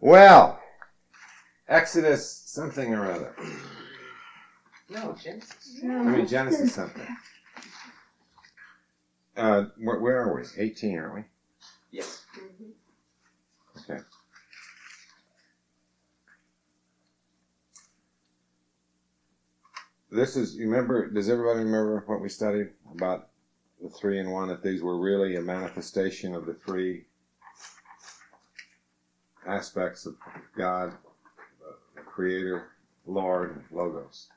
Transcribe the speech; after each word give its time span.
Well, 0.00 0.58
Exodus 1.68 2.42
something 2.46 2.94
or 2.94 3.10
other. 3.10 3.36
No, 4.88 5.14
Genesis. 5.22 5.80
I 5.84 5.86
mean 5.86 6.26
Genesis 6.26 6.74
something. 6.74 7.06
Uh, 9.36 9.66
where, 9.78 10.00
where 10.00 10.22
are 10.22 10.34
we? 10.34 10.42
18, 10.56 10.98
aren't 10.98 11.14
we? 11.14 11.24
Yes. 11.92 12.24
Okay. 13.78 14.00
This 20.10 20.34
is, 20.34 20.56
you 20.56 20.68
remember, 20.68 21.08
does 21.10 21.28
everybody 21.28 21.60
remember 21.60 22.02
what 22.06 22.20
we 22.20 22.28
studied 22.28 22.70
about 22.92 23.28
the 23.80 23.88
three 23.88 24.18
in 24.18 24.30
one? 24.30 24.48
That 24.48 24.62
these 24.62 24.82
were 24.82 24.98
really 24.98 25.36
a 25.36 25.40
manifestation 25.40 26.34
of 26.34 26.46
the 26.46 26.54
three 26.54 27.04
aspects 29.50 30.06
of 30.06 30.16
God, 30.56 30.92
the 31.94 32.02
Creator, 32.02 32.68
Lord, 33.06 33.64
Logos. 33.70 34.28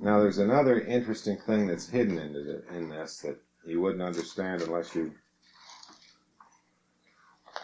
Now, 0.00 0.20
there's 0.20 0.38
another 0.38 0.80
interesting 0.80 1.38
thing 1.46 1.66
that's 1.66 1.88
hidden 1.88 2.18
in 2.74 2.88
this 2.88 3.18
that 3.20 3.38
you 3.66 3.80
wouldn't 3.80 4.02
understand 4.02 4.62
unless 4.62 4.94
you 4.94 5.12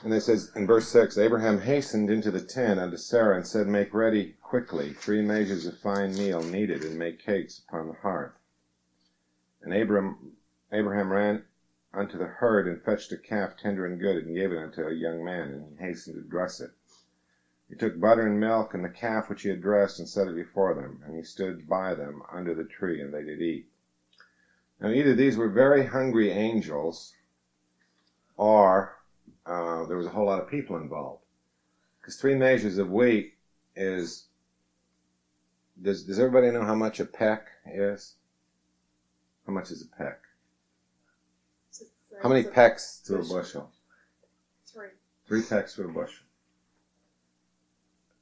and 0.04 0.12
it 0.12 0.22
says 0.22 0.50
in 0.56 0.66
verse 0.66 0.88
6 0.88 1.16
Abraham 1.16 1.60
hastened 1.60 2.10
into 2.10 2.30
the 2.30 2.40
tent 2.40 2.80
unto 2.80 2.96
Sarah 2.96 3.36
and 3.36 3.46
said, 3.46 3.68
Make 3.68 3.94
ready 3.94 4.34
quickly 4.42 4.92
three 4.92 5.22
measures 5.22 5.64
of 5.64 5.78
fine 5.78 6.16
meal 6.16 6.42
kneaded, 6.42 6.82
and 6.82 6.98
make 6.98 7.24
cakes 7.24 7.62
upon 7.68 7.86
the 7.86 7.94
hearth. 7.94 8.32
And 9.62 9.72
Abram, 9.72 10.32
Abraham 10.72 11.12
ran 11.12 11.44
unto 11.94 12.18
the 12.18 12.26
herd 12.26 12.66
and 12.66 12.80
fetched 12.82 13.12
a 13.12 13.16
calf 13.16 13.56
tender 13.56 13.84
and 13.84 14.00
good, 14.00 14.24
and 14.24 14.34
gave 14.34 14.52
it 14.52 14.58
unto 14.58 14.86
a 14.86 14.92
young 14.92 15.24
man, 15.24 15.50
and 15.50 15.64
he 15.78 15.84
hastened 15.84 16.16
to 16.16 16.22
dress 16.22 16.60
it. 16.60 16.70
He 17.68 17.74
took 17.74 17.98
butter 17.98 18.26
and 18.26 18.38
milk 18.38 18.74
and 18.74 18.84
the 18.84 18.88
calf 18.88 19.28
which 19.28 19.42
he 19.42 19.48
had 19.48 19.60
dressed, 19.60 19.98
and 19.98 20.08
set 20.08 20.28
it 20.28 20.34
before 20.34 20.74
them, 20.74 21.00
and 21.04 21.14
he 21.14 21.22
stood 21.22 21.68
by 21.68 21.94
them 21.94 22.22
under 22.30 22.54
the 22.54 22.64
tree, 22.64 23.00
and 23.00 23.12
they 23.12 23.22
did 23.22 23.40
eat. 23.40 23.64
Now 24.80 24.88
either 24.88 25.14
these 25.14 25.36
were 25.36 25.48
very 25.48 25.84
hungry 25.84 26.30
angels, 26.30 27.12
or 28.36 28.96
uh, 29.46 29.84
there 29.86 29.96
was 29.96 30.06
a 30.06 30.10
whole 30.10 30.26
lot 30.26 30.38
of 30.38 30.48
people 30.48 30.76
involved. 30.76 31.22
Because 32.00 32.16
three 32.16 32.34
measures 32.34 32.78
of 32.78 32.90
wheat 32.90 33.32
is. 33.76 34.24
Does, 35.80 36.02
does 36.02 36.18
everybody 36.18 36.50
know 36.50 36.64
how 36.64 36.74
much 36.74 37.00
a 37.00 37.04
peck 37.04 37.48
is? 37.66 38.14
How 39.46 39.52
much 39.52 39.70
is 39.70 39.82
a 39.82 39.86
peck? 39.86 40.18
How 42.20 42.28
many 42.28 42.42
pecks 42.42 43.00
to 43.06 43.16
a 43.16 43.24
bushel? 43.24 43.70
Three. 44.66 44.88
Three 45.26 45.42
pecks 45.42 45.74
to 45.74 45.84
a 45.84 45.88
bushel. 45.88 46.24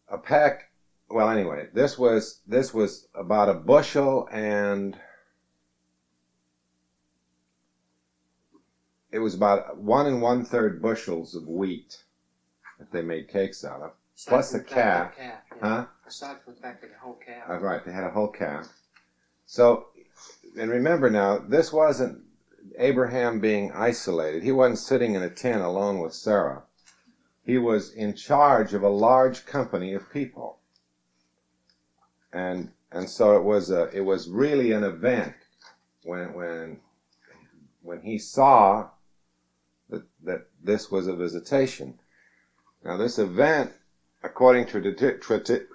A 0.09 0.19
peck. 0.19 0.71
Well, 1.09 1.29
anyway, 1.29 1.67
this 1.73 1.99
was 1.99 2.41
this 2.47 2.73
was 2.73 3.07
about 3.15 3.49
a 3.49 3.55
bushel 3.55 4.29
and 4.31 4.97
it 9.11 9.19
was 9.19 9.35
about 9.35 9.77
one 9.79 10.07
and 10.07 10.23
one 10.23 10.45
third 10.45 10.81
bushels 10.81 11.35
of 11.35 11.47
wheat 11.47 12.05
that 12.79 12.91
they 12.93 13.03
made 13.03 13.29
cakes 13.29 13.65
out 13.65 13.81
of. 13.81 13.93
Aside 14.17 14.31
Plus 14.31 14.51
the 14.51 14.59
that 14.59 14.67
calf. 14.67 15.15
yeah. 15.19 15.37
Huh? 15.61 15.85
Aside 16.07 16.37
from 16.45 16.55
the 16.55 16.61
fact 16.61 16.81
that 16.81 16.91
the 16.91 16.99
whole 16.99 17.19
calf. 17.25 17.49
Uh, 17.49 17.59
right, 17.59 17.85
they 17.85 17.93
had 17.93 18.05
a 18.05 18.11
whole 18.11 18.29
calf. 18.29 18.69
So, 19.47 19.87
and 20.57 20.71
remember 20.71 21.09
now, 21.11 21.39
this 21.39 21.73
wasn't 21.73 22.23
Abraham 22.79 23.41
being 23.41 23.73
isolated. 23.73 24.43
He 24.43 24.53
wasn't 24.53 24.79
sitting 24.79 25.15
in 25.15 25.23
a 25.23 25.31
tent 25.31 25.63
alone 25.63 26.01
with 26.01 26.15
Sarah. 26.15 26.63
He 27.45 27.59
was 27.59 27.93
in 27.93 28.15
charge 28.15 28.75
of 28.75 28.83
a 28.83 28.89
large 28.89 29.47
company 29.47 29.95
of 29.95 30.11
people. 30.13 30.59
And 32.33 32.71
and 32.93 33.09
so 33.09 33.37
it 33.37 33.43
was 33.43 33.71
a 33.71 33.89
it 33.97 34.01
was 34.01 34.29
really 34.29 34.73
an 34.73 34.85
event 34.85 35.35
when 36.05 36.33
when 36.35 36.81
when 37.83 38.03
he 38.03 38.19
saw 38.19 38.91
that 39.89 40.05
that 40.23 40.47
this 40.63 40.91
was 40.91 41.07
a 41.07 41.17
visitation. 41.17 41.99
Now 42.85 42.97
this 42.97 43.19
event, 43.19 43.73
according 44.23 44.67
to 44.67 45.67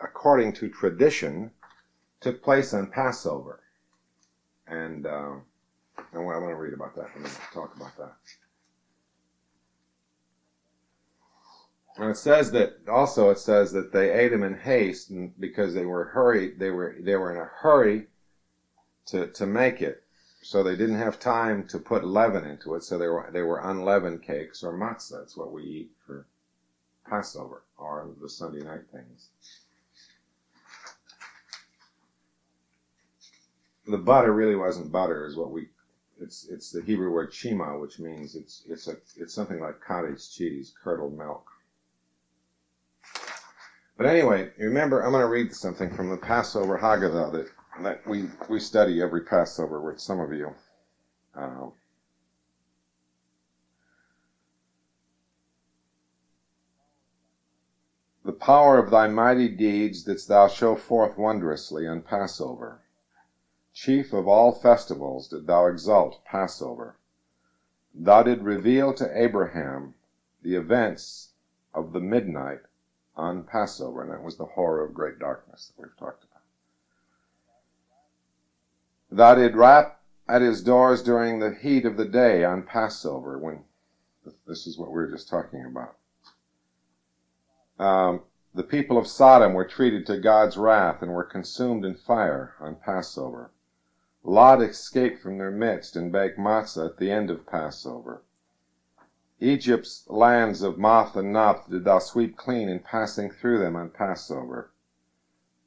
according 0.00 0.52
to 0.54 0.68
tradition, 0.68 1.50
took 2.20 2.42
place 2.42 2.72
on 2.72 2.90
Passover. 2.90 3.60
And 4.66 5.06
um, 5.06 5.42
I 6.12 6.18
want, 6.18 6.36
I 6.36 6.40
want 6.40 6.52
to 6.52 6.56
read 6.56 6.72
about 6.72 6.94
that. 6.96 7.06
I'm 7.14 7.22
going 7.22 7.34
to 7.34 7.40
talk 7.52 7.74
about 7.76 7.96
that. 7.96 8.14
And 11.96 12.10
it 12.10 12.16
says 12.16 12.50
that 12.52 12.88
also 12.88 13.30
it 13.30 13.38
says 13.38 13.72
that 13.72 13.92
they 13.92 14.10
ate 14.12 14.28
them 14.28 14.42
in 14.42 14.54
haste 14.54 15.10
and 15.10 15.32
because 15.38 15.74
they 15.74 15.84
were 15.84 16.06
hurried. 16.06 16.58
They 16.58 16.70
were 16.70 16.94
they 16.98 17.16
were 17.16 17.30
in 17.30 17.36
a 17.36 17.44
hurry 17.44 18.06
to 19.06 19.26
to 19.26 19.46
make 19.46 19.82
it, 19.82 20.02
so 20.40 20.62
they 20.62 20.76
didn't 20.76 20.98
have 20.98 21.18
time 21.18 21.64
to 21.64 21.78
put 21.78 22.04
leaven 22.04 22.44
into 22.44 22.74
it. 22.74 22.84
So 22.84 22.96
they 22.96 23.08
were 23.08 23.28
they 23.32 23.42
were 23.42 23.58
unleavened 23.58 24.22
cakes 24.22 24.62
or 24.62 24.72
matzah. 24.72 25.18
That's 25.18 25.36
what 25.36 25.52
we 25.52 25.62
eat 25.64 25.90
for 26.06 26.26
Passover 27.06 27.64
or 27.76 28.08
the 28.20 28.28
Sunday 28.28 28.60
night 28.60 28.84
things. 28.92 29.28
the 33.90 33.98
butter 33.98 34.32
really 34.32 34.56
wasn't 34.56 34.92
butter, 34.92 35.26
is 35.26 35.36
what 35.36 35.50
we. 35.50 35.68
It's 36.20 36.46
it's 36.50 36.70
the 36.70 36.82
Hebrew 36.82 37.10
word 37.10 37.30
chima, 37.30 37.80
which 37.80 37.98
means 37.98 38.34
it's 38.34 38.62
it's 38.68 38.88
a 38.88 38.96
it's 39.16 39.32
something 39.34 39.58
like 39.60 39.80
cottage 39.80 40.30
cheese, 40.30 40.72
curdled 40.82 41.16
milk. 41.16 41.44
But 43.96 44.06
anyway, 44.06 44.50
remember, 44.58 45.00
I'm 45.00 45.12
going 45.12 45.22
to 45.22 45.28
read 45.28 45.52
something 45.54 45.90
from 45.90 46.10
the 46.10 46.16
Passover 46.16 46.78
Haggadah 46.78 47.32
that 47.32 47.46
that 47.82 48.06
we 48.06 48.28
we 48.48 48.60
study 48.60 49.02
every 49.02 49.22
Passover 49.22 49.80
with 49.80 50.00
some 50.00 50.20
of 50.20 50.32
you. 50.32 50.54
Um, 51.34 51.72
the 58.24 58.32
power 58.32 58.78
of 58.78 58.90
thy 58.90 59.06
mighty 59.06 59.48
deeds 59.48 60.02
didst 60.02 60.28
thou 60.28 60.46
show 60.46 60.76
forth 60.76 61.16
wondrously 61.16 61.86
on 61.86 62.02
Passover. 62.02 62.80
Chief 63.72 64.12
of 64.12 64.28
all 64.28 64.52
festivals 64.52 65.28
did 65.28 65.46
thou 65.46 65.66
exalt 65.66 66.24
Passover. 66.24 66.96
Thou 67.94 68.22
did 68.22 68.42
reveal 68.42 68.92
to 68.94 69.18
Abraham 69.18 69.94
the 70.42 70.54
events 70.54 71.32
of 71.72 71.92
the 71.92 72.00
midnight 72.00 72.60
on 73.16 73.44
Passover, 73.44 74.02
and 74.02 74.10
that 74.10 74.22
was 74.22 74.36
the 74.36 74.44
horror 74.44 74.84
of 74.84 74.92
great 74.92 75.18
darkness 75.18 75.68
that 75.68 75.82
we've 75.82 75.96
talked 75.96 76.24
about. 76.24 76.42
Thou 79.10 79.34
did 79.34 79.56
rap 79.56 80.00
at 80.28 80.42
his 80.42 80.62
doors 80.62 81.02
during 81.02 81.38
the 81.38 81.54
heat 81.54 81.84
of 81.84 81.96
the 81.96 82.04
day 82.04 82.44
on 82.44 82.62
Passover, 82.62 83.38
when 83.38 83.64
this 84.46 84.66
is 84.66 84.78
what 84.78 84.90
we 84.90 84.96
were 84.96 85.10
just 85.10 85.28
talking 85.28 85.64
about. 85.64 85.96
Um, 87.78 88.22
the 88.54 88.62
people 88.62 88.98
of 88.98 89.06
Sodom 89.06 89.54
were 89.54 89.64
treated 89.64 90.06
to 90.06 90.18
God's 90.18 90.56
wrath 90.56 91.02
and 91.02 91.12
were 91.12 91.24
consumed 91.24 91.84
in 91.84 91.94
fire 91.94 92.54
on 92.60 92.76
Passover. 92.76 93.50
Lot 94.22 94.60
escaped 94.60 95.22
from 95.22 95.38
their 95.38 95.50
midst 95.50 95.96
and 95.96 96.12
baked 96.12 96.38
matzah 96.38 96.90
at 96.90 96.98
the 96.98 97.10
end 97.10 97.30
of 97.30 97.46
Passover. 97.46 98.20
Egypt's 99.40 100.06
lands 100.10 100.60
of 100.60 100.76
Moph 100.76 101.16
and 101.16 101.32
Noph 101.32 101.70
did 101.70 101.84
thou 101.84 102.00
sweep 102.00 102.36
clean 102.36 102.68
in 102.68 102.80
passing 102.80 103.30
through 103.30 103.60
them 103.60 103.76
on 103.76 103.88
Passover. 103.88 104.72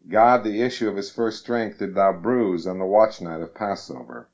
God, 0.07 0.43
the 0.43 0.61
issue 0.61 0.87
of 0.87 0.97
his 0.97 1.09
first 1.09 1.39
strength, 1.39 1.79
did 1.79 1.95
thou 1.95 2.13
bruise 2.13 2.67
on 2.67 2.77
the 2.77 2.85
watch 2.85 3.21
night 3.21 3.41
of 3.41 3.55
Passover. 3.55 4.27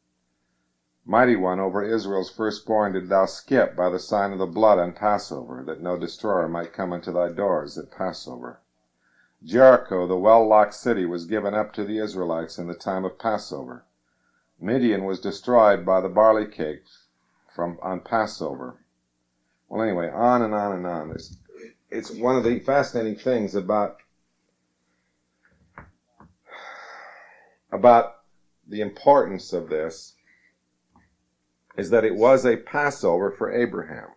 Mighty 1.06 1.38
One, 1.38 1.62
over 1.62 1.82
Israel's 1.82 2.30
firstborn 2.30 2.92
did 2.92 3.08
thou 3.08 3.26
skip 3.26 3.74
by 3.74 3.90
the 3.90 4.00
sign 4.00 4.34
of 4.34 4.40
the 4.40 4.46
blood 4.46 4.80
on 4.80 4.92
Passover, 4.92 5.64
that 5.64 5.80
no 5.80 5.98
destroyer 5.98 6.50
might 6.50 6.74
come 6.74 6.92
unto 6.92 7.14
thy 7.14 7.30
doors 7.30 7.78
at 7.78 7.90
Passover. 7.90 8.60
Jericho, 9.42 10.06
the 10.06 10.18
well-locked 10.18 10.74
city, 10.74 11.06
was 11.06 11.24
given 11.26 11.54
up 11.54 11.72
to 11.72 11.86
the 11.86 12.00
Israelites 12.00 12.58
in 12.58 12.68
the 12.68 12.76
time 12.76 13.06
of 13.06 13.18
Passover. 13.18 13.86
Midian 14.62 15.06
was 15.06 15.20
destroyed 15.20 15.86
by 15.86 16.02
the 16.02 16.10
barley 16.10 16.46
cake 16.46 16.84
from 17.56 17.78
on 17.82 18.02
Passover. 18.02 18.78
Well, 19.68 19.82
anyway, 19.82 20.10
on 20.10 20.42
and 20.42 20.54
on 20.54 20.74
and 20.74 20.86
on. 20.86 21.12
It's, 21.12 21.38
it's 21.90 22.12
one 22.12 22.36
of 22.36 22.44
the 22.44 22.60
fascinating 22.60 23.16
things 23.16 23.56
about 23.56 23.98
about 27.72 28.16
the 28.68 28.82
importance 28.82 29.54
of 29.54 29.70
this 29.70 30.16
is 31.78 31.90
that 31.92 32.04
it 32.04 32.16
was 32.16 32.46
a 32.46 32.58
Passover 32.58 33.32
for 33.32 33.52
Abraham. 33.52 34.10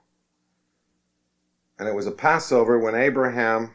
And 1.78 1.88
it 1.88 1.94
was 1.94 2.06
a 2.06 2.12
Passover 2.12 2.78
when 2.78 2.94
Abraham 2.94 3.72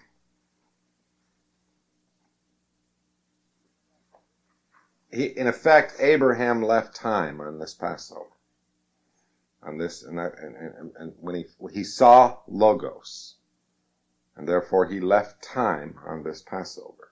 he, 5.18 5.26
in 5.26 5.48
effect, 5.48 5.96
Abraham 6.00 6.62
left 6.62 6.96
time 6.96 7.42
on 7.42 7.60
this 7.60 7.74
Passover. 7.74 8.30
on 9.64 9.78
this, 9.78 10.04
and, 10.04 10.18
that, 10.18 10.38
and, 10.40 10.56
and, 10.56 10.92
and 10.98 11.14
when 11.20 11.36
he 11.36 11.46
he 11.74 11.84
saw 11.84 12.38
logos, 12.48 13.36
and 14.36 14.48
therefore 14.48 14.86
he 14.86 15.00
left 15.00 15.44
time 15.44 16.00
on 16.06 16.24
this 16.24 16.42
Passover. 16.42 17.12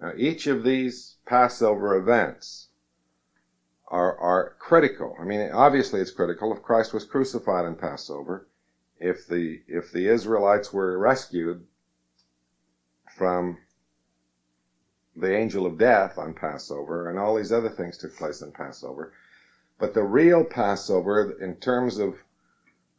Now, 0.00 0.12
each 0.16 0.46
of 0.46 0.62
these 0.64 1.16
Passover 1.26 1.96
events 1.96 2.68
are 3.88 4.16
are 4.18 4.56
critical. 4.58 5.16
I 5.20 5.24
mean, 5.24 5.50
obviously, 5.52 6.00
it's 6.00 6.10
critical. 6.10 6.52
If 6.52 6.62
Christ 6.62 6.94
was 6.94 7.04
crucified 7.04 7.66
on 7.66 7.76
Passover, 7.76 8.48
if 8.98 9.26
the 9.26 9.62
if 9.68 9.92
the 9.92 10.08
Israelites 10.08 10.72
were 10.72 10.98
rescued 10.98 11.66
from 13.16 13.58
the 15.16 15.34
angel 15.34 15.66
of 15.66 15.78
death 15.78 16.18
on 16.18 16.34
Passover, 16.34 17.08
and 17.08 17.18
all 17.18 17.34
these 17.34 17.52
other 17.52 17.70
things 17.70 17.96
took 17.96 18.14
place 18.14 18.42
on 18.42 18.52
Passover. 18.52 19.12
But 19.78 19.94
the 19.94 20.04
real 20.04 20.44
Passover, 20.44 21.32
in 21.40 21.56
terms 21.56 21.98
of 21.98 22.16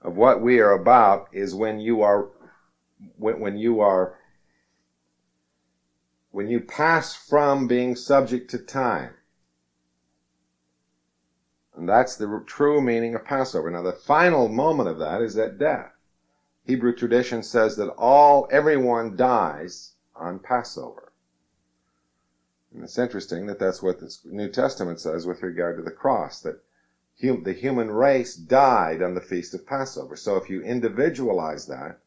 of 0.02 0.16
what 0.16 0.42
we 0.42 0.60
are 0.60 0.72
about, 0.72 1.28
is 1.32 1.56
when 1.56 1.80
you 1.80 2.02
are 2.02 2.28
when, 3.18 3.40
when 3.40 3.58
you 3.58 3.80
are 3.80 4.14
when 6.32 6.48
you 6.50 6.60
pass 6.60 7.16
from 7.16 7.68
being 7.68 7.96
subject 7.96 8.50
to 8.52 8.60
time. 8.60 9.14
And 11.76 11.88
that's 11.88 12.16
the 12.16 12.44
true 12.46 12.82
meaning 12.82 13.14
of 13.16 13.24
Passover. 13.24 13.70
Now, 13.70 13.84
the 13.84 13.94
final 13.94 14.48
moment 14.48 14.90
of 14.90 14.98
that 14.98 15.22
is 15.22 15.38
at 15.38 15.60
death. 15.60 15.92
Hebrew 16.64 16.94
tradition 16.94 17.44
says 17.44 17.76
that 17.78 17.90
all, 17.92 18.48
everyone 18.52 19.16
dies 19.16 19.94
on 20.16 20.40
Passover. 20.40 21.07
And 22.74 22.84
it's 22.84 22.98
interesting 22.98 23.48
that 23.48 23.60
that's 23.60 23.82
what 23.82 24.00
the 24.00 24.16
New 24.26 24.50
Testament 24.50 25.00
says 25.00 25.26
with 25.26 25.42
regard 25.42 25.78
to 25.78 25.84
the 25.84 25.92
cross, 25.92 26.42
that 26.42 26.62
hum, 27.22 27.44
the 27.44 27.54
human 27.54 27.92
race 27.92 28.36
died 28.36 29.02
on 29.02 29.16
the 29.16 29.22
feast 29.22 29.54
of 29.54 29.66
Passover. 29.66 30.16
So 30.16 30.36
if 30.36 30.50
you 30.50 30.62
individualize 30.62 31.68
that, 31.68 32.00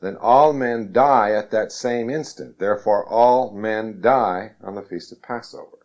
then 0.00 0.16
all 0.16 0.52
men 0.52 0.92
die 0.92 1.32
at 1.32 1.50
that 1.50 1.72
same 1.72 2.10
instant. 2.10 2.58
Therefore, 2.58 3.06
all 3.06 3.50
men 3.52 4.00
die 4.00 4.54
on 4.62 4.74
the 4.74 4.82
feast 4.82 5.12
of 5.12 5.22
Passover. 5.22 5.78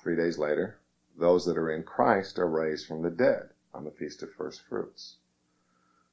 Three 0.00 0.16
days 0.16 0.38
later, 0.38 0.78
those 1.16 1.44
that 1.46 1.58
are 1.58 1.70
in 1.70 1.82
Christ 1.82 2.38
are 2.38 2.48
raised 2.48 2.86
from 2.86 3.02
the 3.02 3.10
dead 3.10 3.50
on 3.74 3.84
the 3.84 3.90
feast 3.90 4.22
of 4.22 4.32
first 4.32 4.62
fruits. 4.62 5.16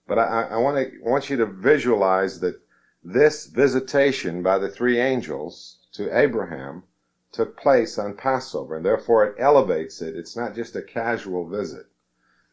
But 0.07 0.19
I, 0.19 0.47
I 0.51 0.57
want 0.57 0.77
to 0.77 0.99
want 1.01 1.29
you 1.29 1.37
to 1.37 1.45
visualize 1.45 2.39
that 2.39 2.59
this 3.03 3.45
visitation 3.45 4.41
by 4.41 4.57
the 4.57 4.69
three 4.69 4.99
angels 4.99 5.77
to 5.95 6.17
Abraham 6.17 6.83
took 7.31 7.57
place 7.57 7.97
on 7.97 8.15
Passover, 8.15 8.77
and 8.77 8.85
therefore 8.85 9.25
it 9.25 9.35
elevates 9.37 10.01
it. 10.01 10.15
It's 10.15 10.35
not 10.35 10.55
just 10.55 10.75
a 10.75 10.81
casual 10.81 11.47
visit, 11.47 11.87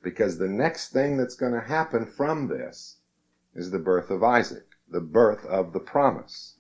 because 0.02 0.38
the 0.38 0.48
next 0.48 0.92
thing 0.92 1.16
that's 1.16 1.36
going 1.36 1.52
to 1.52 1.60
happen 1.60 2.06
from 2.06 2.48
this 2.48 2.96
is 3.54 3.70
the 3.70 3.78
birth 3.78 4.10
of 4.10 4.22
Isaac, 4.22 4.66
the 4.88 5.00
birth 5.00 5.44
of 5.46 5.72
the 5.72 5.80
promise. 5.80 6.56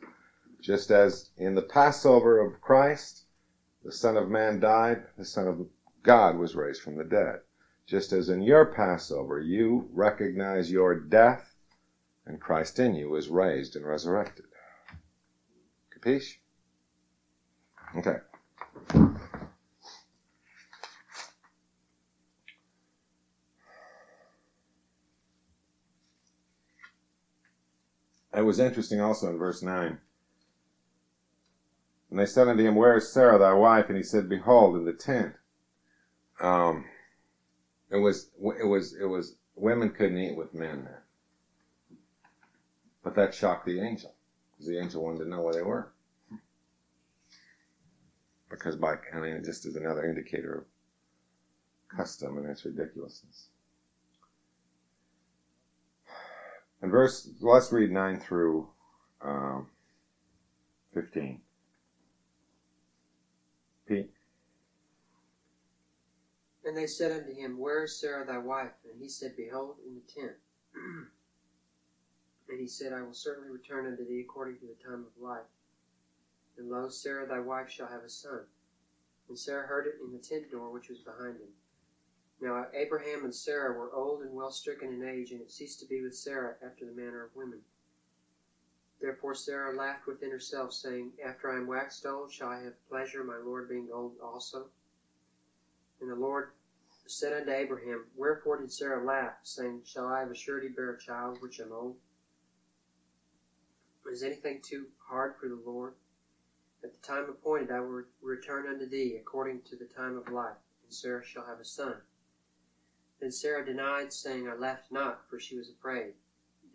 Just 0.60 0.90
as 0.90 1.30
in 1.36 1.54
the 1.54 1.62
Passover 1.62 2.38
of 2.38 2.60
Christ, 2.60 3.24
the 3.84 3.92
Son 3.92 4.16
of 4.16 4.28
Man 4.28 4.60
died, 4.60 5.04
the 5.18 5.24
Son 5.24 5.48
of 5.48 5.66
God 6.02 6.36
was 6.36 6.54
raised 6.54 6.82
from 6.82 6.96
the 6.96 7.04
dead. 7.04 7.40
Just 7.86 8.12
as 8.12 8.28
in 8.28 8.42
your 8.42 8.64
Passover, 8.64 9.40
you 9.40 9.88
recognize 9.92 10.70
your 10.70 10.94
death 10.94 11.56
and 12.24 12.40
Christ 12.40 12.78
in 12.78 12.94
you 12.94 13.14
is 13.16 13.28
raised 13.28 13.74
and 13.74 13.84
resurrected. 13.84 14.46
Capiche? 15.92 16.38
Okay. 17.96 18.16
It 28.34 28.40
was 28.40 28.58
interesting 28.58 29.00
also 29.00 29.28
in 29.28 29.36
verse 29.38 29.62
9. 29.62 29.98
And 32.10 32.18
they 32.18 32.26
said 32.26 32.48
unto 32.48 32.62
him, 32.62 32.74
Where 32.74 32.96
is 32.96 33.12
Sarah 33.12 33.38
thy 33.38 33.52
wife? 33.52 33.88
And 33.88 33.96
he 33.96 34.02
said, 34.02 34.28
Behold, 34.28 34.76
in 34.76 34.84
the 34.84 34.92
tent. 34.92 35.34
Um, 36.40 36.84
it 37.90 37.96
was, 37.96 38.30
it 38.58 38.66
was, 38.66 38.94
it 38.98 39.04
was, 39.04 39.36
women 39.54 39.90
couldn't 39.90 40.18
eat 40.18 40.36
with 40.36 40.54
men 40.54 40.84
there. 40.84 41.04
But 43.04 43.14
that 43.16 43.34
shocked 43.34 43.66
the 43.66 43.80
angel, 43.80 44.14
because 44.52 44.66
the 44.66 44.78
angel 44.78 45.02
wanted 45.02 45.24
to 45.24 45.28
know 45.28 45.42
where 45.42 45.52
they 45.52 45.62
were. 45.62 45.90
Because 48.52 48.76
by, 48.76 48.96
I 49.14 49.18
mean, 49.18 49.32
it 49.32 49.44
just 49.44 49.66
is 49.66 49.76
another 49.76 50.04
indicator 50.04 50.58
of 50.58 51.96
custom 51.96 52.36
and 52.36 52.46
its 52.46 52.64
ridiculousness. 52.64 53.48
And 56.82 56.90
verse, 56.90 57.30
let's 57.40 57.72
read 57.72 57.90
9 57.90 58.20
through 58.20 58.68
um, 59.22 59.68
15. 60.92 61.40
Pete? 63.88 64.10
And 66.64 66.76
they 66.76 66.86
said 66.86 67.10
unto 67.10 67.34
him, 67.34 67.58
Where 67.58 67.84
is 67.84 67.98
Sarah 67.98 68.26
thy 68.26 68.38
wife? 68.38 68.72
And 68.84 69.00
he 69.00 69.08
said, 69.08 69.32
Behold, 69.36 69.76
in 69.86 69.94
the 69.94 70.12
tent. 70.12 70.36
And 72.48 72.60
he 72.60 72.66
said, 72.66 72.92
I 72.92 73.00
will 73.00 73.14
certainly 73.14 73.48
return 73.48 73.86
unto 73.86 74.06
thee 74.06 74.20
according 74.20 74.58
to 74.58 74.66
the 74.66 74.74
time 74.84 75.06
of 75.06 75.22
life. 75.22 75.46
And 76.56 76.68
lo, 76.70 76.88
Sarah 76.88 77.26
thy 77.26 77.40
wife 77.40 77.70
shall 77.70 77.88
have 77.88 78.04
a 78.04 78.08
son. 78.08 78.46
And 79.28 79.38
Sarah 79.38 79.66
heard 79.66 79.86
it 79.86 79.98
in 80.04 80.12
the 80.12 80.18
tent 80.18 80.50
door 80.50 80.70
which 80.70 80.88
was 80.88 81.00
behind 81.00 81.36
him. 81.36 81.52
Now 82.40 82.66
Abraham 82.74 83.24
and 83.24 83.34
Sarah 83.34 83.72
were 83.78 83.92
old 83.92 84.22
and 84.22 84.34
well 84.34 84.50
stricken 84.50 84.92
in 84.92 85.04
age, 85.04 85.30
and 85.30 85.40
it 85.40 85.50
ceased 85.50 85.78
to 85.80 85.86
be 85.86 86.02
with 86.02 86.14
Sarah 86.14 86.56
after 86.60 86.84
the 86.84 86.92
manner 86.92 87.22
of 87.22 87.34
women. 87.34 87.60
Therefore 89.00 89.34
Sarah 89.34 89.74
laughed 89.76 90.06
within 90.06 90.30
herself, 90.30 90.72
saying, 90.72 91.12
After 91.24 91.50
I 91.50 91.56
am 91.56 91.66
waxed 91.66 92.04
old, 92.04 92.32
shall 92.32 92.48
I 92.48 92.62
have 92.62 92.74
pleasure, 92.88 93.22
my 93.24 93.38
Lord 93.38 93.68
being 93.68 93.88
old 93.92 94.18
also? 94.20 94.68
And 96.00 96.10
the 96.10 96.16
Lord 96.16 96.50
said 97.06 97.32
unto 97.32 97.50
Abraham, 97.52 98.06
Wherefore 98.14 98.56
did 98.58 98.72
Sarah 98.72 99.04
laugh, 99.04 99.34
saying, 99.42 99.82
Shall 99.84 100.06
I 100.06 100.22
of 100.22 100.30
a 100.30 100.34
surety 100.34 100.68
bear 100.68 100.90
a 100.90 100.98
child 100.98 101.40
which 101.40 101.60
am 101.60 101.72
old? 101.72 101.96
Is 104.10 104.22
anything 104.22 104.60
too 104.62 104.86
hard 105.08 105.32
for 105.40 105.48
the 105.48 105.60
Lord? 105.64 105.94
At 106.84 106.92
the 106.92 106.98
time 106.98 107.28
appointed 107.28 107.70
I 107.70 107.80
will 107.80 108.02
return 108.20 108.66
unto 108.66 108.86
thee 108.86 109.16
according 109.16 109.60
to 109.66 109.76
the 109.76 109.84
time 109.84 110.16
of 110.16 110.28
life, 110.28 110.56
and 110.84 110.92
Sarah 110.92 111.22
shall 111.22 111.44
have 111.44 111.60
a 111.60 111.64
son. 111.64 111.96
Then 113.20 113.30
Sarah 113.30 113.64
denied, 113.64 114.12
saying, 114.12 114.48
I 114.48 114.54
laughed 114.54 114.90
not, 114.90 115.20
for 115.28 115.38
she 115.38 115.56
was 115.56 115.68
afraid. 115.68 116.14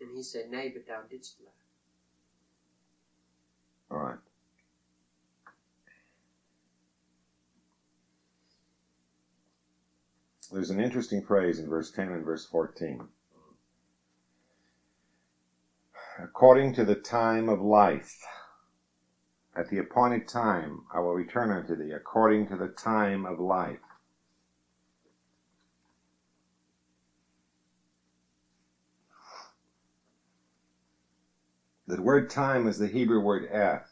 And 0.00 0.10
he 0.14 0.22
said, 0.22 0.48
Nay, 0.48 0.70
but 0.72 0.86
thou 0.86 1.02
didst 1.02 1.34
laugh. 1.44 1.52
All 3.90 3.98
right. 3.98 4.16
There's 10.50 10.70
an 10.70 10.80
interesting 10.80 11.20
phrase 11.22 11.58
in 11.58 11.68
verse 11.68 11.90
10 11.90 12.10
and 12.10 12.24
verse 12.24 12.46
14. 12.46 13.08
According 16.22 16.72
to 16.72 16.84
the 16.84 16.94
time 16.96 17.48
of 17.48 17.60
life. 17.60 18.24
At 19.58 19.68
the 19.70 19.78
appointed 19.78 20.28
time 20.28 20.82
I 20.94 21.00
will 21.00 21.14
return 21.14 21.50
unto 21.50 21.76
thee, 21.76 21.92
according 21.92 22.46
to 22.48 22.56
the 22.56 22.68
time 22.68 23.26
of 23.26 23.40
life. 23.40 23.80
The 31.88 32.02
word 32.02 32.30
time 32.30 32.68
is 32.68 32.78
the 32.78 32.88
Hebrew 32.88 33.20
word 33.20 33.46
eth. 33.52 33.90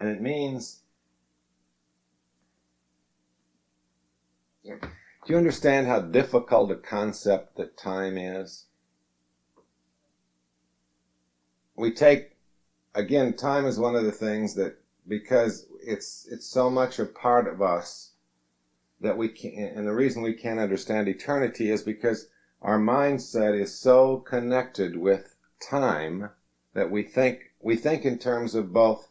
And 0.00 0.08
it 0.10 0.20
means. 0.20 0.80
Do 5.26 5.32
you 5.32 5.38
understand 5.38 5.88
how 5.88 6.00
difficult 6.00 6.70
a 6.72 6.76
concept 6.76 7.56
that 7.56 7.76
time 7.76 8.18
is? 8.18 8.66
We 11.80 11.90
take, 11.90 12.36
again, 12.94 13.32
time 13.32 13.64
is 13.64 13.78
one 13.78 13.96
of 13.96 14.04
the 14.04 14.12
things 14.12 14.54
that, 14.56 14.76
because 15.08 15.64
it's, 15.82 16.28
it's 16.30 16.44
so 16.44 16.68
much 16.68 16.98
a 16.98 17.06
part 17.06 17.48
of 17.48 17.62
us 17.62 18.12
that 19.00 19.16
we 19.16 19.30
can, 19.30 19.72
and 19.74 19.86
the 19.86 19.94
reason 19.94 20.20
we 20.20 20.34
can't 20.34 20.60
understand 20.60 21.08
eternity 21.08 21.70
is 21.70 21.80
because 21.80 22.26
our 22.60 22.78
mindset 22.78 23.58
is 23.58 23.74
so 23.74 24.18
connected 24.18 24.94
with 24.94 25.36
time 25.58 26.28
that 26.74 26.90
we 26.90 27.02
think 27.02 27.54
we 27.62 27.76
think 27.76 28.04
in 28.04 28.18
terms 28.18 28.54
of 28.54 28.74
both 28.74 29.08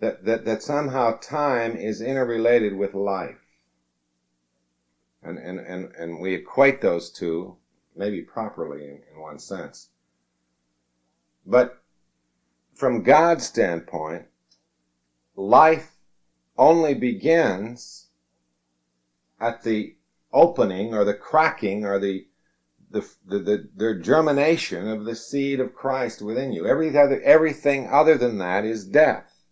that, 0.00 0.24
that, 0.24 0.44
that 0.46 0.62
somehow 0.62 1.12
time 1.20 1.76
is 1.76 2.00
interrelated 2.00 2.74
with 2.74 2.92
life. 2.92 3.46
And, 5.22 5.38
and, 5.38 5.60
and, 5.60 5.92
and 5.96 6.20
we 6.20 6.34
equate 6.34 6.80
those 6.80 7.08
two, 7.08 7.54
maybe 7.94 8.20
properly 8.20 8.82
in, 8.82 9.00
in 9.12 9.20
one 9.20 9.38
sense. 9.38 9.90
But 11.48 11.82
from 12.74 13.02
God's 13.02 13.46
standpoint, 13.46 14.26
life 15.34 15.96
only 16.58 16.92
begins 16.92 18.08
at 19.40 19.62
the 19.62 19.96
opening 20.30 20.92
or 20.92 21.04
the 21.04 21.14
cracking 21.14 21.86
or 21.86 21.98
the 21.98 22.26
the, 22.90 23.06
the, 23.26 23.38
the, 23.38 23.68
the 23.76 23.94
germination 23.94 24.88
of 24.88 25.04
the 25.04 25.14
seed 25.14 25.60
of 25.60 25.74
Christ 25.74 26.22
within 26.22 26.52
you. 26.52 26.66
Every 26.66 26.96
other, 26.96 27.20
everything 27.20 27.86
other 27.86 28.16
than 28.16 28.38
that 28.38 28.64
is 28.64 28.86
death. 28.86 29.44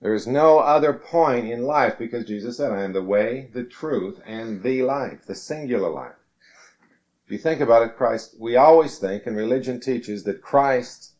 There 0.00 0.14
is 0.14 0.26
no 0.26 0.60
other 0.60 0.94
point 0.94 1.50
in 1.50 1.64
life 1.64 1.98
because 1.98 2.24
Jesus 2.24 2.56
said, 2.56 2.72
I 2.72 2.82
am 2.82 2.94
the 2.94 3.02
way, 3.02 3.50
the 3.52 3.62
truth, 3.62 4.22
and 4.24 4.62
the 4.62 4.82
life, 4.82 5.26
the 5.26 5.34
singular 5.34 5.90
life. 5.90 6.21
If 7.24 7.32
you 7.32 7.38
think 7.38 7.60
about 7.60 7.82
it, 7.82 7.96
Christ, 7.96 8.36
we 8.38 8.56
always 8.56 8.98
think, 8.98 9.26
and 9.26 9.36
religion 9.36 9.80
teaches, 9.80 10.24
that 10.24 10.42
Christ 10.42 11.12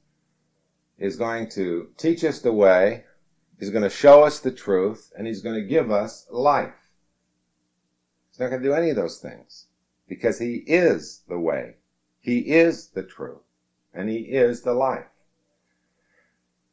is 0.98 1.16
going 1.16 1.48
to 1.50 1.88
teach 1.96 2.24
us 2.24 2.40
the 2.40 2.52
way, 2.52 3.04
He's 3.58 3.70
going 3.70 3.84
to 3.84 3.90
show 3.90 4.24
us 4.24 4.40
the 4.40 4.50
truth, 4.50 5.12
and 5.16 5.26
He's 5.26 5.42
going 5.42 5.54
to 5.54 5.66
give 5.66 5.90
us 5.90 6.26
life. 6.30 6.74
He's 8.30 8.40
not 8.40 8.50
going 8.50 8.62
to 8.62 8.68
do 8.68 8.74
any 8.74 8.90
of 8.90 8.96
those 8.96 9.20
things 9.20 9.66
because 10.08 10.38
He 10.38 10.64
is 10.66 11.22
the 11.28 11.38
way, 11.38 11.76
He 12.20 12.38
is 12.50 12.88
the 12.88 13.02
truth, 13.02 13.44
and 13.94 14.08
He 14.08 14.18
is 14.18 14.62
the 14.62 14.74
life. 14.74 15.06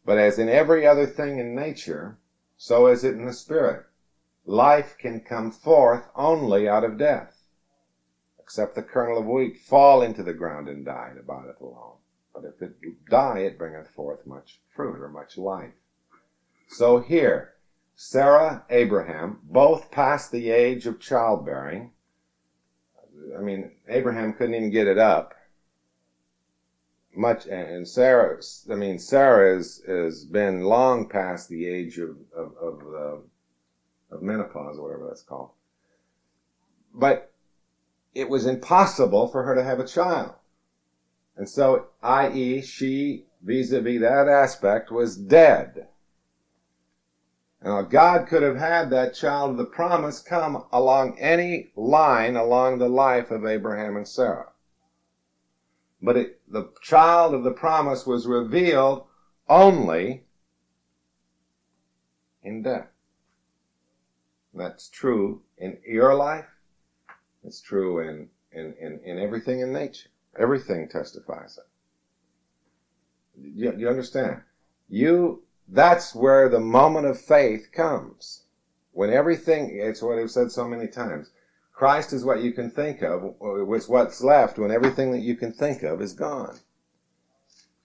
But 0.05 0.17
as 0.17 0.39
in 0.39 0.49
every 0.49 0.87
other 0.87 1.05
thing 1.05 1.37
in 1.37 1.53
nature, 1.53 2.17
so 2.57 2.87
is 2.87 3.03
it 3.03 3.13
in 3.13 3.25
the 3.25 3.33
spirit. 3.33 3.85
Life 4.45 4.97
can 4.97 5.19
come 5.19 5.51
forth 5.51 6.09
only 6.15 6.67
out 6.67 6.83
of 6.83 6.97
death. 6.97 7.38
Except 8.49 8.73
the 8.73 8.81
kernel 8.81 9.19
of 9.19 9.27
wheat 9.27 9.59
fall 9.59 10.01
into 10.01 10.23
the 10.23 10.33
ground 10.33 10.67
and 10.67 10.83
die, 10.83 11.09
and 11.11 11.19
abideth 11.19 11.61
alone. 11.61 11.97
But 12.33 12.45
if 12.45 12.59
it 12.63 13.05
die, 13.07 13.41
it 13.41 13.59
bringeth 13.59 13.89
forth 13.89 14.25
much 14.25 14.59
fruit 14.67 14.99
or 14.99 15.07
much 15.07 15.37
life. 15.37 15.75
So 16.67 16.97
here, 16.97 17.53
Sarah, 17.95 18.65
Abraham, 18.71 19.37
both 19.43 19.91
past 19.91 20.31
the 20.31 20.49
age 20.49 20.87
of 20.87 20.99
childbearing. 20.99 21.91
I 23.37 23.41
mean, 23.41 23.69
Abraham 23.87 24.33
couldn't 24.33 24.55
even 24.55 24.71
get 24.71 24.87
it 24.87 24.97
up 24.97 25.35
much, 27.15 27.45
and 27.45 27.87
Sarah, 27.87 28.41
I 28.71 28.73
mean, 28.73 28.97
Sarah 28.97 29.57
has, 29.57 29.83
has 29.85 30.25
been 30.25 30.63
long 30.63 31.07
past 31.07 31.49
the 31.49 31.67
age 31.67 31.99
of, 31.99 32.17
of, 32.35 32.57
of, 32.57 32.81
uh, 32.81 34.15
of 34.15 34.23
menopause 34.23 34.79
or 34.79 34.87
whatever 34.87 35.05
that's 35.05 35.21
called. 35.21 35.51
But 36.91 37.31
it 38.13 38.29
was 38.29 38.45
impossible 38.45 39.27
for 39.27 39.43
her 39.43 39.55
to 39.55 39.63
have 39.63 39.79
a 39.79 39.87
child. 39.87 40.33
And 41.35 41.47
so, 41.47 41.87
i.e., 42.01 42.61
she, 42.61 43.25
vis-a-vis 43.41 44.01
that 44.01 44.27
aspect, 44.27 44.91
was 44.91 45.15
dead. 45.15 45.87
Now, 47.63 47.81
God 47.81 48.27
could 48.27 48.41
have 48.41 48.57
had 48.57 48.89
that 48.89 49.13
child 49.13 49.51
of 49.51 49.57
the 49.57 49.65
promise 49.65 50.21
come 50.21 50.63
along 50.71 51.17
any 51.19 51.71
line 51.75 52.35
along 52.35 52.77
the 52.77 52.89
life 52.89 53.31
of 53.31 53.45
Abraham 53.45 53.97
and 53.97 54.07
Sarah. 54.07 54.51
But 56.01 56.15
it, 56.15 56.39
the 56.47 56.69
child 56.81 57.33
of 57.33 57.43
the 57.43 57.51
promise 57.51 58.05
was 58.05 58.25
revealed 58.25 59.05
only 59.49 60.23
in 62.41 62.61
death. 62.63 62.87
That's 64.53 64.87
true 64.89 65.41
in 65.57 65.77
your 65.85 66.15
life. 66.15 66.47
It's 67.43 67.61
true 67.61 67.99
in, 67.99 68.29
in, 68.51 68.73
in, 68.79 68.99
in 69.03 69.19
everything 69.19 69.59
in 69.59 69.71
nature. 69.71 70.09
Everything 70.37 70.87
testifies 70.87 71.57
it. 71.57 71.65
You, 73.41 73.73
you 73.77 73.89
understand? 73.89 74.41
You, 74.89 75.43
that's 75.67 76.13
where 76.13 76.49
the 76.49 76.59
moment 76.59 77.05
of 77.05 77.19
faith 77.19 77.71
comes. 77.71 78.43
When 78.91 79.11
everything, 79.11 79.69
it's 79.71 80.01
what 80.01 80.17
I've 80.17 80.31
said 80.31 80.51
so 80.51 80.67
many 80.67 80.87
times. 80.87 81.31
Christ 81.71 82.11
is 82.11 82.25
what 82.25 82.41
you 82.41 82.51
can 82.51 82.69
think 82.69 83.01
of. 83.01 83.35
It's 83.41 83.87
what's 83.87 84.21
left 84.21 84.57
when 84.57 84.71
everything 84.71 85.11
that 85.11 85.21
you 85.21 85.35
can 85.35 85.51
think 85.51 85.83
of 85.83 86.01
is 86.01 86.13
gone. 86.13 86.59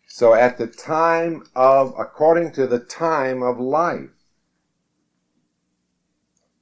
So 0.07 0.35
at 0.35 0.59
the 0.59 0.67
time 0.67 1.45
of, 1.55 1.95
according 1.99 2.53
to 2.53 2.67
the 2.67 2.79
time 2.79 3.43
of 3.43 3.61
life, 3.61 4.11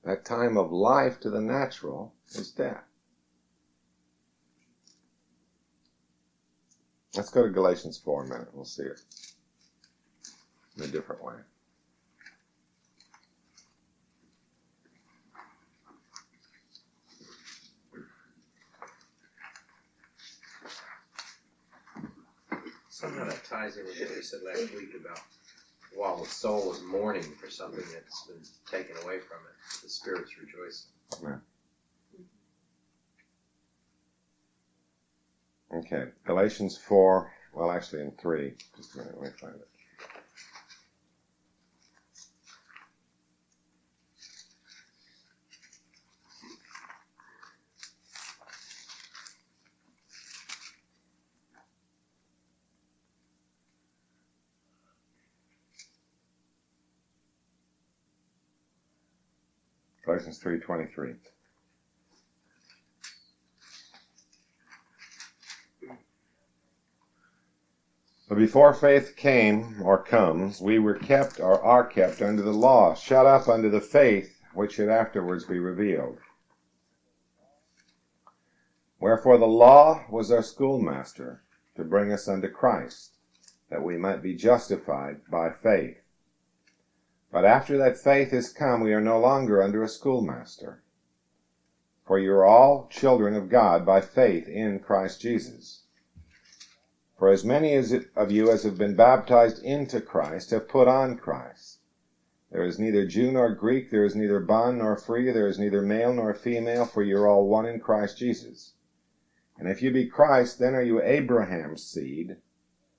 that 0.04 0.24
time 0.24 0.56
of 0.56 0.72
life 0.72 1.20
to 1.20 1.30
the 1.30 1.40
natural 1.40 2.12
is 2.34 2.50
death. 2.50 2.82
Let's 7.16 7.30
go 7.30 7.42
to 7.42 7.50
Galatians 7.50 7.98
4 7.98 8.22
a 8.22 8.28
minute. 8.28 8.48
We'll 8.52 8.64
see 8.64 8.84
it 8.84 9.00
in 10.76 10.84
a 10.84 10.88
different 10.88 11.22
way. 11.22 11.34
Somehow 22.88 23.24
that 23.24 23.44
ties 23.44 23.76
in 23.76 23.84
with 23.84 23.98
what 24.00 24.16
we 24.16 24.22
said 24.22 24.40
last 24.46 24.74
week 24.74 24.94
about 24.98 25.20
while 25.94 26.16
the 26.16 26.28
soul 26.28 26.72
is 26.72 26.82
mourning 26.82 27.22
for 27.22 27.50
something 27.50 27.84
that's 27.92 28.26
been 28.26 28.42
taken 28.70 28.96
away 29.04 29.18
from 29.20 29.38
it, 29.38 29.82
the 29.82 29.88
spirit's 29.88 30.32
rejoicing. 30.38 30.90
Amen. 31.22 31.40
Okay, 35.74 36.10
Galatians 36.26 36.76
4, 36.76 37.32
well, 37.54 37.70
actually 37.70 38.02
in 38.02 38.12
3. 38.12 38.52
Just 38.76 38.94
a 38.94 38.98
minute, 38.98 39.14
let 39.18 39.32
me 39.32 39.38
find 39.40 39.54
it. 39.54 39.68
Galatians 60.12 60.40
3.23. 60.40 61.16
But 68.28 68.36
before 68.36 68.74
faith 68.74 69.16
came 69.16 69.80
or 69.82 70.02
comes, 70.02 70.60
we 70.60 70.78
were 70.78 70.96
kept 70.96 71.40
or 71.40 71.62
are 71.62 71.86
kept 71.86 72.20
under 72.20 72.42
the 72.42 72.52
law, 72.52 72.92
shut 72.92 73.24
up 73.24 73.48
under 73.48 73.70
the 73.70 73.80
faith 73.80 74.38
which 74.52 74.74
should 74.74 74.90
afterwards 74.90 75.46
be 75.46 75.58
revealed. 75.58 76.18
Wherefore 79.00 79.38
the 79.38 79.46
law 79.46 80.04
was 80.10 80.30
our 80.30 80.42
schoolmaster 80.42 81.42
to 81.76 81.84
bring 81.84 82.12
us 82.12 82.28
unto 82.28 82.48
Christ, 82.48 83.16
that 83.70 83.82
we 83.82 83.96
might 83.96 84.22
be 84.22 84.34
justified 84.34 85.22
by 85.30 85.48
faith. 85.48 86.01
But 87.32 87.46
after 87.46 87.78
that 87.78 87.96
faith 87.96 88.30
is 88.34 88.52
come, 88.52 88.82
we 88.82 88.92
are 88.92 89.00
no 89.00 89.18
longer 89.18 89.62
under 89.62 89.82
a 89.82 89.88
schoolmaster. 89.88 90.82
For 92.04 92.18
you 92.18 92.30
are 92.32 92.44
all 92.44 92.88
children 92.90 93.34
of 93.34 93.48
God 93.48 93.86
by 93.86 94.02
faith 94.02 94.46
in 94.46 94.80
Christ 94.80 95.22
Jesus. 95.22 95.84
For 97.18 97.30
as 97.30 97.42
many 97.42 97.72
as 97.72 97.94
of 98.14 98.30
you 98.30 98.50
as 98.50 98.64
have 98.64 98.76
been 98.76 98.94
baptized 98.94 99.64
into 99.64 100.02
Christ 100.02 100.50
have 100.50 100.68
put 100.68 100.88
on 100.88 101.16
Christ. 101.16 101.78
There 102.50 102.64
is 102.64 102.78
neither 102.78 103.06
Jew 103.06 103.32
nor 103.32 103.54
Greek, 103.54 103.90
there 103.90 104.04
is 104.04 104.14
neither 104.14 104.38
bond 104.38 104.78
nor 104.78 104.94
free, 104.94 105.30
there 105.30 105.46
is 105.46 105.58
neither 105.58 105.80
male 105.80 106.12
nor 106.12 106.34
female, 106.34 106.84
for 106.84 107.02
you 107.02 107.16
are 107.16 107.26
all 107.26 107.46
one 107.46 107.64
in 107.64 107.80
Christ 107.80 108.18
Jesus. 108.18 108.74
And 109.56 109.68
if 109.68 109.80
you 109.80 109.90
be 109.90 110.04
Christ, 110.04 110.58
then 110.58 110.74
are 110.74 110.82
you 110.82 111.00
Abraham's 111.00 111.82
seed, 111.82 112.36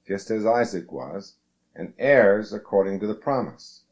just 0.07 0.31
as 0.31 0.43
Isaac 0.43 0.91
was, 0.91 1.35
and 1.75 1.93
heirs 1.99 2.51
according 2.51 2.99
to 3.01 3.05
the 3.05 3.13
promise. 3.13 3.82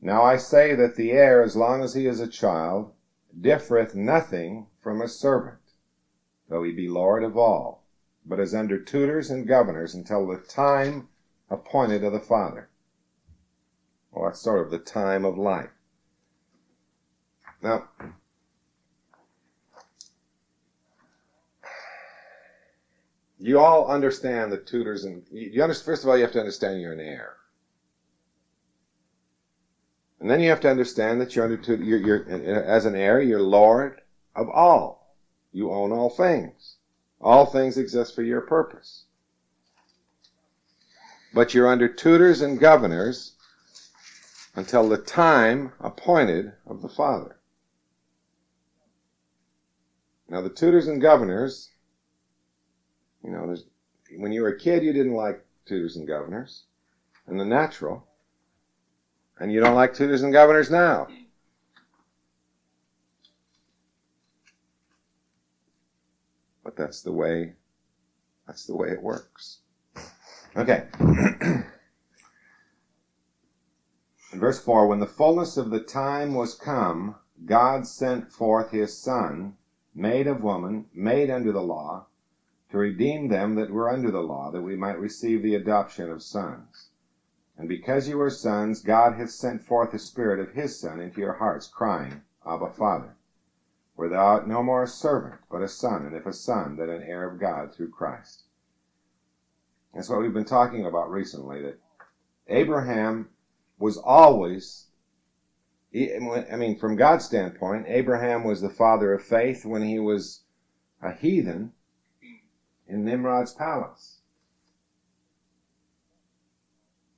Now 0.00 0.22
I 0.22 0.36
say 0.36 0.74
that 0.74 0.96
the 0.96 1.12
heir, 1.12 1.42
as 1.42 1.56
long 1.56 1.82
as 1.82 1.94
he 1.94 2.06
is 2.06 2.20
a 2.20 2.28
child, 2.28 2.92
differeth 3.38 3.94
nothing 3.94 4.68
from 4.80 5.00
a 5.00 5.08
servant, 5.08 5.58
though 6.48 6.62
he 6.62 6.72
be 6.72 6.88
Lord 6.88 7.22
of 7.22 7.36
all 7.36 7.86
but 8.28 8.40
is 8.40 8.54
under 8.54 8.78
tutors 8.78 9.30
and 9.30 9.46
governors 9.46 9.94
until 9.94 10.26
the 10.26 10.38
time 10.38 11.08
appointed 11.48 12.02
of 12.02 12.12
the 12.12 12.20
Father. 12.20 12.68
Well, 14.10 14.24
that's 14.24 14.40
sort 14.40 14.60
of 14.60 14.70
the 14.70 14.78
time 14.78 15.24
of 15.24 15.38
life. 15.38 15.70
Now, 17.62 17.88
you 23.38 23.58
all 23.58 23.86
understand 23.86 24.50
the 24.50 24.58
tutors 24.58 25.04
and 25.04 25.24
you 25.30 25.62
understand, 25.62 25.86
first 25.86 26.02
of 26.02 26.08
all 26.08 26.16
you 26.16 26.22
have 26.22 26.32
to 26.32 26.40
understand 26.40 26.80
you're 26.80 26.92
an 26.92 27.00
heir 27.00 27.36
and 30.20 30.30
then 30.30 30.40
you 30.40 30.48
have 30.48 30.60
to 30.60 30.70
understand 30.70 31.20
that 31.20 31.34
you're 31.34 31.44
under 31.44 31.56
tutor, 31.56 31.84
you're, 31.84 31.98
you're 31.98 32.64
as 32.64 32.86
an 32.86 32.94
heir 32.94 33.20
you're 33.20 33.40
lord 33.40 34.00
of 34.34 34.48
all 34.48 35.14
you 35.52 35.70
own 35.70 35.92
all 35.92 36.10
things 36.10 36.76
all 37.20 37.46
things 37.46 37.78
exist 37.78 38.14
for 38.14 38.22
your 38.22 38.42
purpose. 38.42 39.04
But 41.34 41.54
you're 41.54 41.68
under 41.68 41.88
tutors 41.88 42.40
and 42.40 42.58
governors 42.58 43.34
until 44.54 44.88
the 44.88 44.98
time 44.98 45.72
appointed 45.80 46.52
of 46.66 46.82
the 46.82 46.88
father. 46.88 47.38
Now, 50.28 50.40
the 50.40 50.50
tutors 50.50 50.88
and 50.88 51.00
governors, 51.00 51.70
you 53.22 53.30
know, 53.30 53.56
when 54.16 54.32
you 54.32 54.42
were 54.42 54.48
a 54.48 54.58
kid, 54.58 54.82
you 54.82 54.92
didn't 54.92 55.14
like 55.14 55.44
tutors 55.66 55.96
and 55.96 56.06
governors, 56.06 56.64
and 57.26 57.38
the 57.38 57.44
natural, 57.44 58.05
and 59.38 59.52
you 59.52 59.60
don't 59.60 59.74
like 59.74 59.94
tutors 59.94 60.22
and 60.22 60.32
governors 60.32 60.70
now. 60.70 61.08
But 66.64 66.76
that's 66.76 67.00
the 67.02 67.12
way, 67.12 67.54
that's 68.46 68.64
the 68.66 68.74
way 68.74 68.88
it 68.88 69.02
works. 69.02 69.58
Okay. 70.56 70.86
In 74.32 74.40
verse 74.40 74.58
4, 74.58 74.86
when 74.86 74.98
the 74.98 75.06
fullness 75.06 75.56
of 75.56 75.70
the 75.70 75.80
time 75.80 76.34
was 76.34 76.54
come, 76.54 77.16
God 77.44 77.86
sent 77.86 78.32
forth 78.32 78.70
his 78.70 78.98
Son, 78.98 79.54
made 79.94 80.26
of 80.26 80.42
woman, 80.42 80.86
made 80.92 81.30
under 81.30 81.52
the 81.52 81.62
law, 81.62 82.06
to 82.70 82.78
redeem 82.78 83.28
them 83.28 83.54
that 83.54 83.70
were 83.70 83.88
under 83.88 84.10
the 84.10 84.22
law, 84.22 84.50
that 84.50 84.62
we 84.62 84.74
might 84.76 84.98
receive 84.98 85.42
the 85.42 85.54
adoption 85.54 86.10
of 86.10 86.22
sons. 86.22 86.88
And 87.58 87.68
because 87.68 88.08
you 88.08 88.20
are 88.20 88.30
sons, 88.30 88.82
God 88.82 89.14
hath 89.14 89.30
sent 89.30 89.62
forth 89.62 89.92
the 89.92 89.98
Spirit 89.98 90.40
of 90.40 90.54
his 90.54 90.78
Son 90.78 91.00
into 91.00 91.20
your 91.20 91.34
hearts, 91.34 91.66
crying, 91.66 92.22
Abba, 92.46 92.70
Father. 92.70 93.16
For 93.96 94.10
thou 94.10 94.26
art 94.26 94.46
no 94.46 94.62
more 94.62 94.82
a 94.82 94.86
servant, 94.86 95.40
but 95.50 95.62
a 95.62 95.68
son, 95.68 96.04
and 96.04 96.14
if 96.14 96.26
a 96.26 96.32
son, 96.34 96.76
then 96.76 96.90
an 96.90 97.02
heir 97.02 97.26
of 97.26 97.40
God 97.40 97.74
through 97.74 97.90
Christ. 97.90 98.42
That's 99.94 100.10
what 100.10 100.20
we've 100.20 100.34
been 100.34 100.44
talking 100.44 100.84
about 100.84 101.10
recently, 101.10 101.62
that 101.62 101.78
Abraham 102.46 103.30
was 103.78 103.96
always, 103.96 104.88
I 105.94 106.56
mean, 106.58 106.78
from 106.78 106.96
God's 106.96 107.24
standpoint, 107.24 107.86
Abraham 107.88 108.44
was 108.44 108.60
the 108.60 108.68
father 108.68 109.14
of 109.14 109.22
faith 109.22 109.64
when 109.64 109.80
he 109.80 109.98
was 109.98 110.42
a 111.00 111.12
heathen 111.12 111.72
in 112.86 113.02
Nimrod's 113.02 113.54
palace. 113.54 114.15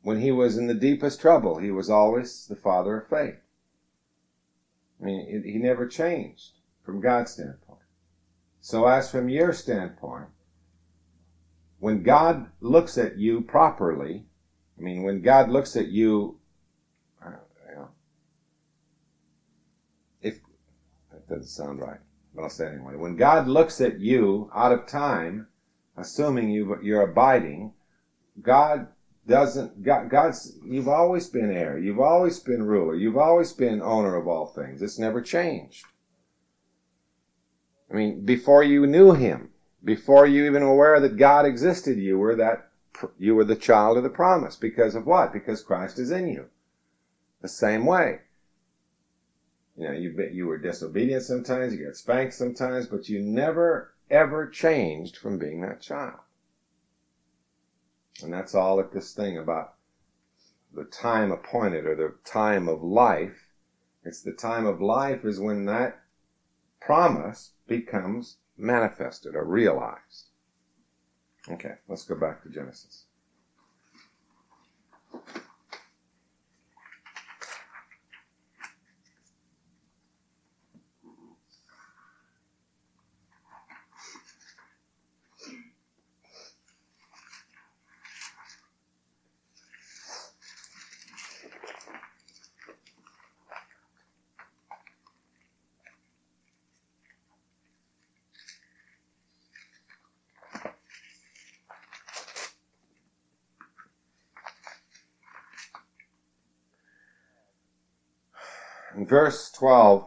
When 0.03 0.21
he 0.21 0.31
was 0.31 0.57
in 0.57 0.67
the 0.67 0.75
deepest 0.75 1.21
trouble, 1.21 1.59
he 1.59 1.71
was 1.71 1.91
always 1.91 2.47
the 2.47 2.57
father 2.57 2.99
of 2.99 3.09
faith. 3.09 3.41
I 5.01 5.05
mean, 5.05 5.43
he 5.45 5.59
never 5.59 5.87
changed 5.87 6.59
from 6.83 7.01
God's 7.01 7.33
standpoint. 7.33 7.81
So, 8.61 8.87
as 8.87 9.11
from 9.11 9.29
your 9.29 9.53
standpoint, 9.53 10.29
when 11.79 12.03
God 12.03 12.51
looks 12.61 12.99
at 12.99 13.17
you 13.17 13.41
properly, 13.41 14.25
I 14.79 14.83
mean, 14.83 15.03
when 15.03 15.23
God 15.23 15.49
looks 15.49 15.77
at 15.77 15.89
you, 15.89 16.39
uh, 17.25 17.87
if 20.21 20.41
that 21.13 21.29
doesn't 21.29 21.45
sound 21.45 21.81
right, 21.81 22.01
but 22.35 22.43
I'll 22.43 22.49
say 22.51 22.69
anyway. 22.69 22.97
When 22.97 23.17
God 23.17 23.47
looks 23.47 23.81
at 23.81 24.01
you 24.01 24.51
out 24.55 24.73
of 24.73 24.87
time, 24.87 25.47
assuming 25.97 26.51
you 26.51 26.77
you're 26.83 27.03
abiding, 27.03 27.73
God 28.41 28.89
doesn't 29.29 29.83
God, 29.83 30.09
God's 30.09 30.59
you've 30.65 30.89
always 30.89 31.29
been 31.29 31.51
heir, 31.51 31.79
you've 31.79 32.01
always 32.01 32.41
been 32.41 32.63
ruler, 32.63 32.95
you've 32.95 33.17
always 33.17 33.53
been 33.53 33.83
owner 33.83 34.17
of 34.17 34.27
all 34.27 34.47
things. 34.47 34.83
It's 34.83 34.99
never 34.99 35.21
changed. 35.21 35.85
I 37.91 37.95
mean, 37.95 38.25
before 38.25 38.63
you 38.63 38.87
knew 38.87 39.13
Him, 39.13 39.51
before 39.85 40.27
you 40.27 40.47
even 40.47 40.63
were 40.63 40.73
aware 40.73 41.01
that 41.01 41.17
God 41.17 41.45
existed, 41.45 41.99
you 41.99 42.19
were 42.19 42.35
that 42.37 42.71
you 43.19 43.35
were 43.35 43.45
the 43.45 43.55
child 43.55 43.97
of 43.97 44.03
the 44.03 44.09
promise. 44.09 44.57
Because 44.57 44.95
of 44.95 45.07
what? 45.07 45.33
Because 45.33 45.63
Christ 45.63 45.99
is 45.99 46.11
in 46.11 46.29
you. 46.29 46.47
The 47.43 47.49
same 47.49 47.87
way. 47.87 48.21
You 49.77 49.85
know, 49.85 49.93
you 49.93 50.29
you 50.33 50.47
were 50.47 50.59
disobedient 50.59 51.23
sometimes, 51.23 51.75
you 51.75 51.85
got 51.85 51.97
spanked 51.97 52.35
sometimes, 52.35 52.87
but 52.87 53.09
you 53.09 53.21
never 53.21 53.93
ever 54.11 54.49
changed 54.49 55.19
from 55.19 55.39
being 55.39 55.61
that 55.61 55.83
child. 55.83 56.19
And 58.23 58.33
that's 58.33 58.55
all 58.55 58.77
that 58.79 58.93
this 58.93 59.15
thing 59.15 59.39
about 59.39 59.75
the 60.75 60.85
time 60.85 61.31
appointed 61.33 61.87
or 61.87 61.95
the 61.95 62.15
time 62.25 62.69
of 62.69 62.83
life. 62.83 63.55
It's 64.05 64.23
the 64.23 64.33
time 64.33 64.67
of 64.67 64.81
life 64.81 65.25
is 65.25 65.41
when 65.41 65.67
that 65.67 66.01
promise 66.81 67.53
becomes 67.67 68.39
manifested 68.57 69.35
or 69.35 69.45
realized. 69.45 70.31
Okay, 71.49 71.75
let's 71.89 72.05
go 72.05 72.15
back 72.15 72.43
to 72.43 72.51
Genesis. 72.51 73.05
Verse 109.09 109.51
12, 109.51 110.07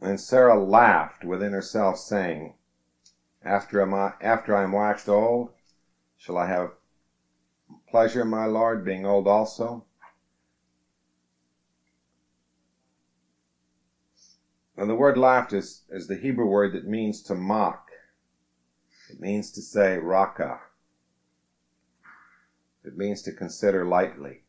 and 0.00 0.20
Sarah 0.20 0.62
laughed 0.62 1.24
within 1.24 1.52
herself, 1.52 1.98
saying, 1.98 2.54
after, 3.42 3.82
I, 3.82 4.12
after 4.20 4.54
I 4.54 4.62
am 4.62 4.72
waxed 4.72 5.08
old, 5.08 5.50
shall 6.16 6.36
I 6.36 6.46
have 6.46 6.72
pleasure, 7.88 8.24
my 8.24 8.44
Lord, 8.44 8.84
being 8.84 9.06
old 9.06 9.26
also? 9.26 9.86
And 14.76 14.90
the 14.90 14.94
word 14.94 15.16
laughed 15.16 15.52
is, 15.52 15.84
is 15.88 16.06
the 16.06 16.16
Hebrew 16.16 16.46
word 16.46 16.72
that 16.74 16.86
means 16.86 17.22
to 17.22 17.34
mock. 17.34 17.90
It 19.08 19.20
means 19.20 19.50
to 19.52 19.62
say 19.62 19.98
raka. 19.98 20.58
It 22.84 22.96
means 22.96 23.22
to 23.22 23.32
consider 23.32 23.84
lightly. 23.86 24.42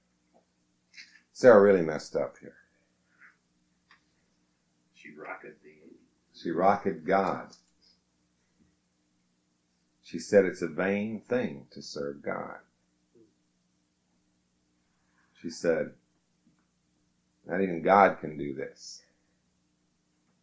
Sarah 1.31 1.61
really 1.61 1.81
messed 1.81 2.15
up 2.15 2.35
here. 2.41 2.64
She 6.33 6.51
rocked 6.51 7.03
God. 7.05 7.47
She 10.03 10.19
said 10.19 10.45
it's 10.45 10.61
a 10.61 10.67
vain 10.67 11.21
thing 11.27 11.65
to 11.71 11.81
serve 11.81 12.21
God. 12.21 12.59
She 15.41 15.49
said, 15.49 15.91
not 17.47 17.61
even 17.61 17.81
God 17.81 18.17
can 18.19 18.37
do 18.37 18.53
this. 18.53 19.01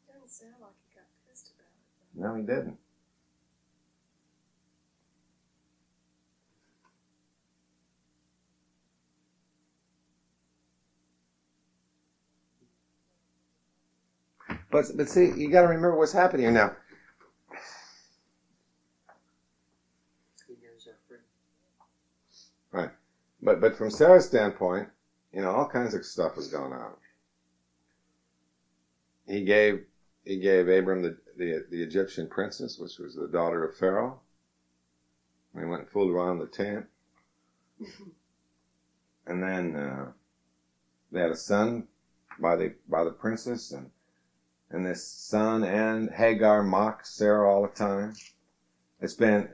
Doesn't 0.07 0.31
sound 0.31 0.55
like 0.61 0.73
he 0.89 0.95
got 0.95 1.07
pissed 1.29 1.51
about 1.57 1.69
it. 1.69 2.21
No, 2.21 2.35
he 2.35 2.43
didn't. 2.43 2.79
But 14.71 14.87
but 14.97 15.09
see, 15.09 15.33
you 15.37 15.51
got 15.51 15.63
to 15.63 15.69
remember 15.69 15.97
what's 15.97 16.13
happening 16.13 16.45
here 16.45 16.53
now. 16.53 16.77
Right. 22.73 22.91
But 23.43 23.61
but 23.61 23.77
from 23.77 23.91
Sarah's 23.91 24.27
standpoint, 24.27 24.89
you 25.33 25.43
know, 25.43 25.51
all 25.51 25.69
kinds 25.69 25.95
of 25.95 26.05
stuff 26.05 26.37
was 26.37 26.49
going 26.49 26.73
on. 26.73 26.93
He 29.27 29.45
gave 29.45 29.85
he 30.25 30.39
gave 30.39 30.69
Abram 30.69 31.03
the, 31.03 31.17
the 31.37 31.65
the 31.71 31.83
Egyptian 31.83 32.29
princess, 32.29 32.79
which 32.79 32.99
was 32.99 33.15
the 33.15 33.29
daughter 33.29 33.65
of 33.65 33.77
Pharaoh. 33.77 34.21
He 35.55 35.65
went 35.65 35.83
and 35.83 35.91
fooled 35.91 36.11
around 36.11 36.39
the 36.39 36.47
tent. 36.47 36.87
and 39.27 39.43
then 39.43 39.77
uh, 39.77 40.13
they 41.11 41.21
had 41.21 41.31
a 41.31 41.37
son 41.37 41.89
by 42.41 42.57
the 42.57 42.75
by 42.89 43.05
the 43.05 43.11
princess, 43.11 43.71
and 43.71 43.91
and 44.73 44.87
this 44.87 45.05
son 45.05 45.65
and 45.65 46.11
Hagar 46.13 46.63
mock 46.63 47.07
Sarah 47.07 47.49
all 47.51 47.63
the 47.63 47.69
time. 47.69 48.15
It's 49.01 49.15
been 49.15 49.51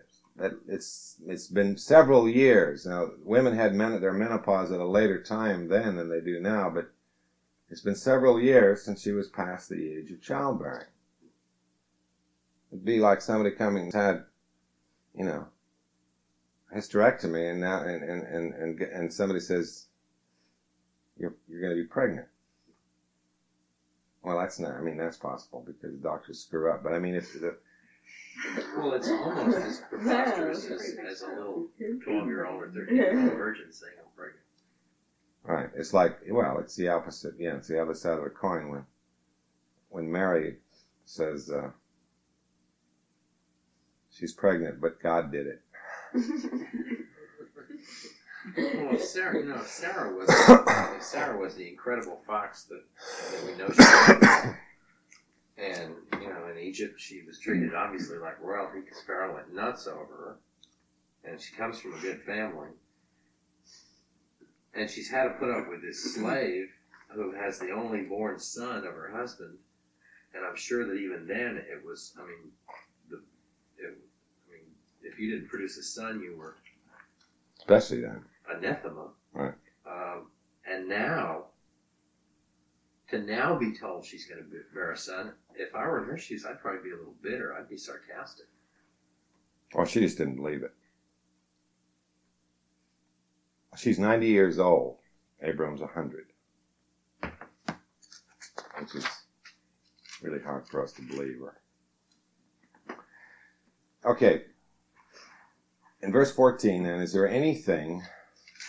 it's 0.69 1.17
it's 1.27 1.49
been 1.49 1.77
several 1.77 2.29
years 2.29 2.87
now. 2.87 3.09
Women 3.25 3.55
had 3.55 3.75
men, 3.75 3.93
at 3.95 4.01
their 4.01 4.13
menopause 4.13 4.73
at 4.73 4.81
a 4.81 4.87
later 4.87 5.19
time 5.19 5.69
then 5.69 5.97
than 5.97 6.09
they 6.09 6.21
do 6.21 6.41
now, 6.41 6.71
but 6.71 6.87
it's 7.71 7.83
been 7.83 7.97
several 7.97 8.41
years 8.41 8.83
since 8.85 9.03
she 9.03 9.13
was 9.13 9.29
past 9.29 9.69
the 9.69 9.97
age 9.99 10.11
of 10.13 10.21
childbearing. 10.23 10.87
It'd 12.73 12.85
be 12.85 13.01
like 13.01 13.21
somebody 13.23 13.51
coming 13.53 13.85
and 13.85 13.95
had, 13.95 14.25
you 15.15 15.25
know, 15.25 15.49
hysterectomy, 16.75 17.51
and 17.51 17.61
now 17.61 17.81
and 17.83 18.03
and 18.03 18.25
and 18.25 18.55
and, 18.55 18.81
and 18.81 19.13
somebody 19.13 19.41
says, 19.41 19.87
you're, 21.19 21.35
you're 21.49 21.61
going 21.61 21.73
to 21.75 21.77
be 21.83 21.85
pregnant. 21.89 22.29
Well, 24.23 24.39
that's 24.39 24.59
not, 24.59 24.73
I 24.77 24.81
mean, 24.81 24.97
that's 24.99 25.17
possible 25.17 25.63
because 25.67 25.97
doctors 25.99 26.41
screw 26.41 26.71
up. 26.71 26.83
But 26.83 26.95
I 26.95 26.99
mean, 26.99 27.15
if 27.15 27.33
the, 27.35 27.55
Well, 28.77 28.93
it's 28.95 29.09
almost 29.09 29.59
as 29.59 29.81
preposterous 29.91 30.67
as, 30.71 30.95
as 31.11 31.23
a 31.23 31.29
little 31.29 31.69
twelve-year-old 32.05 32.63
or 32.63 32.69
thirteen-year-old 32.69 33.39
virgin 33.39 33.73
saying 33.73 33.95
I'm 33.99 34.11
pregnant. 34.17 34.45
right, 35.45 35.71
it's 35.75 35.95
like, 35.95 36.19
well, 36.31 36.59
it's 36.59 36.77
the 36.77 36.89
opposite. 36.89 37.35
Yeah, 37.39 37.57
it's 37.57 37.69
the 37.69 37.81
other 37.81 37.95
side 37.95 38.19
of 38.19 38.25
the 38.25 38.31
coin 38.31 38.69
when, 38.71 38.85
when 39.91 40.11
Mary 40.13 40.57
says, 41.05 41.51
uh, 41.51 41.71
she's 44.11 44.33
pregnant, 44.33 44.81
but 44.81 45.01
God 45.01 45.33
did 45.33 45.47
it. 45.47 45.61
Well, 48.57 48.99
Sarah, 48.99 49.39
you 49.39 49.49
know, 49.49 49.63
Sarah 49.65 50.15
was 50.15 50.29
Sarah 51.05 51.39
was 51.39 51.55
the 51.55 51.69
incredible 51.69 52.21
fox 52.27 52.65
that, 52.65 52.83
that 53.33 53.47
we 53.47 53.59
know 53.59 53.69
she 53.69 53.81
was. 53.81 54.55
And 55.59 55.95
you 56.21 56.29
know, 56.29 56.47
in 56.53 56.59
Egypt, 56.59 57.01
she 57.01 57.23
was 57.27 57.39
treated 57.39 57.75
obviously 57.75 58.19
like 58.19 58.41
royalty 58.41 58.81
because 58.81 59.03
Pharaoh 59.03 59.35
went 59.35 59.53
nuts 59.53 59.87
over 59.89 59.99
her. 60.05 60.37
And 61.25 61.41
she 61.41 61.55
comes 61.57 61.81
from 61.81 61.95
a 61.95 62.01
good 62.01 62.23
family. 62.23 62.69
And 64.75 64.89
she's 64.89 65.11
had 65.11 65.25
to 65.25 65.31
put 65.31 65.51
up 65.51 65.69
with 65.69 65.83
this 65.83 66.15
slave 66.15 66.69
who 67.11 67.33
has 67.33 67.59
the 67.59 67.71
only 67.71 68.03
born 68.03 68.39
son 68.39 68.79
of 68.79 68.95
her 68.95 69.11
husband. 69.13 69.57
And 70.35 70.45
I'm 70.47 70.57
sure 70.57 70.87
that 70.87 70.95
even 70.95 71.27
then 71.27 71.57
it 71.57 71.85
was, 71.85 72.15
I 72.17 72.23
mean, 72.23 72.53
the, 73.11 73.17
it, 73.79 73.99
I 74.49 74.53
mean, 74.53 74.63
if 75.03 75.19
you 75.19 75.33
didn't 75.33 75.49
produce 75.49 75.77
a 75.79 75.83
son, 75.83 76.21
you 76.21 76.37
were 76.37 76.55
Especially 77.59 78.01
then. 78.01 78.25
Anathema. 78.55 79.09
Right. 79.33 79.55
Um, 79.87 80.27
and 80.71 80.89
now, 80.89 81.45
to 83.11 83.19
now 83.19 83.59
be 83.59 83.73
told 83.73 84.05
she's 84.05 84.27
going 84.27 84.43
to 84.43 84.49
bear 84.75 84.93
a 84.93 84.97
son, 84.97 85.33
if 85.55 85.75
I 85.75 85.87
were 85.87 86.03
in 86.03 86.09
her 86.09 86.19
shoes, 86.19 86.45
I'd 86.49 86.61
probably 86.61 86.83
be 86.83 86.95
a 86.95 86.99
little 86.99 87.15
bitter. 87.23 87.55
I'd 87.55 87.69
be 87.69 87.79
sarcastic. 87.79 88.47
Well, 89.75 89.87
she 89.87 90.01
just 90.01 90.19
didn't 90.19 90.37
believe 90.37 90.63
it. 90.63 90.73
She's 93.77 93.99
90 93.99 94.27
years 94.27 94.59
old. 94.59 94.97
Abram's 95.43 95.81
100. 95.81 96.33
Which 98.81 98.95
is 98.95 99.07
really 100.21 100.41
hard 100.41 100.67
for 100.67 100.83
us 100.83 100.93
to 100.93 101.03
believe 101.03 101.39
her. 101.41 101.61
Okay. 104.05 104.43
In 106.03 106.13
verse 106.13 106.31
14, 106.31 106.83
then, 106.85 107.01
is 107.01 107.13
there 107.13 107.29
anything 107.29 108.03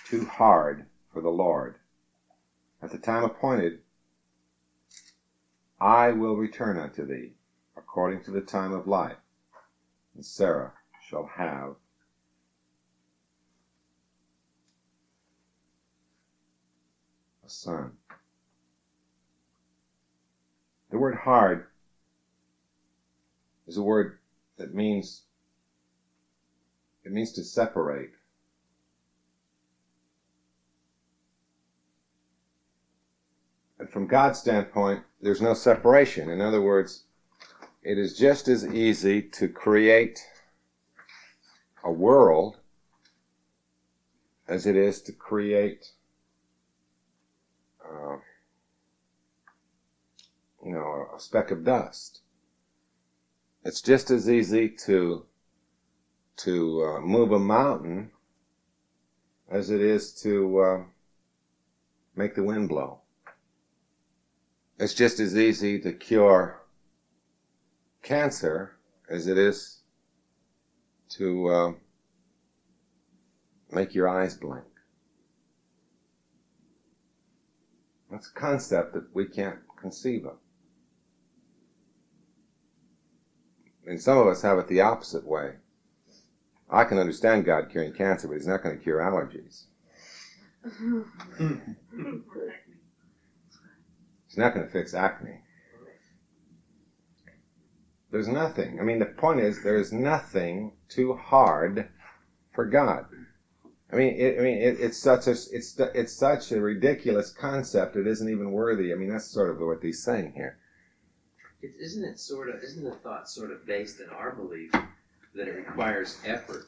too 0.10 0.26
hard 0.26 0.86
for 1.14 1.22
the 1.22 1.30
Lord? 1.30 1.76
At 2.82 2.92
the 2.92 2.98
time 2.98 3.24
appointed, 3.24 3.80
I 5.80 6.12
will 6.12 6.36
return 6.36 6.78
unto 6.78 7.06
thee, 7.06 7.34
according 7.78 8.22
to 8.22 8.32
the 8.32 8.42
time 8.42 8.74
of 8.74 8.88
life, 8.88 9.18
and 10.16 10.26
Sarah 10.26 10.74
shall 11.08 11.30
have 11.38 11.76
a 17.46 17.50
son. 17.50 17.94
The 20.90 20.98
word 20.98 21.16
hard 21.16 21.66
is 23.68 23.78
a 23.78 23.84
word 23.84 24.16
that 24.58 24.74
means 24.74 25.24
it 27.04 27.12
means 27.12 27.32
to 27.34 27.44
separate. 27.44 28.12
And 33.80 33.90
from 33.90 34.08
God's 34.08 34.40
standpoint, 34.40 35.04
there's 35.22 35.42
no 35.42 35.54
separation. 35.54 36.30
In 36.30 36.42
other 36.42 36.62
words, 36.62 37.06
it 37.82 37.98
is 37.98 38.18
just 38.18 38.50
as 38.50 38.68
easy 38.68 39.22
to 39.22 39.48
create 39.48 40.20
a 41.84 41.92
world 41.92 42.58
as 44.50 44.66
it 44.66 44.76
is 44.76 45.02
to 45.04 45.14
create, 45.14 45.94
uh, 47.86 48.18
you 50.66 50.74
know, 50.74 51.08
a 51.16 51.20
speck 51.20 51.52
of 51.52 51.64
dust. 51.64 52.20
It's 53.64 53.82
just 53.82 54.12
as 54.12 54.30
easy 54.30 54.70
to 54.86 55.26
to 56.38 56.84
uh, 56.84 57.00
move 57.02 57.34
a 57.34 57.40
mountain 57.40 58.12
as 59.50 59.70
it 59.70 59.82
is 59.82 60.14
to 60.14 60.60
uh, 60.60 60.84
make 62.16 62.34
the 62.36 62.44
wind 62.44 62.70
blow. 62.70 63.02
It's 64.80 64.94
just 64.94 65.20
as 65.20 65.36
easy 65.36 65.78
to 65.80 65.92
cure 65.92 66.62
cancer 68.02 68.78
as 69.10 69.28
it 69.28 69.38
is 69.38 69.82
to 71.10 71.48
uh, 71.48 71.72
make 73.72 73.94
your 73.94 74.08
eyes 74.08 74.36
blink. 74.36 74.64
That's 78.10 78.30
a 78.30 78.34
concept 78.34 78.94
that 78.94 79.14
we 79.14 79.26
can't 79.26 79.60
conceive 79.76 80.26
of. 80.26 80.38
And 83.86 84.02
some 84.02 84.18
of 84.18 84.28
us 84.28 84.44
have 84.44 84.60
it 84.60 84.68
the 84.68 84.82
opposite 84.82 85.28
way. 85.28 85.56
I 86.70 86.86
can 86.86 87.00
understand 87.00 87.44
God 87.44 87.70
curing 87.70 87.92
cancer, 87.92 88.30
but 88.30 88.36
He's 88.36 88.48
not 88.48 88.64
going 88.64 88.78
to 88.78 88.84
cure 88.84 89.00
allergies. 89.00 89.66
He's 94.30 94.38
not 94.38 94.54
going 94.54 94.66
to 94.66 94.72
fix 94.72 94.94
acne. 94.94 95.42
There's 98.12 98.28
nothing. 98.28 98.80
I 98.80 98.84
mean, 98.84 99.00
the 99.00 99.06
point 99.06 99.40
is, 99.40 99.64
there 99.64 99.76
is 99.76 99.92
nothing 99.92 100.74
too 100.88 101.14
hard 101.14 101.90
for 102.54 102.66
God. 102.66 103.06
I 103.92 103.96
mean, 103.96 104.16
it, 104.20 104.40
I 104.40 104.44
mean, 104.44 104.62
it, 104.62 104.80
it's 104.80 105.02
such 105.02 105.26
a 105.26 105.32
it's 105.32 105.80
it's 105.80 106.14
such 106.16 106.52
a 106.52 106.62
ridiculous 106.62 107.32
concept. 107.32 107.96
It 107.96 108.06
isn't 108.06 108.30
even 108.30 108.52
worthy. 108.52 108.94
I 108.94 108.96
mean, 108.96 109.10
that's 109.10 109.26
sort 109.26 109.50
of 109.50 109.60
what 109.60 109.82
he's 109.82 110.04
saying 110.04 110.34
here. 110.36 110.58
It, 111.64 111.72
isn't 111.80 112.04
it 112.04 112.20
sort 112.20 112.50
of? 112.50 112.62
Isn't 112.62 112.84
the 112.84 112.92
thought 112.92 113.28
sort 113.28 113.52
of 113.52 113.66
based 113.66 114.00
in 114.00 114.10
our 114.10 114.32
belief 114.32 114.72
that 114.72 115.48
it 115.48 115.56
requires 115.56 116.20
effort 116.24 116.66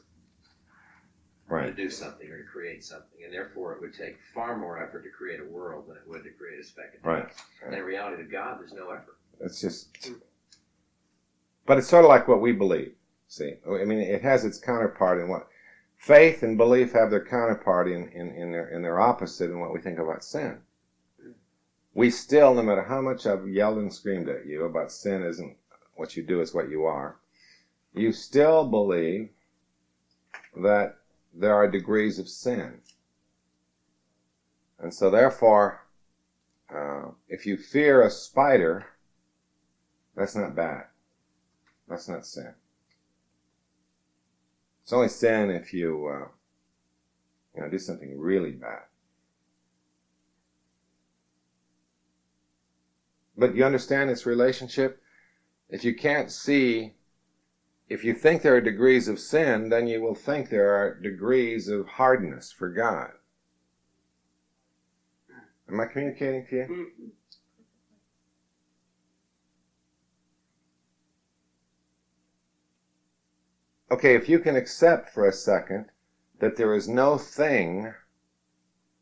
to 1.48 1.54
Right. 1.54 1.76
do 1.76 1.90
something 1.90 2.30
or 2.30 2.38
to 2.38 2.44
create 2.44 2.82
something, 2.82 3.24
and 3.24 3.32
therefore 3.32 3.74
it 3.74 3.80
would 3.80 3.94
take 3.94 4.16
far 4.34 4.56
more 4.56 4.82
effort 4.82 5.02
to 5.02 5.10
create 5.10 5.40
a 5.40 5.44
world 5.44 5.86
than 5.88 5.96
it 5.96 6.06
would 6.06 6.22
to 6.24 6.30
create 6.30 6.58
a 6.60 6.64
speck 6.64 6.94
of 6.94 7.04
Right. 7.04 7.28
And 7.64 7.74
in 7.74 7.82
reality, 7.84 8.22
to 8.22 8.28
God, 8.28 8.58
there's 8.60 8.72
no 8.72 8.90
effort. 8.90 9.16
It's 9.40 9.60
just. 9.60 10.10
But 11.66 11.78
it's 11.78 11.86
sort 11.88 12.04
of 12.04 12.08
like 12.08 12.26
what 12.28 12.40
we 12.40 12.52
believe. 12.52 12.94
See, 13.28 13.54
I 13.66 13.84
mean, 13.84 14.00
it 14.00 14.22
has 14.22 14.44
its 14.44 14.58
counterpart 14.58 15.18
in 15.18 15.28
what 15.28 15.48
faith 15.96 16.42
and 16.42 16.56
belief 16.56 16.92
have 16.92 17.10
their 17.10 17.24
counterpart 17.24 17.88
in, 17.88 18.08
in, 18.08 18.30
in 18.30 18.52
their 18.52 18.66
in 18.68 18.82
their 18.82 19.00
opposite 19.00 19.50
in 19.50 19.58
what 19.60 19.72
we 19.72 19.80
think 19.80 19.98
about 19.98 20.24
sin. 20.24 20.62
We 21.94 22.10
still, 22.10 22.54
no 22.54 22.62
matter 22.62 22.82
how 22.82 23.00
much 23.02 23.26
I've 23.26 23.46
yelled 23.46 23.78
and 23.78 23.92
screamed 23.92 24.28
at 24.28 24.46
you 24.46 24.64
about 24.64 24.90
sin 24.90 25.22
isn't 25.22 25.56
what 25.94 26.16
you 26.16 26.22
do 26.22 26.40
is 26.40 26.54
what 26.54 26.68
you 26.70 26.84
are, 26.84 27.16
you 27.94 28.12
still 28.12 28.64
believe 28.64 29.30
that 30.56 30.96
there 31.34 31.54
are 31.54 31.68
degrees 31.68 32.18
of 32.18 32.28
sin. 32.28 32.80
And 34.78 34.92
so 34.92 35.10
therefore, 35.10 35.86
uh, 36.74 37.10
if 37.28 37.46
you 37.46 37.56
fear 37.56 38.02
a 38.02 38.10
spider, 38.10 38.86
that's 40.16 40.34
not 40.34 40.54
bad. 40.54 40.84
That's 41.88 42.08
not 42.08 42.26
sin. 42.26 42.54
It's 44.82 44.92
only 44.92 45.08
sin 45.08 45.50
if 45.50 45.72
you, 45.72 46.06
uh, 46.06 46.28
you 47.54 47.62
know, 47.62 47.68
do 47.68 47.78
something 47.78 48.18
really 48.18 48.52
bad. 48.52 48.82
But 53.36 53.54
you 53.54 53.64
understand 53.64 54.10
this 54.10 54.26
relationship? 54.26 55.00
If 55.68 55.84
you 55.84 55.94
can't 55.94 56.30
see, 56.30 56.92
if 57.92 58.04
you 58.04 58.14
think 58.14 58.40
there 58.40 58.56
are 58.56 58.60
degrees 58.60 59.06
of 59.06 59.20
sin, 59.20 59.68
then 59.68 59.86
you 59.86 60.00
will 60.00 60.14
think 60.14 60.48
there 60.48 60.72
are 60.72 60.94
degrees 60.94 61.68
of 61.68 61.86
hardness 61.86 62.50
for 62.50 62.70
God. 62.70 63.10
Am 65.68 65.78
I 65.78 65.84
communicating 65.84 66.46
to 66.46 66.56
you? 66.56 66.62
Mm-hmm. 66.62 67.06
Okay, 73.90 74.14
if 74.14 74.26
you 74.26 74.38
can 74.38 74.56
accept 74.56 75.10
for 75.10 75.26
a 75.26 75.32
second 75.32 75.90
that 76.38 76.56
there 76.56 76.74
is 76.74 76.88
no 76.88 77.18
thing 77.18 77.92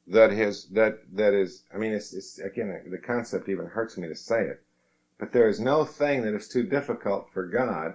that 0.08 0.32
is 0.32 0.66
that 0.72 0.98
that 1.12 1.32
is 1.32 1.62
I 1.72 1.78
mean 1.78 1.92
it's, 1.92 2.12
it's 2.12 2.40
again 2.40 2.82
the 2.90 2.98
concept 2.98 3.48
even 3.48 3.66
hurts 3.66 3.96
me 3.96 4.08
to 4.08 4.16
say 4.16 4.42
it, 4.46 4.60
but 5.16 5.30
there 5.30 5.48
is 5.48 5.60
no 5.60 5.84
thing 5.84 6.22
that 6.22 6.34
is 6.34 6.48
too 6.48 6.64
difficult 6.64 7.30
for 7.32 7.46
God. 7.46 7.94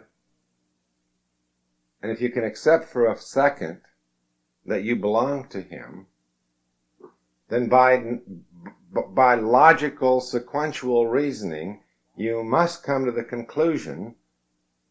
And 2.05 2.11
if 2.11 2.21
you 2.21 2.29
can 2.29 2.43
accept 2.43 2.85
for 2.85 3.07
a 3.07 3.17
second 3.17 3.79
that 4.63 4.83
you 4.83 4.95
belong 4.95 5.47
to 5.49 5.59
him, 5.59 6.05
then 7.49 7.67
by, 7.67 8.19
by 8.93 9.33
logical 9.33 10.19
sequential 10.19 11.07
reasoning, 11.07 11.81
you 12.15 12.43
must 12.43 12.83
come 12.83 13.05
to 13.05 13.11
the 13.11 13.23
conclusion 13.23 14.13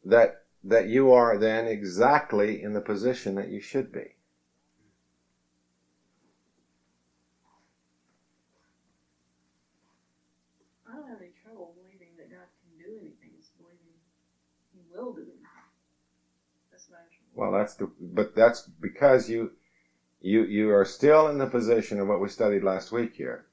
that, 0.05 0.43
that 0.65 0.89
you 0.89 1.13
are 1.13 1.39
then 1.39 1.69
exactly 1.69 2.61
in 2.61 2.73
the 2.73 2.81
position 2.81 3.37
that 3.37 3.49
you 3.49 3.61
should 3.61 3.93
be. 3.93 4.17
I 10.85 10.97
don't 10.97 11.07
have 11.07 11.21
any 11.21 11.31
trouble 11.45 11.77
believing 11.77 12.17
that 12.17 12.29
God 12.29 12.49
can 12.59 12.77
do 12.77 12.99
anything. 12.99 13.31
It's 13.39 13.51
believing 13.57 13.95
He 14.75 14.81
will 14.91 15.13
do 15.13 15.23
anything. 15.23 15.47
That's 16.75 16.91
my 16.91 16.99
actual. 16.99 17.24
Well, 17.35 17.53
that's 17.53 17.75
the, 17.75 17.91
but 18.01 18.35
that's 18.35 18.63
because 18.81 19.29
you, 19.29 19.53
you, 20.21 20.45
you 20.45 20.71
are 20.71 20.85
still 20.85 21.29
in 21.29 21.39
the 21.39 21.47
position 21.47 21.99
of 21.99 22.07
what 22.07 22.21
we 22.21 22.29
studied 22.29 22.63
last 22.63 22.93
week 22.93 23.15
here. 23.17 23.47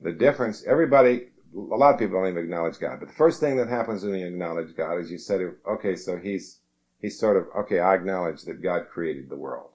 The 0.00 0.12
difference, 0.12 0.64
everybody, 0.66 1.26
a 1.54 1.58
lot 1.58 1.92
of 1.92 1.98
people 1.98 2.14
don't 2.18 2.28
even 2.28 2.42
acknowledge 2.44 2.78
God, 2.78 2.98
but 3.00 3.08
the 3.08 3.14
first 3.14 3.40
thing 3.40 3.56
that 3.56 3.68
happens 3.68 4.04
when 4.04 4.14
you 4.14 4.26
acknowledge 4.26 4.74
God 4.74 4.98
is 4.98 5.10
you 5.10 5.18
said, 5.18 5.40
okay, 5.66 5.94
so 5.94 6.16
he's, 6.16 6.58
he's 7.00 7.18
sort 7.18 7.36
of, 7.36 7.44
okay, 7.56 7.80
I 7.80 7.94
acknowledge 7.94 8.42
that 8.42 8.62
God 8.62 8.82
created 8.88 9.28
the 9.28 9.36
world. 9.36 9.70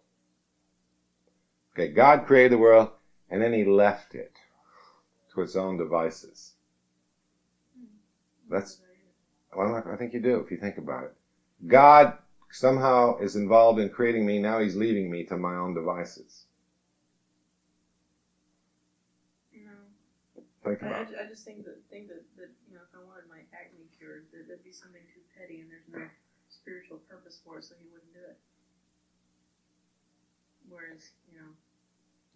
Okay, 1.76 1.88
God 1.88 2.26
created 2.26 2.52
the 2.52 2.58
world, 2.60 2.90
and 3.30 3.42
then 3.42 3.54
he 3.54 3.64
left 3.64 4.16
it 4.16 4.32
to 5.34 5.42
its 5.42 5.56
own 5.56 5.78
devices. 5.78 6.54
Hmm. 7.78 7.86
That's, 8.50 8.80
well, 9.56 9.84
I 9.92 9.96
think 9.96 10.14
you 10.14 10.20
do 10.20 10.40
if 10.40 10.52
you 10.52 10.58
think 10.58 10.78
about 10.78 11.04
it. 11.04 11.14
God 11.68 12.14
somehow 12.54 13.16
is 13.18 13.36
involved 13.36 13.80
in 13.80 13.90
creating 13.90 14.26
me, 14.26 14.40
now 14.40 14.60
he's 14.60 14.76
leaving 14.76 15.10
me 15.12 15.24
to 15.26 15.38
my 15.38 15.56
own 15.56 15.74
devices. 15.76 16.46
No. 19.54 19.72
Think 20.64 20.84
I, 20.84 20.88
about 20.88 20.98
I, 20.98 21.02
it. 21.02 21.18
I 21.22 21.26
just 21.26 21.46
think 21.46 21.66
that 21.66 21.78
think 21.90 22.08
that, 22.10 22.22
that 22.38 22.50
you 22.68 22.76
know 22.76 22.82
if 22.84 22.94
I 22.96 23.04
wanted 23.04 23.30
my 23.30 23.42
acne 23.54 23.88
cured, 23.98 24.26
that 24.34 24.48
that'd 24.48 24.64
be 24.64 24.72
something 24.74 25.02
too 25.14 25.22
petty, 25.38 25.60
and 25.62 25.70
there's 25.72 25.88
no 25.92 26.02
spiritual 26.50 27.00
purpose 27.10 27.40
for 27.44 27.58
it, 27.60 27.66
so 27.66 27.76
he 27.80 27.88
wouldn't 27.92 28.14
do 28.14 28.22
it. 28.26 28.38
Whereas 30.70 31.12
you 31.30 31.38
know, 31.38 31.52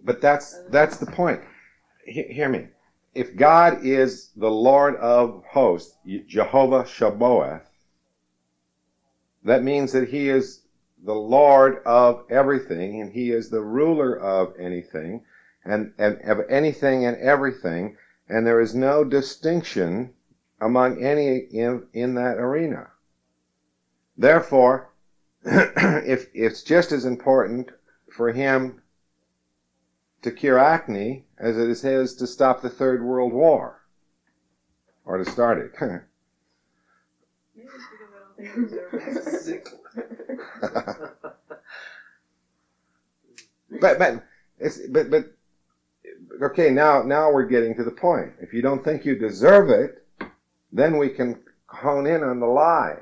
But 0.03 0.21
that's 0.21 0.59
that's 0.69 0.97
the 0.97 1.07
point. 1.07 1.41
He- 2.05 2.25
hear 2.29 2.49
me. 2.49 2.69
If 3.15 3.35
God 3.35 3.75
is 3.81 4.29
the 4.35 4.51
Lord 4.51 4.95
of 4.97 5.43
hosts, 5.51 5.95
Jehovah 6.27 6.85
Sabaoth, 6.85 7.66
that 9.47 9.63
means 9.63 9.91
that 9.91 10.09
He 10.09 10.29
is 10.29 10.61
the 11.03 11.15
Lord 11.15 11.81
of 11.85 12.25
everything, 12.29 13.01
and 13.01 13.11
He 13.11 13.31
is 13.31 13.49
the 13.49 13.61
ruler 13.61 14.17
of 14.17 14.53
anything, 14.59 15.23
and, 15.65 15.93
and 15.97 16.21
of 16.21 16.41
anything 16.49 17.05
and 17.05 17.17
everything, 17.17 17.97
and 18.29 18.45
there 18.45 18.61
is 18.61 18.75
no 18.75 19.03
distinction 19.03 20.13
among 20.59 21.03
any 21.03 21.37
in, 21.37 21.87
in 21.93 22.15
that 22.15 22.37
arena. 22.37 22.89
Therefore, 24.17 24.89
if 25.43 26.27
it's 26.33 26.63
just 26.63 26.91
as 26.91 27.05
important 27.05 27.71
for 28.11 28.31
Him 28.31 28.81
to 30.21 30.31
cure 30.31 30.57
acne 30.57 31.25
as 31.37 31.57
it 31.57 31.69
is 31.69 31.81
his 31.81 32.15
to 32.15 32.27
stop 32.27 32.61
the 32.61 32.69
Third 32.69 33.03
World 33.03 33.33
War. 33.33 33.81
Or 35.05 35.17
to 35.17 35.25
start 35.25 35.57
it. 35.59 35.71
but 43.81 43.99
but 43.99 44.23
but 44.91 45.11
but 45.11 45.25
okay, 46.43 46.71
now 46.71 47.01
now 47.03 47.31
we're 47.31 47.43
getting 47.43 47.75
to 47.75 47.83
the 47.83 47.91
point. 47.91 48.33
If 48.41 48.53
you 48.53 48.61
don't 48.61 48.83
think 48.83 49.05
you 49.05 49.15
deserve 49.15 49.69
it, 49.69 50.03
then 50.71 50.97
we 50.97 51.09
can 51.09 51.35
hone 51.67 52.07
in 52.07 52.23
on 52.23 52.39
the 52.39 52.47
lie. 52.47 52.99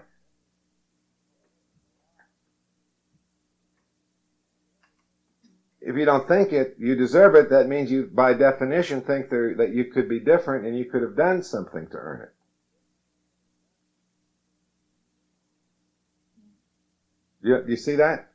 If 5.82 5.98
you 5.98 6.06
don't 6.06 6.28
think 6.28 6.54
it, 6.54 6.76
you 6.80 6.95
deserve 6.95 7.36
it, 7.36 7.50
that 7.52 7.67
means 7.67 7.91
you, 7.91 8.10
by 8.13 8.34
definition, 8.34 9.02
think 9.02 9.30
there, 9.30 9.56
that 9.56 9.71
you 9.71 9.86
could 9.86 10.10
be 10.10 10.19
different 10.19 10.65
and 10.65 10.78
you 10.78 10.86
could 10.86 11.04
have 11.04 11.17
done 11.17 11.43
something 11.43 11.88
to 11.89 11.98
earn 11.98 12.21
it. 12.24 12.35
You, 17.46 17.64
you 17.68 17.76
see 17.76 17.96
that? 17.98 18.32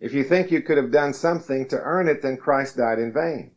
If 0.00 0.14
you 0.14 0.24
think 0.24 0.50
you 0.50 0.62
could 0.62 0.78
have 0.78 0.90
done 0.90 1.12
something 1.12 1.68
to 1.68 1.78
earn 1.78 2.08
it, 2.08 2.22
then 2.22 2.38
Christ 2.38 2.78
died 2.78 2.98
in 2.98 3.12
vain. 3.12 3.50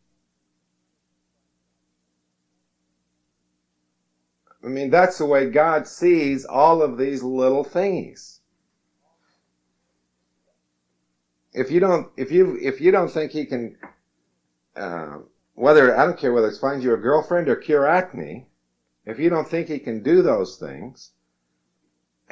I 4.61 4.67
mean, 4.67 4.89
that's 4.89 5.17
the 5.17 5.25
way 5.25 5.49
God 5.49 5.87
sees 5.87 6.43
all 6.43 6.81
of 6.81 6.97
these 6.97 7.23
little 7.23 7.63
thingies. 7.63 8.39
If 11.53 11.71
you 11.71 11.79
don't, 11.79 12.09
if 12.17 12.29
you, 12.29 12.57
if 12.61 12.81
you 12.81 12.91
don't 12.91 13.11
think 13.11 13.31
He 13.31 13.45
can, 13.45 13.77
uh, 14.75 15.19
whether 15.53 15.97
I 15.97 16.05
don't 16.05 16.19
care 16.19 16.33
whether 16.33 16.49
it's 16.49 16.59
find 16.59 16.83
you 16.83 16.93
a 16.93 16.97
girlfriend 16.97 17.47
or 17.47 17.55
cure 17.55 17.87
acne, 17.87 18.49
if 19.05 19.19
you 19.19 19.29
don't 19.29 19.47
think 19.47 19.69
He 19.69 19.79
can 19.79 20.03
do 20.03 20.21
those 20.21 20.57
things, 20.57 21.12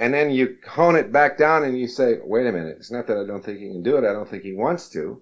and 0.01 0.11
then 0.11 0.31
you 0.31 0.57
hone 0.67 0.95
it 0.95 1.11
back 1.11 1.37
down 1.37 1.63
and 1.63 1.77
you 1.79 1.87
say, 1.87 2.17
wait 2.23 2.47
a 2.47 2.51
minute, 2.51 2.77
it's 2.79 2.89
not 2.89 3.05
that 3.05 3.19
I 3.19 3.23
don't 3.23 3.45
think 3.45 3.59
He 3.59 3.67
can 3.67 3.83
do 3.83 3.97
it, 3.97 4.03
I 4.03 4.11
don't 4.11 4.27
think 4.27 4.41
He 4.41 4.51
wants 4.51 4.89
to. 4.89 5.21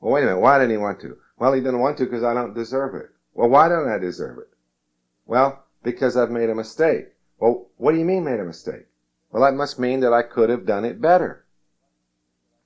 Well, 0.00 0.12
wait 0.12 0.24
a 0.24 0.26
minute, 0.26 0.40
why 0.40 0.58
didn't 0.58 0.72
He 0.72 0.76
want 0.78 1.00
to? 1.02 1.16
Well, 1.38 1.52
He 1.52 1.60
didn't 1.60 1.78
want 1.78 1.98
to 1.98 2.04
because 2.04 2.24
I 2.24 2.34
don't 2.34 2.54
deserve 2.54 2.96
it. 2.96 3.10
Well, 3.34 3.48
why 3.48 3.68
don't 3.68 3.88
I 3.88 3.98
deserve 3.98 4.38
it? 4.38 4.48
Well, 5.26 5.64
because 5.84 6.16
I've 6.16 6.32
made 6.32 6.50
a 6.50 6.56
mistake. 6.56 7.12
Well, 7.38 7.68
what 7.76 7.92
do 7.92 7.98
you 7.98 8.04
mean 8.04 8.24
made 8.24 8.40
a 8.40 8.44
mistake? 8.44 8.86
Well, 9.30 9.44
that 9.44 9.54
must 9.54 9.78
mean 9.78 10.00
that 10.00 10.12
I 10.12 10.22
could 10.22 10.50
have 10.50 10.66
done 10.66 10.84
it 10.84 11.00
better. 11.00 11.44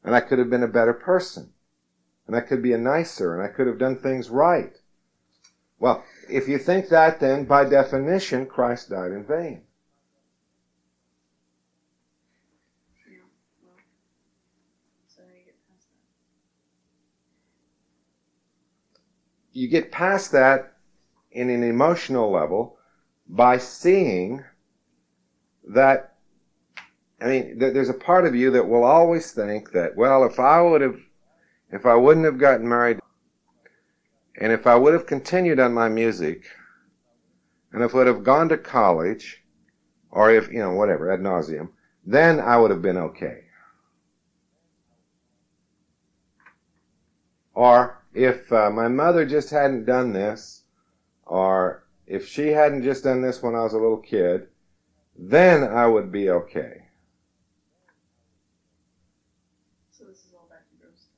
And 0.03 0.15
I 0.15 0.21
could 0.21 0.39
have 0.39 0.49
been 0.49 0.63
a 0.63 0.69
better 0.69 0.95
person. 0.95 1.53
And 2.27 2.35
I 2.35 2.41
could 2.41 2.63
be 2.63 2.73
a 2.73 2.79
nicer, 2.79 3.35
and 3.35 3.43
I 3.43 3.55
could 3.55 3.67
have 3.67 3.79
done 3.79 3.99
things 3.99 4.31
right. 4.31 4.73
Well, 5.79 6.03
if 6.31 6.49
you 6.49 6.57
think 6.57 6.89
that, 6.89 7.21
then 7.21 7.45
by 7.45 7.65
definition, 7.67 8.47
Christ 8.47 8.89
died 8.89 9.13
in 9.13 9.25
vain. 9.25 9.65
Yeah, 13.09 13.21
well, 13.65 13.77
so 15.09 15.23
how 15.23 15.29
do 15.29 15.39
you 15.39 15.45
get 15.47 15.57
past 15.67 15.89
that? 15.91 15.97
You 19.59 19.67
get 19.67 19.91
past 19.91 20.31
that 20.33 20.75
in 21.33 21.51
an 21.51 21.65
emotional 21.65 22.31
level 22.31 22.79
by 23.29 23.59
seeing 23.59 24.45
that 25.75 26.15
I 27.21 27.27
mean, 27.27 27.59
th- 27.59 27.75
there's 27.75 27.89
a 27.89 27.95
part 27.95 28.25
of 28.25 28.37
you 28.37 28.53
that 28.53 28.69
will 28.69 28.85
always 28.85 29.33
think 29.33 29.73
that, 29.73 29.97
well, 29.97 30.23
if 30.25 30.39
I 30.39 30.63
would 30.63 30.81
have, 30.81 31.01
if 31.73 31.85
I 31.85 31.97
wouldn't 31.97 32.25
have 32.27 32.39
gotten 32.39 32.69
married, 32.69 33.01
and 34.41 34.53
if 34.53 34.69
I 34.69 34.77
would 34.77 34.93
have 34.93 35.07
continued 35.07 35.59
on 35.59 35.75
my 35.75 35.89
music, 35.89 36.45
and 37.73 37.83
if 37.83 37.93
I 37.93 37.99
would 37.99 38.07
have 38.07 38.23
gone 38.23 38.49
to 38.51 38.57
college, 38.57 39.43
or 40.13 40.31
if, 40.31 40.53
you 40.53 40.61
know, 40.61 40.75
whatever, 40.75 41.11
ad 41.11 41.19
nauseum, 41.19 41.71
then 42.07 42.39
I 42.39 42.57
would 42.57 42.71
have 42.71 42.83
been 42.83 42.97
okay. 42.97 43.41
Or 47.55 47.98
if 48.15 48.53
uh, 48.53 48.71
my 48.71 48.89
mother 48.89 49.25
just 49.25 49.51
hadn't 49.51 49.85
done 49.85 50.13
this, 50.13 50.63
or 51.27 51.85
if 52.07 52.27
she 52.27 52.49
hadn't 52.49 52.83
just 52.83 53.05
done 53.05 53.21
this 53.21 53.43
when 53.43 53.55
I 53.55 53.63
was 53.63 53.75
a 53.75 53.79
little 53.79 53.99
kid, 53.99 54.49
then 55.17 55.63
I 55.63 55.87
would 55.87 56.11
be 56.11 56.31
okay. 56.31 56.87
So 59.91 60.05
this 60.05 60.19
is 60.19 60.33
all 60.35 60.49
back 60.49 60.69
to 60.71 60.77
gross. 60.81 61.09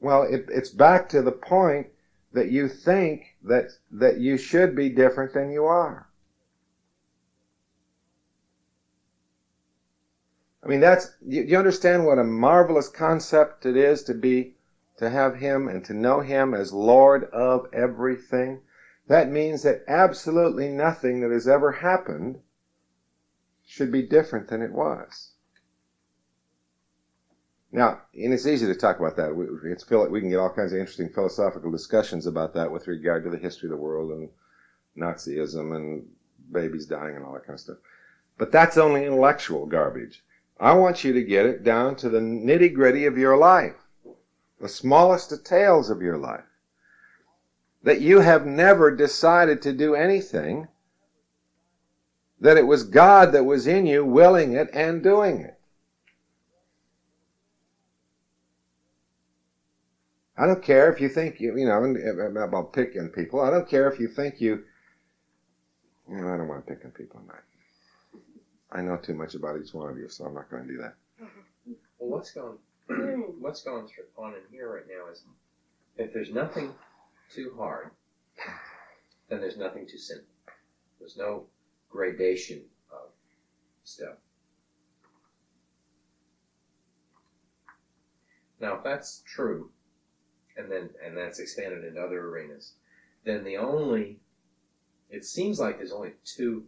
Well, 0.00 0.22
it, 0.22 0.46
it's 0.48 0.70
back 0.70 1.08
to 1.10 1.22
the 1.22 1.32
point 1.32 1.88
that 2.32 2.50
you 2.50 2.68
think 2.68 3.36
that 3.42 3.70
that 3.90 4.18
you 4.18 4.36
should 4.36 4.74
be 4.74 4.88
different 4.88 5.32
than 5.32 5.50
you 5.50 5.64
are. 5.64 6.08
I 10.62 10.68
mean, 10.68 10.80
that's 10.80 11.14
you, 11.26 11.42
you 11.42 11.58
understand 11.58 12.04
what 12.04 12.18
a 12.18 12.24
marvelous 12.24 12.88
concept 12.88 13.66
it 13.66 13.76
is 13.76 14.02
to 14.04 14.14
be 14.14 14.54
to 15.00 15.08
have 15.08 15.36
him 15.36 15.66
and 15.66 15.82
to 15.82 15.94
know 15.94 16.20
him 16.20 16.52
as 16.52 16.74
Lord 16.74 17.24
of 17.32 17.66
everything. 17.72 18.60
That 19.08 19.30
means 19.30 19.62
that 19.62 19.82
absolutely 19.88 20.68
nothing 20.68 21.20
that 21.20 21.30
has 21.30 21.48
ever 21.48 21.72
happened 21.72 22.40
should 23.64 23.90
be 23.90 24.02
different 24.02 24.48
than 24.48 24.60
it 24.60 24.72
was. 24.72 25.30
Now, 27.72 28.02
and 28.12 28.34
it's 28.34 28.46
easy 28.46 28.66
to 28.66 28.74
talk 28.74 29.00
about 29.00 29.16
that. 29.16 29.34
We, 29.34 29.46
it's, 29.70 29.88
we 29.88 30.20
can 30.20 30.28
get 30.28 30.38
all 30.38 30.52
kinds 30.52 30.74
of 30.74 30.78
interesting 30.78 31.08
philosophical 31.08 31.70
discussions 31.70 32.26
about 32.26 32.52
that 32.52 32.70
with 32.70 32.86
regard 32.86 33.24
to 33.24 33.30
the 33.30 33.38
history 33.38 33.68
of 33.68 33.70
the 33.70 33.82
world 33.82 34.10
and 34.10 34.28
Nazism 34.98 35.74
and 35.74 36.06
babies 36.52 36.84
dying 36.84 37.16
and 37.16 37.24
all 37.24 37.32
that 37.32 37.46
kind 37.46 37.54
of 37.54 37.60
stuff. 37.60 37.78
But 38.36 38.52
that's 38.52 38.76
only 38.76 39.06
intellectual 39.06 39.64
garbage. 39.64 40.22
I 40.58 40.74
want 40.74 41.04
you 41.04 41.14
to 41.14 41.22
get 41.22 41.46
it 41.46 41.64
down 41.64 41.96
to 41.96 42.10
the 42.10 42.20
nitty 42.20 42.74
gritty 42.74 43.06
of 43.06 43.16
your 43.16 43.38
life. 43.38 43.79
The 44.60 44.68
smallest 44.68 45.30
details 45.30 45.90
of 45.90 46.02
your 46.02 46.18
life. 46.18 46.44
That 47.82 48.00
you 48.00 48.20
have 48.20 48.44
never 48.44 48.90
decided 48.90 49.62
to 49.62 49.72
do 49.72 49.94
anything, 49.94 50.68
that 52.38 52.58
it 52.58 52.66
was 52.66 52.84
God 52.84 53.32
that 53.32 53.44
was 53.44 53.66
in 53.66 53.86
you 53.86 54.04
willing 54.04 54.52
it 54.52 54.68
and 54.74 55.02
doing 55.02 55.40
it. 55.40 55.58
I 60.36 60.46
don't 60.46 60.62
care 60.62 60.90
if 60.90 61.00
you 61.00 61.08
think 61.08 61.40
you, 61.40 61.56
you 61.56 61.66
know, 61.66 61.82
about 62.42 62.72
picking 62.72 63.08
people. 63.08 63.40
I 63.40 63.50
don't 63.50 63.68
care 63.68 63.88
if 63.88 63.98
you 63.98 64.08
think 64.08 64.40
you, 64.40 64.62
you 66.08 66.16
know, 66.16 66.32
I 66.32 66.36
don't 66.36 66.48
want 66.48 66.66
to 66.66 66.74
pick 66.74 66.84
on 66.84 66.92
people. 66.92 67.20
I 68.72 68.82
know 68.82 68.96
too 68.96 69.14
much 69.14 69.34
about 69.34 69.60
each 69.60 69.74
one 69.74 69.90
of 69.90 69.98
you, 69.98 70.08
so 70.08 70.24
I'm 70.24 70.34
not 70.34 70.50
going 70.50 70.66
to 70.66 70.68
do 70.68 70.78
that. 70.78 70.94
Well, 71.98 72.10
what's 72.10 72.30
going 72.30 72.56
what's 73.38 73.62
going 73.62 73.86
on 74.16 74.34
in 74.34 74.40
here 74.50 74.72
right 74.72 74.84
now 74.88 75.10
is 75.10 75.24
if 75.96 76.12
there's 76.12 76.30
nothing 76.30 76.74
too 77.32 77.52
hard, 77.56 77.90
then 79.28 79.40
there's 79.40 79.56
nothing 79.56 79.86
too 79.86 79.98
simple. 79.98 80.26
There's 80.98 81.16
no 81.16 81.46
gradation 81.88 82.62
of 82.90 83.10
stuff. 83.84 84.16
Now, 88.60 88.74
if 88.74 88.84
that's 88.84 89.22
true, 89.26 89.70
and 90.56 90.70
then 90.70 90.90
and 91.04 91.16
that's 91.16 91.38
expanded 91.38 91.84
into 91.84 92.00
other 92.00 92.26
arenas, 92.26 92.74
then 93.24 93.44
the 93.44 93.56
only 93.56 94.18
it 95.08 95.24
seems 95.24 95.58
like 95.58 95.78
there's 95.78 95.92
only 95.92 96.12
two 96.24 96.64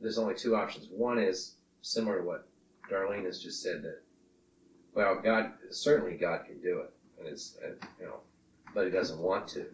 there's 0.00 0.18
only 0.18 0.34
two 0.34 0.54
options. 0.54 0.88
One 0.90 1.18
is 1.18 1.56
similar 1.82 2.18
to 2.18 2.24
what 2.24 2.46
Darlene 2.90 3.24
has 3.24 3.40
just 3.40 3.62
said 3.62 3.82
that 3.82 4.00
well, 4.98 5.20
God 5.22 5.52
certainly 5.70 6.16
God 6.16 6.44
can 6.44 6.60
do 6.60 6.80
it, 6.80 6.90
and 7.20 7.28
it's 7.28 7.56
you 8.00 8.06
know, 8.06 8.16
but 8.74 8.84
He 8.84 8.90
doesn't 8.90 9.20
want 9.20 9.46
to. 9.50 9.66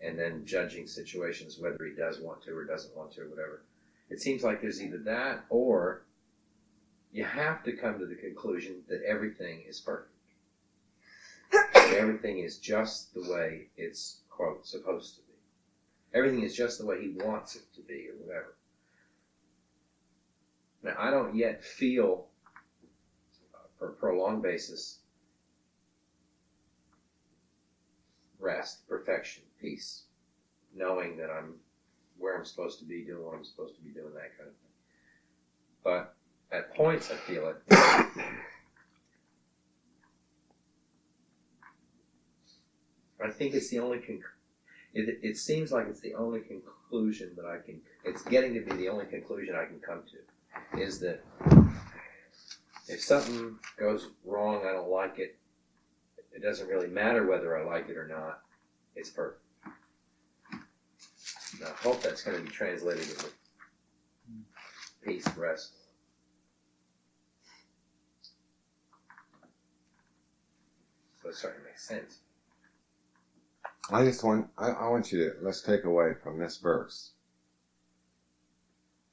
And 0.00 0.16
then 0.16 0.46
judging 0.46 0.86
situations 0.86 1.58
whether 1.58 1.84
He 1.84 2.00
does 2.00 2.20
want 2.20 2.44
to 2.44 2.56
or 2.56 2.64
doesn't 2.64 2.96
want 2.96 3.10
to 3.14 3.22
or 3.22 3.28
whatever. 3.28 3.62
It 4.08 4.20
seems 4.20 4.44
like 4.44 4.62
there's 4.62 4.80
either 4.80 4.98
that 4.98 5.46
or 5.48 6.02
you 7.10 7.24
have 7.24 7.64
to 7.64 7.72
come 7.72 7.98
to 7.98 8.06
the 8.06 8.14
conclusion 8.14 8.82
that 8.88 9.02
everything 9.02 9.64
is 9.68 9.80
perfect. 9.80 10.12
everything 11.74 12.38
is 12.38 12.58
just 12.58 13.12
the 13.14 13.28
way 13.28 13.66
it's 13.76 14.20
quote 14.30 14.64
supposed 14.64 15.16
to 15.16 15.22
be. 15.22 16.16
Everything 16.16 16.44
is 16.44 16.54
just 16.54 16.78
the 16.78 16.86
way 16.86 17.02
he 17.02 17.08
wants 17.08 17.56
it 17.56 17.64
to 17.74 17.80
be, 17.80 18.06
or 18.10 18.14
whatever. 18.24 18.54
Now, 20.84 20.94
I 21.00 21.10
don't 21.10 21.34
yet 21.34 21.64
feel, 21.64 22.25
for 23.78 23.88
a 23.88 23.92
prolonged 23.92 24.42
basis, 24.42 24.98
rest, 28.38 28.86
perfection, 28.88 29.42
peace, 29.60 30.04
knowing 30.74 31.16
that 31.16 31.30
I'm 31.30 31.54
where 32.18 32.36
I'm 32.36 32.44
supposed 32.44 32.78
to 32.78 32.84
be, 32.84 33.02
doing 33.02 33.24
what 33.24 33.34
I'm 33.34 33.44
supposed 33.44 33.76
to 33.76 33.82
be 33.82 33.90
doing, 33.90 34.14
that 34.14 34.36
kind 34.38 34.48
of 34.48 34.54
thing. 34.54 34.70
But 35.84 36.14
at 36.50 36.74
points, 36.74 37.10
I 37.10 37.14
feel 37.14 37.48
it. 37.48 37.56
I 43.22 43.28
think 43.30 43.54
it's 43.54 43.68
the 43.70 43.78
only 43.78 43.98
conc- 43.98 44.20
it, 44.94 45.18
it 45.22 45.36
seems 45.36 45.72
like 45.72 45.86
it's 45.88 46.00
the 46.00 46.14
only 46.14 46.40
conclusion 46.40 47.30
that 47.36 47.44
I 47.44 47.58
can. 47.58 47.80
It's 48.04 48.22
getting 48.22 48.54
to 48.54 48.60
be 48.60 48.74
the 48.76 48.88
only 48.88 49.04
conclusion 49.04 49.54
I 49.54 49.64
can 49.66 49.78
come 49.78 50.02
to, 50.10 50.80
is 50.80 50.98
that 51.00 51.20
if 52.88 53.00
something 53.00 53.58
goes 53.78 54.08
wrong, 54.24 54.62
I 54.66 54.72
don't 54.72 54.90
like 54.90 55.18
it. 55.18 55.36
It 56.32 56.42
doesn't 56.42 56.68
really 56.68 56.88
matter 56.88 57.26
whether 57.26 57.56
I 57.56 57.64
like 57.64 57.88
it 57.88 57.96
or 57.96 58.06
not. 58.06 58.40
It's 58.94 59.10
perfect. 59.10 59.40
And 60.52 61.64
I 61.64 61.70
hope 61.82 62.02
that's 62.02 62.22
going 62.22 62.36
to 62.36 62.42
be 62.42 62.50
translated 62.50 63.08
into 63.08 63.26
peace, 65.02 65.26
rest. 65.36 65.72
So 71.22 71.30
it 71.30 71.34
starting 71.34 71.60
to 71.60 71.66
make 71.66 71.78
sense. 71.78 72.18
I 73.90 74.04
just 74.04 74.22
want 74.24 74.48
I, 74.58 74.68
I 74.70 74.88
want 74.88 75.12
you 75.12 75.18
to 75.18 75.32
let's 75.42 75.62
take 75.62 75.84
away 75.84 76.12
from 76.22 76.38
this 76.38 76.56
verse 76.56 77.12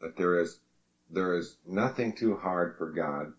that 0.02 0.16
there 0.18 0.40
is 0.40 0.58
there 1.10 1.36
is 1.36 1.58
nothing 1.66 2.14
too 2.14 2.36
hard 2.36 2.76
for 2.78 2.90
God. 2.90 3.34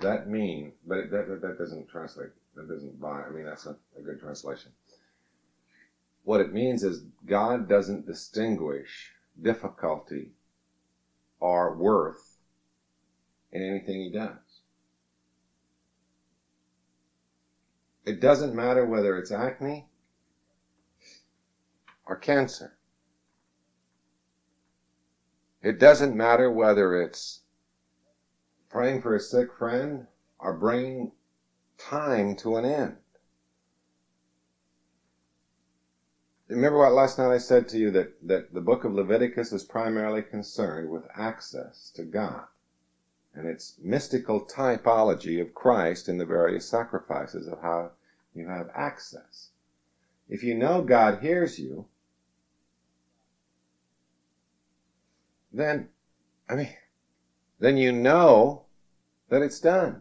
That 0.00 0.28
mean, 0.28 0.72
but 0.86 1.10
that 1.10 1.28
that, 1.28 1.40
that 1.42 1.58
doesn't 1.58 1.88
translate. 1.88 2.30
That 2.56 2.68
doesn't 2.68 3.00
buy. 3.00 3.22
I 3.22 3.30
mean, 3.30 3.44
that's 3.44 3.66
a, 3.66 3.76
a 3.98 4.02
good 4.02 4.20
translation. 4.20 4.72
What 6.24 6.40
it 6.40 6.52
means 6.52 6.82
is 6.82 7.04
God 7.26 7.68
doesn't 7.68 8.06
distinguish 8.06 9.12
difficulty 9.40 10.32
or 11.40 11.76
worth 11.76 12.38
in 13.52 13.62
anything 13.62 14.00
He 14.00 14.10
does. 14.10 14.38
It 18.04 18.20
doesn't 18.20 18.54
matter 18.54 18.84
whether 18.86 19.16
it's 19.18 19.32
acne 19.32 19.86
or 22.06 22.16
cancer. 22.16 22.76
It 25.62 25.78
doesn't 25.78 26.16
matter 26.16 26.50
whether 26.50 27.02
it's 27.02 27.43
praying 28.74 29.00
for 29.00 29.14
a 29.14 29.20
sick 29.20 29.52
friend 29.56 30.04
or 30.40 30.52
bringing 30.52 31.12
time 31.78 32.34
to 32.34 32.56
an 32.56 32.64
end. 32.64 32.96
Remember 36.48 36.78
what 36.78 36.90
last 36.90 37.16
night 37.16 37.32
I 37.32 37.38
said 37.38 37.68
to 37.68 37.78
you 37.78 37.92
that, 37.92 38.14
that 38.26 38.52
the 38.52 38.60
book 38.60 38.82
of 38.82 38.92
Leviticus 38.92 39.52
is 39.52 39.62
primarily 39.62 40.22
concerned 40.22 40.90
with 40.90 41.04
access 41.16 41.92
to 41.94 42.02
God 42.02 42.46
and 43.32 43.46
its 43.46 43.74
mystical 43.80 44.44
typology 44.44 45.40
of 45.40 45.54
Christ 45.54 46.08
in 46.08 46.18
the 46.18 46.26
various 46.26 46.68
sacrifices 46.68 47.46
of 47.46 47.60
how 47.62 47.92
you 48.34 48.48
have 48.48 48.70
access. 48.74 49.50
If 50.28 50.42
you 50.42 50.56
know 50.56 50.82
God 50.82 51.20
hears 51.20 51.60
you, 51.60 51.86
then, 55.52 55.90
I 56.48 56.56
mean, 56.56 56.74
then 57.60 57.76
you 57.76 57.92
know 57.92 58.63
that 59.34 59.42
it's 59.42 59.58
done. 59.58 60.00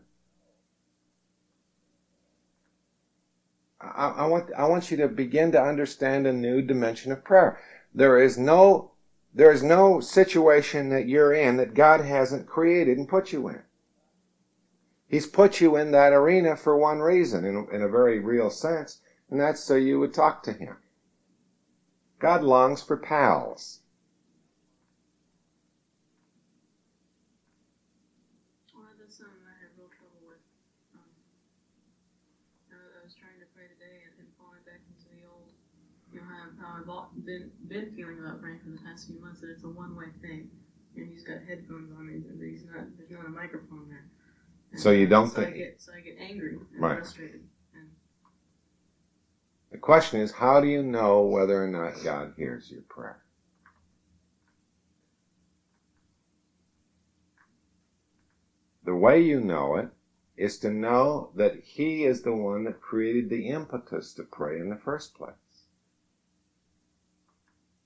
I, 3.82 4.10
I, 4.10 4.28
want, 4.28 4.52
I 4.56 4.66
want 4.66 4.92
you 4.92 4.98
to 4.98 5.08
begin 5.08 5.52
to 5.54 5.62
understand 5.62 6.28
a 6.28 6.32
new 6.32 6.62
dimension 6.62 7.12
of 7.12 7.24
prayer. 7.24 7.60
There 7.96 8.22
is 8.22 8.38
no, 8.38 8.92
there 9.34 9.52
is 9.52 9.64
no 9.64 10.00
situation 10.00 10.90
that 10.90 11.08
you're 11.08 11.34
in 11.34 11.58
that 11.58 11.74
God 11.74 12.02
hasn't 12.02 12.46
created 12.46 13.00
and 13.00 13.10
put 13.10 13.34
you 13.34 13.48
in. 13.48 13.64
He's 15.08 15.26
put 15.26 15.60
you 15.60 15.76
in 15.78 15.90
that 15.92 16.14
arena 16.14 16.56
for 16.56 16.78
one 16.78 17.00
reason, 17.00 17.44
in, 17.44 17.68
in 17.72 17.82
a 17.82 17.90
very 17.90 18.20
real 18.20 18.52
sense, 18.52 19.02
and 19.32 19.40
that's 19.40 19.64
so 19.64 19.76
you 19.76 20.00
would 20.00 20.14
talk 20.14 20.44
to 20.44 20.54
Him. 20.54 20.78
God 22.20 22.44
longs 22.44 22.84
for 22.84 22.98
pals. 22.98 23.80
Been 37.26 37.52
been 37.68 37.92
feeling 37.96 38.20
about 38.20 38.42
Frank 38.42 38.64
for 38.64 38.70
the 38.72 38.78
past 38.86 39.08
few 39.08 39.20
months 39.20 39.42
that 39.42 39.50
it's 39.50 39.64
a 39.64 39.68
one 39.68 39.96
way 39.96 40.08
thing. 40.22 40.50
And 40.96 41.10
he's 41.10 41.24
got 41.24 41.38
headphones 41.48 41.92
on, 41.98 42.08
and 42.08 42.42
he's 42.42 42.66
not. 42.66 42.86
There's 42.98 43.10
not 43.10 43.26
a 43.26 43.30
microphone 43.30 43.88
there. 43.90 44.06
And 44.72 44.80
so 44.80 44.92
you 44.92 45.08
don't 45.08 45.30
so 45.30 45.42
think? 45.42 45.56
I 45.56 45.58
get, 45.58 45.82
so 45.82 45.92
I 45.94 46.02
get 46.02 46.18
angry 46.20 46.56
and 46.56 46.82
right. 46.82 46.98
frustrated. 46.98 47.42
And 47.74 47.90
the 49.72 49.78
question 49.80 50.20
is, 50.20 50.32
how 50.32 50.62
do 50.62 50.68
you 50.68 50.84
know 50.84 51.24
whether 51.24 51.64
or 51.64 51.68
not 51.68 52.04
God 52.04 52.34
hears 52.38 52.70
your 52.70 52.82
prayer? 52.84 53.24
The 58.86 58.96
way 58.96 59.22
you 59.22 59.40
know 59.40 59.78
it 59.78 59.90
is 60.36 60.60
to 60.60 60.70
know 60.70 61.32
that 61.36 61.56
He 61.64 62.04
is 62.04 62.22
the 62.22 62.34
one 62.34 62.66
that 62.66 62.82
created 62.82 63.30
the 63.30 63.50
impetus 63.50 64.14
to 64.16 64.24
pray 64.24 64.60
in 64.60 64.70
the 64.70 64.76
first 64.76 65.16
place. 65.16 65.43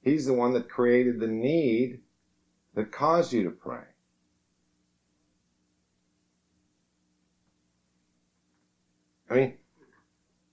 He's 0.08 0.26
the 0.26 0.34
one 0.34 0.54
that 0.54 0.70
created 0.70 1.20
the 1.20 1.28
need 1.28 2.00
that 2.76 2.94
caused 2.94 3.34
you 3.34 3.44
to 3.44 3.50
pray. 3.50 3.84
I 9.30 9.34
mean, 9.34 9.58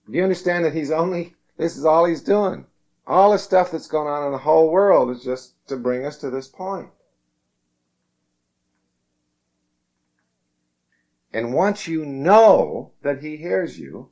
do 0.09 0.17
you 0.17 0.23
understand 0.23 0.65
that 0.65 0.73
he's 0.73 0.91
only, 0.91 1.35
this 1.55 1.77
is 1.77 1.85
all 1.85 2.03
he's 2.03 2.21
doing? 2.21 2.65
All 3.07 3.31
the 3.31 3.37
stuff 3.37 3.71
that's 3.71 3.87
going 3.87 4.09
on 4.09 4.25
in 4.25 4.33
the 4.33 4.39
whole 4.39 4.69
world 4.69 5.09
is 5.09 5.23
just 5.23 5.53
to 5.67 5.77
bring 5.77 6.05
us 6.05 6.17
to 6.17 6.29
this 6.29 6.49
point. 6.49 6.89
And 11.31 11.53
once 11.53 11.87
you 11.87 12.05
know 12.05 12.91
that 13.03 13.21
He 13.21 13.37
hears 13.37 13.77
you, 13.79 14.09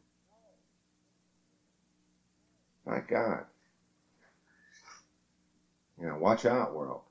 my 2.86 3.00
God. 3.00 3.46
You 6.04 6.10
know, 6.10 6.18
watch 6.18 6.46
out, 6.46 6.76
world. 6.76 7.04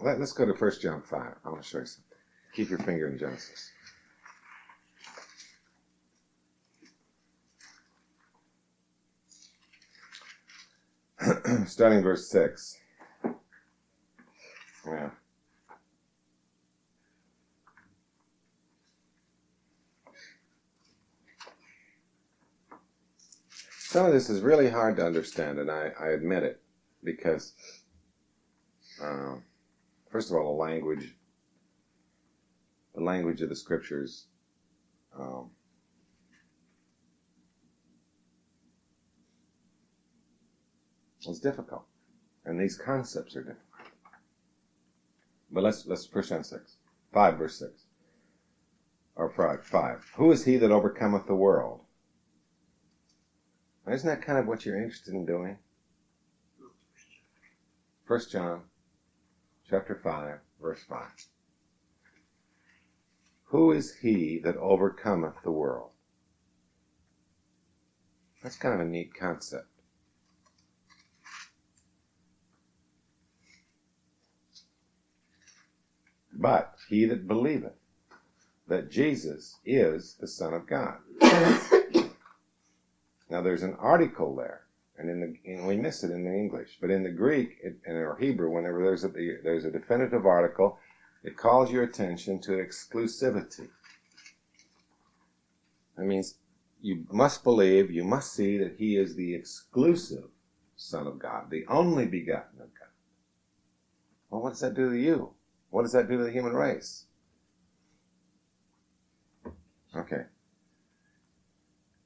Let, 0.00 0.18
us 0.18 0.32
go 0.32 0.46
to 0.46 0.54
1 0.54 0.70
John 0.80 1.02
5. 1.02 1.20
I 1.44 1.50
want 1.50 1.62
to 1.62 1.68
show 1.68 1.80
you 1.80 1.84
something. 1.84 2.18
Keep 2.54 2.70
your 2.70 2.78
finger 2.78 3.08
in 3.08 3.18
Genesis. 3.18 3.70
Starting 11.66 12.02
verse 12.02 12.26
6. 12.30 12.78
Yeah. 14.86 15.10
Some 23.94 24.06
of 24.06 24.12
this 24.12 24.28
is 24.28 24.40
really 24.40 24.68
hard 24.68 24.96
to 24.96 25.06
understand, 25.06 25.60
and 25.60 25.70
I, 25.70 25.92
I 26.00 26.08
admit 26.08 26.42
it, 26.42 26.60
because, 27.04 27.52
um, 29.00 29.44
first 30.10 30.28
of 30.28 30.36
all, 30.36 30.56
the 30.56 30.60
language, 30.60 31.14
the 32.96 33.02
language 33.04 33.40
of 33.40 33.50
the 33.50 33.54
scriptures, 33.54 34.26
um, 35.16 35.50
is 41.28 41.38
difficult, 41.38 41.84
and 42.44 42.58
these 42.58 42.76
concepts 42.76 43.36
are 43.36 43.44
difficult. 43.44 43.92
But 45.52 45.62
let's 45.62 45.86
let's 45.86 46.08
push 46.08 46.32
on 46.32 46.42
six, 46.42 46.78
five 47.12 47.38
verse 47.38 47.60
six, 47.60 47.84
or 49.14 49.30
five 49.30 49.64
five. 49.64 50.04
Who 50.16 50.32
is 50.32 50.44
he 50.44 50.56
that 50.56 50.72
overcometh 50.72 51.28
the 51.28 51.36
world? 51.36 51.83
Isn't 53.90 54.08
that 54.08 54.22
kind 54.22 54.38
of 54.38 54.46
what 54.46 54.64
you're 54.64 54.80
interested 54.80 55.14
in 55.14 55.26
doing? 55.26 55.58
First 58.06 58.30
John, 58.30 58.62
chapter 59.68 59.94
five, 59.94 60.38
verse 60.60 60.82
five. 60.88 61.12
Who 63.46 63.70
is 63.72 63.96
he 63.96 64.40
that 64.42 64.56
overcometh 64.56 65.34
the 65.42 65.50
world? 65.52 65.92
That's 68.42 68.56
kind 68.56 68.74
of 68.74 68.80
a 68.80 68.84
neat 68.84 69.14
concept. 69.14 69.68
But 76.32 76.74
he 76.88 77.04
that 77.06 77.28
believeth 77.28 77.74
that 78.66 78.90
Jesus 78.90 79.58
is 79.64 80.16
the 80.20 80.26
Son 80.26 80.52
of 80.54 80.66
God. 80.66 80.98
now 83.34 83.42
there's 83.42 83.64
an 83.64 83.74
article 83.80 84.36
there, 84.36 84.60
and 84.96 85.10
in 85.10 85.18
the 85.18 85.52
and 85.52 85.66
we 85.66 85.76
miss 85.76 86.04
it 86.04 86.12
in 86.12 86.22
the 86.22 86.32
English, 86.32 86.78
but 86.80 86.88
in 86.88 87.02
the 87.02 87.10
Greek 87.10 87.58
it, 87.64 87.80
and 87.84 87.96
or 87.96 88.16
Hebrew, 88.16 88.48
whenever 88.48 88.80
there's 88.80 89.02
a 89.02 89.08
there's 89.08 89.64
a 89.64 89.72
definitive 89.72 90.24
article, 90.24 90.78
it 91.24 91.36
calls 91.36 91.72
your 91.72 91.82
attention 91.82 92.40
to 92.42 92.52
exclusivity. 92.52 93.66
That 95.96 96.04
means 96.04 96.36
you 96.80 97.06
must 97.10 97.42
believe, 97.42 97.90
you 97.90 98.04
must 98.04 98.34
see 98.34 98.56
that 98.58 98.76
he 98.78 98.96
is 98.96 99.16
the 99.16 99.34
exclusive 99.34 100.28
Son 100.76 101.08
of 101.08 101.18
God, 101.18 101.50
the 101.50 101.66
only 101.66 102.06
begotten 102.06 102.60
of 102.60 102.68
God. 102.78 102.92
Well, 104.30 104.42
what 104.42 104.50
does 104.50 104.60
that 104.60 104.74
do 104.74 104.90
to 104.90 104.96
you? 104.96 105.34
What 105.70 105.82
does 105.82 105.92
that 105.92 106.06
do 106.06 106.18
to 106.18 106.22
the 106.24 106.30
human 106.30 106.52
race? 106.52 107.06
Okay. 109.96 110.22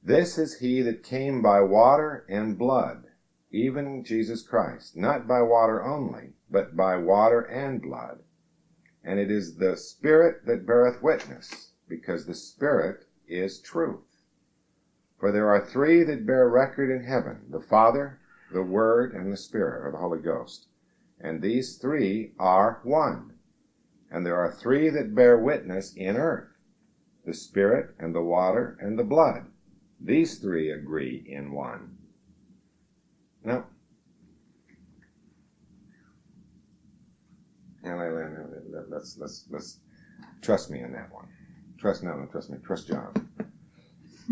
This 0.09 0.39
is 0.39 0.57
he 0.57 0.81
that 0.81 1.03
came 1.03 1.43
by 1.43 1.61
water 1.61 2.25
and 2.27 2.57
blood, 2.57 3.05
even 3.51 4.03
Jesus 4.03 4.41
Christ, 4.41 4.97
not 4.97 5.27
by 5.27 5.43
water 5.43 5.83
only, 5.83 6.33
but 6.49 6.75
by 6.75 6.97
water 6.97 7.41
and 7.41 7.79
blood. 7.79 8.23
And 9.03 9.19
it 9.19 9.29
is 9.29 9.57
the 9.57 9.77
Spirit 9.77 10.47
that 10.47 10.65
beareth 10.65 11.03
witness, 11.03 11.73
because 11.87 12.25
the 12.25 12.33
Spirit 12.33 13.05
is 13.27 13.59
truth. 13.59 14.23
For 15.19 15.31
there 15.31 15.47
are 15.47 15.63
three 15.63 16.03
that 16.05 16.25
bear 16.25 16.49
record 16.49 16.89
in 16.89 17.03
heaven 17.03 17.41
the 17.47 17.61
Father, 17.61 18.19
the 18.51 18.63
Word, 18.63 19.13
and 19.13 19.31
the 19.31 19.37
Spirit, 19.37 19.85
or 19.85 19.91
the 19.91 19.99
Holy 19.99 20.23
Ghost. 20.23 20.69
And 21.19 21.39
these 21.39 21.77
three 21.77 22.33
are 22.39 22.79
one. 22.81 23.35
And 24.09 24.25
there 24.25 24.37
are 24.37 24.51
three 24.51 24.89
that 24.89 25.13
bear 25.13 25.37
witness 25.37 25.93
in 25.93 26.17
earth 26.17 26.49
the 27.25 27.35
Spirit, 27.35 27.93
and 27.99 28.15
the 28.15 28.23
water, 28.23 28.75
and 28.81 28.97
the 28.97 29.03
blood. 29.03 29.51
These 30.01 30.39
three 30.39 30.71
agree 30.71 31.23
in 31.27 31.51
one. 31.51 31.97
Now, 33.43 33.65
let's 38.89 39.17
let's 39.17 39.45
let's 39.49 39.79
trust 40.41 40.69
me 40.69 40.81
in 40.81 40.91
that 40.93 41.11
one. 41.11 41.27
Trust 41.77 42.03
no, 42.03 42.27
trust 42.31 42.49
me. 42.49 42.57
Trust 42.65 42.87
John. 42.87 43.13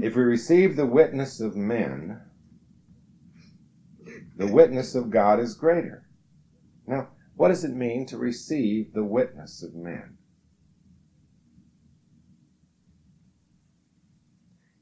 If 0.02 0.16
we 0.16 0.24
receive 0.24 0.76
the 0.76 0.86
witness 0.86 1.40
of 1.40 1.56
men, 1.56 2.22
the 4.36 4.48
witness 4.48 4.96
of 4.96 5.10
God 5.10 5.40
is 5.40 5.54
greater. 5.56 6.04
Now, 6.86 7.10
what 7.36 7.50
does 7.50 7.64
it 7.64 7.74
mean 7.74 8.06
to 8.08 8.18
receive 8.18 8.94
the 8.94 9.04
witness 9.04 9.64
of 9.64 9.74
men? 9.74 10.17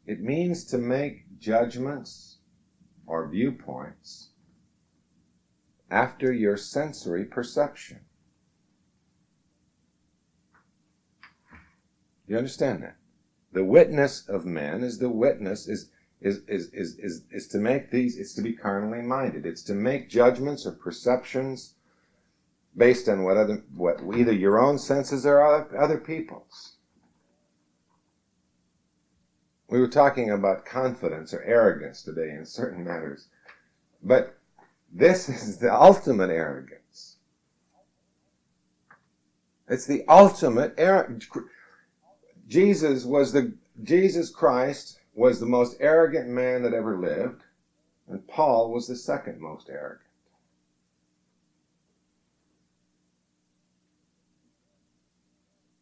It 0.06 0.22
means 0.22 0.64
to 0.66 0.78
make 0.78 1.39
judgments 1.39 2.38
or 3.08 3.28
viewpoints 3.28 4.30
after 5.89 6.32
your 6.32 6.58
sensory 6.58 7.26
perception. 7.26 8.01
You 12.28 12.38
understand 12.38 12.84
that? 12.84 12.97
The 13.51 13.64
witness 13.64 14.28
of 14.28 14.45
men 14.45 14.84
is 14.84 14.97
the 14.97 15.10
witness 15.10 15.68
is 15.68 15.89
is, 16.22 16.41
is, 16.47 16.70
is, 16.74 16.97
is, 16.97 17.22
is 17.30 17.47
to 17.47 17.60
make 17.60 17.91
these, 17.91 18.18
it's 18.18 18.34
to 18.34 18.41
be 18.41 18.53
carnally 18.53 19.01
minded. 19.01 19.45
It's 19.45 19.62
to 19.64 19.76
make 19.76 20.10
judgments 20.10 20.66
or 20.66 20.72
perceptions 20.72 21.76
based 22.76 23.08
on 23.08 23.24
what 23.24 23.38
other 23.38 23.64
what 23.76 24.01
either 24.16 24.34
your 24.34 24.60
own 24.60 24.78
senses 24.80 25.26
or 25.26 25.41
other, 25.45 25.78
other 25.78 25.97
people's. 25.97 26.74
We 29.68 29.80
were 29.80 29.88
talking 29.88 30.30
about 30.30 30.66
confidence 30.66 31.34
or 31.34 31.41
arrogance 31.43 32.03
today 32.03 32.32
in 32.32 32.45
certain 32.45 32.84
matters, 32.84 33.28
but 34.03 34.38
this 34.91 35.30
is 35.30 35.57
the 35.57 35.74
ultimate 35.74 36.30
arrogance. 36.30 37.18
It's 39.68 39.86
the 39.86 40.03
ultimate 40.07 40.76
arrogance. 40.78 41.28
Jesus 42.47 43.03
was 43.03 43.34
the 43.34 43.53
Jesus 43.82 44.30
Christ 44.30 44.99
was 45.16 45.39
the 45.39 45.45
most 45.45 45.78
arrogant 45.80 46.28
man 46.28 46.61
that 46.63 46.74
ever 46.74 46.97
lived, 46.97 47.41
and 48.07 48.28
Paul 48.28 48.72
was 48.72 48.88
the 48.88 48.95
second 48.95 49.39
most 49.39 49.70
arrogant. 49.70 50.05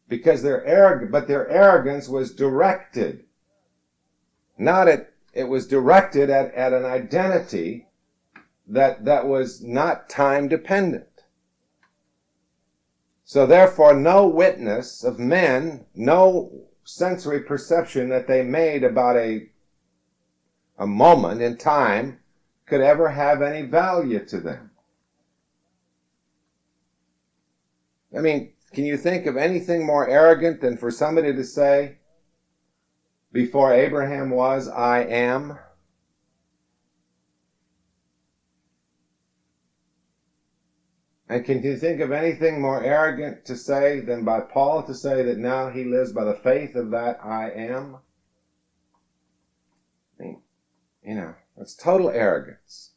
because 0.08 0.42
they're 0.42 0.64
arrogant, 0.64 1.10
but 1.10 1.26
their 1.26 1.48
arrogance 1.48 2.08
was 2.08 2.32
directed. 2.32 3.24
Not 4.56 4.88
at, 4.88 5.10
it 5.32 5.44
was 5.44 5.66
directed 5.66 6.30
at, 6.30 6.54
at 6.54 6.72
an 6.72 6.84
identity 6.84 7.88
that, 8.68 9.04
that 9.04 9.26
was 9.26 9.62
not 9.62 10.08
time 10.08 10.48
dependent. 10.48 11.06
So 13.24 13.46
therefore, 13.46 13.94
no 13.94 14.26
witness 14.26 15.02
of 15.02 15.18
men, 15.18 15.86
no 15.94 16.66
sensory 16.84 17.40
perception 17.40 18.10
that 18.10 18.26
they 18.26 18.42
made 18.42 18.84
about 18.84 19.16
a, 19.16 19.48
a 20.78 20.86
moment 20.86 21.40
in 21.40 21.56
time 21.56 22.20
could 22.66 22.80
ever 22.80 23.08
have 23.08 23.42
any 23.42 23.62
value 23.62 24.24
to 24.26 24.40
them. 24.40 24.70
I 28.16 28.20
mean, 28.20 28.52
can 28.72 28.84
you 28.84 28.96
think 28.96 29.26
of 29.26 29.36
anything 29.36 29.84
more 29.84 30.08
arrogant 30.08 30.60
than 30.60 30.76
for 30.76 30.90
somebody 30.90 31.34
to 31.34 31.44
say, 31.44 31.96
before 33.34 33.72
Abraham 33.72 34.30
was, 34.30 34.68
I 34.68 35.00
am? 35.00 35.58
And 41.28 41.44
can 41.44 41.60
you 41.62 41.76
think 41.76 41.98
of 42.00 42.12
anything 42.12 42.60
more 42.60 42.80
arrogant 42.80 43.44
to 43.46 43.56
say 43.56 43.98
than 43.98 44.24
by 44.24 44.38
Paul 44.40 44.84
to 44.84 44.94
say 44.94 45.22
that 45.24 45.36
now 45.36 45.68
he 45.68 45.82
lives 45.82 46.12
by 46.12 46.22
the 46.22 46.34
faith 46.34 46.76
of 46.76 46.90
that 46.90 47.18
I 47.24 47.50
am? 47.50 47.96
I 50.20 50.22
mean, 50.22 50.40
you 51.02 51.16
know, 51.16 51.34
it's 51.56 51.74
total 51.74 52.10
arrogance. 52.10 52.92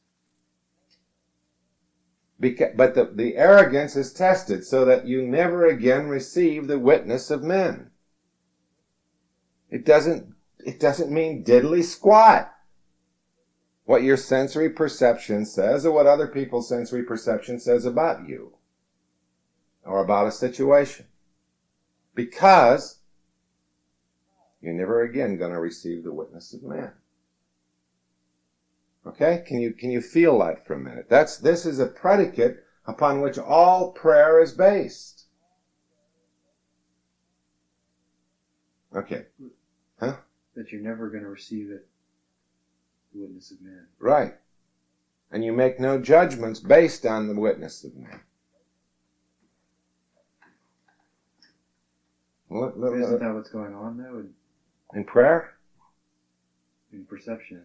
Beca- 2.39 2.77
but 2.77 2.93
the, 2.93 3.05
the 3.05 3.35
arrogance 3.37 3.95
is 3.95 4.13
tested 4.13 4.63
so 4.63 4.85
that 4.85 5.07
you 5.07 5.23
never 5.23 5.65
again 5.65 6.09
receive 6.09 6.67
the 6.67 6.77
witness 6.77 7.31
of 7.31 7.41
men. 7.41 7.89
It 9.69 9.85
doesn't, 9.85 10.33
it 10.59 10.79
doesn't 10.79 11.11
mean 11.11 11.43
diddly 11.43 11.83
squat. 11.83 12.53
What 13.85 14.03
your 14.03 14.17
sensory 14.17 14.69
perception 14.69 15.45
says 15.45 15.85
or 15.85 15.91
what 15.91 16.07
other 16.07 16.27
people's 16.27 16.67
sensory 16.67 17.03
perception 17.03 17.59
says 17.59 17.85
about 17.85 18.27
you 18.27 18.53
or 19.85 20.03
about 20.03 20.27
a 20.27 20.31
situation. 20.31 21.05
Because 22.13 22.99
you're 24.61 24.73
never 24.73 25.01
again 25.01 25.37
going 25.37 25.53
to 25.53 25.59
receive 25.59 26.03
the 26.03 26.13
witness 26.13 26.53
of 26.53 26.63
man. 26.63 26.91
Okay? 29.05 29.43
Can 29.47 29.59
you, 29.59 29.71
can 29.71 29.89
you 29.89 30.01
feel 30.01 30.39
that 30.39 30.65
for 30.65 30.73
a 30.73 30.79
minute? 30.79 31.07
That's, 31.09 31.37
this 31.37 31.65
is 31.65 31.79
a 31.79 31.85
predicate 31.85 32.63
upon 32.85 33.21
which 33.21 33.37
all 33.37 33.91
prayer 33.91 34.41
is 34.41 34.53
based. 34.53 35.27
Okay. 38.95 39.25
That 40.57 40.71
you're 40.71 40.81
never 40.81 41.07
going 41.07 41.21
to 41.21 41.29
receive 41.29 41.69
it, 41.69 41.85
the 43.13 43.21
witness 43.21 43.51
of 43.51 43.61
man. 43.61 43.85
Right. 43.99 44.33
And 45.31 45.43
you 45.43 45.53
make 45.53 45.79
no 45.79 45.99
judgments 45.99 46.59
based 46.59 47.05
on 47.05 47.27
the 47.27 47.39
witness 47.39 47.83
of 47.83 47.95
man. 47.95 48.21
Let- 52.49 52.75
let- 52.75 52.93
Isn't 52.93 53.19
that 53.19 53.33
what's 53.35 53.49
going 53.49 53.75
on 53.75 53.97
though 53.97 54.17
in, 54.17 54.33
in 54.95 55.03
prayer? 55.03 55.53
in 56.91 57.05
perception? 57.05 57.61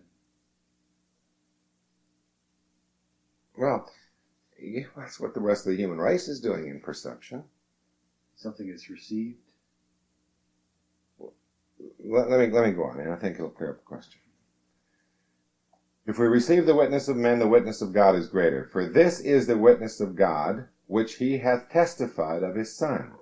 Well, 3.56 3.90
that's 4.94 5.18
what 5.18 5.32
the 5.32 5.40
rest 5.40 5.64
of 5.64 5.70
the 5.72 5.78
human 5.78 5.98
race 5.98 6.28
is 6.28 6.40
doing 6.40 6.68
in 6.68 6.78
perception. 6.78 7.46
Something 8.36 8.68
is 8.68 8.90
received. 8.90 9.51
Let, 12.04 12.28
let 12.30 12.38
me 12.40 12.46
let 12.48 12.64
me 12.64 12.70
go 12.70 12.84
on, 12.84 13.00
and 13.00 13.10
I 13.10 13.16
think 13.16 13.36
it'll 13.36 13.50
clear 13.50 13.70
up 13.70 13.76
the 13.78 13.82
question. 13.84 14.20
If 16.06 16.18
we 16.18 16.26
receive 16.26 16.66
the 16.66 16.74
witness 16.74 17.08
of 17.08 17.16
men, 17.16 17.38
the 17.38 17.46
witness 17.46 17.80
of 17.80 17.92
God 17.92 18.14
is 18.14 18.26
greater. 18.26 18.64
For 18.64 18.84
this 18.86 19.20
is 19.20 19.46
the 19.46 19.56
witness 19.56 20.00
of 20.00 20.16
God, 20.16 20.66
which 20.86 21.16
he 21.16 21.38
hath 21.38 21.68
testified 21.70 22.42
of 22.42 22.56
his 22.56 22.76
Son. 22.76 23.12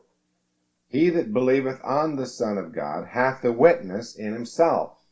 He 0.88 1.08
that 1.10 1.32
believeth 1.32 1.80
on 1.84 2.16
the 2.16 2.26
Son 2.26 2.58
of 2.58 2.72
God 2.72 3.08
hath 3.08 3.42
the 3.42 3.52
witness 3.52 4.14
in 4.14 4.32
himself. 4.32 5.04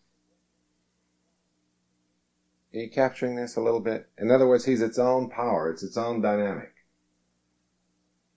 Are 2.74 2.78
you 2.78 2.88
capturing 2.88 3.36
this 3.36 3.57
a 3.57 3.61
little 3.61 3.80
bit? 3.80 4.07
In 4.18 4.30
other 4.30 4.46
words, 4.46 4.64
he's 4.64 4.80
its 4.80 4.99
own 4.99 5.28
power, 5.28 5.70
it's 5.70 5.82
its 5.82 5.96
own 5.96 6.20
dynamic. 6.20 6.72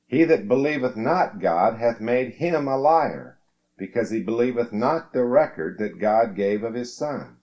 He 0.07 0.23
that 0.25 0.47
believeth 0.47 0.95
not 0.95 1.39
God 1.39 1.75
hath 1.75 2.01
made 2.01 2.33
him 2.33 2.67
a 2.67 2.77
liar, 2.77 3.37
because 3.81 4.11
he 4.11 4.19
believeth 4.19 4.71
not 4.71 5.11
the 5.11 5.23
record 5.23 5.79
that 5.79 5.97
God 5.97 6.35
gave 6.35 6.63
of 6.63 6.75
his 6.75 6.95
Son. 6.95 7.37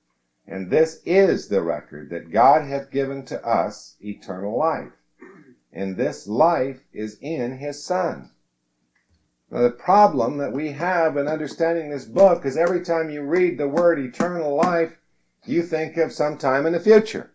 And 0.47 0.71
this 0.71 1.03
is 1.05 1.49
the 1.49 1.65
record 1.65 2.11
that 2.11 2.31
God 2.31 2.63
hath 2.63 2.93
given 2.93 3.25
to 3.25 3.45
us 3.45 3.97
eternal 4.01 4.57
life. 4.57 4.93
And 5.73 5.97
this 5.97 6.29
life 6.29 6.85
is 6.93 7.19
in 7.21 7.59
his 7.59 7.85
Son. 7.85 8.31
Now, 9.51 9.63
the 9.63 9.71
problem 9.71 10.37
that 10.37 10.53
we 10.53 10.71
have 10.71 11.17
in 11.17 11.27
understanding 11.27 11.91
this 11.91 12.05
book 12.05 12.47
is 12.47 12.57
every 12.57 12.83
time 12.83 13.11
you 13.11 13.23
read 13.23 13.59
the 13.59 13.67
word 13.67 13.99
eternal 13.99 14.55
life, 14.55 14.97
you 15.45 15.65
think 15.65 15.97
of 15.97 16.13
some 16.13 16.37
time 16.37 16.67
in 16.67 16.73
the 16.73 16.79
future. 16.79 17.33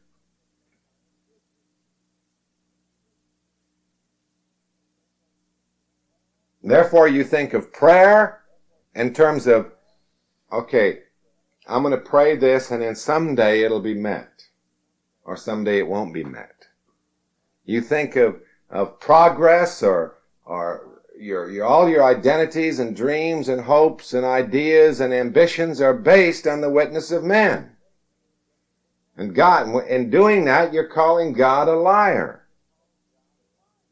Therefore, 6.63 7.09
you 7.09 7.25
think 7.25 7.53
of 7.53 7.73
prayer 7.73 8.39
in 8.95 9.13
terms 9.13 9.47
of, 9.47 9.71
okay, 10.51 10.99
I'm 11.67 11.83
going 11.83 11.91
to 11.91 11.97
pray 11.97 12.35
this 12.35 12.71
and 12.71 12.81
then 12.81 12.95
someday 12.95 13.61
it'll 13.61 13.79
be 13.79 13.93
met. 13.93 14.47
Or 15.25 15.37
someday 15.37 15.77
it 15.77 15.87
won't 15.87 16.13
be 16.13 16.23
met. 16.23 16.67
You 17.65 17.79
think 17.79 18.15
of, 18.17 18.41
of 18.69 18.99
progress 18.99 19.81
or, 19.81 20.15
or 20.45 21.01
your, 21.17 21.49
your, 21.49 21.65
all 21.65 21.87
your 21.87 22.03
identities 22.03 22.79
and 22.79 22.95
dreams 22.95 23.47
and 23.47 23.61
hopes 23.61 24.13
and 24.13 24.25
ideas 24.25 24.99
and 24.99 25.13
ambitions 25.13 25.79
are 25.79 25.93
based 25.93 26.45
on 26.45 26.59
the 26.59 26.69
witness 26.69 27.11
of 27.11 27.23
men. 27.23 27.77
And 29.15 29.33
God, 29.33 29.85
in 29.87 30.09
doing 30.09 30.43
that, 30.45 30.73
you're 30.73 30.83
calling 30.83 31.33
God 31.33 31.67
a 31.67 31.75
liar. 31.75 32.43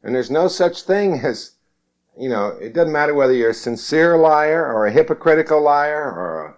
And 0.02 0.14
there's 0.14 0.30
no 0.30 0.48
such 0.48 0.82
thing 0.82 1.20
as, 1.24 1.51
you 2.18 2.28
know, 2.28 2.48
it 2.60 2.72
doesn't 2.72 2.92
matter 2.92 3.14
whether 3.14 3.32
you're 3.32 3.50
a 3.50 3.54
sincere 3.54 4.16
liar 4.16 4.66
or 4.66 4.86
a 4.86 4.92
hypocritical 4.92 5.60
liar 5.60 6.10
or 6.10 6.56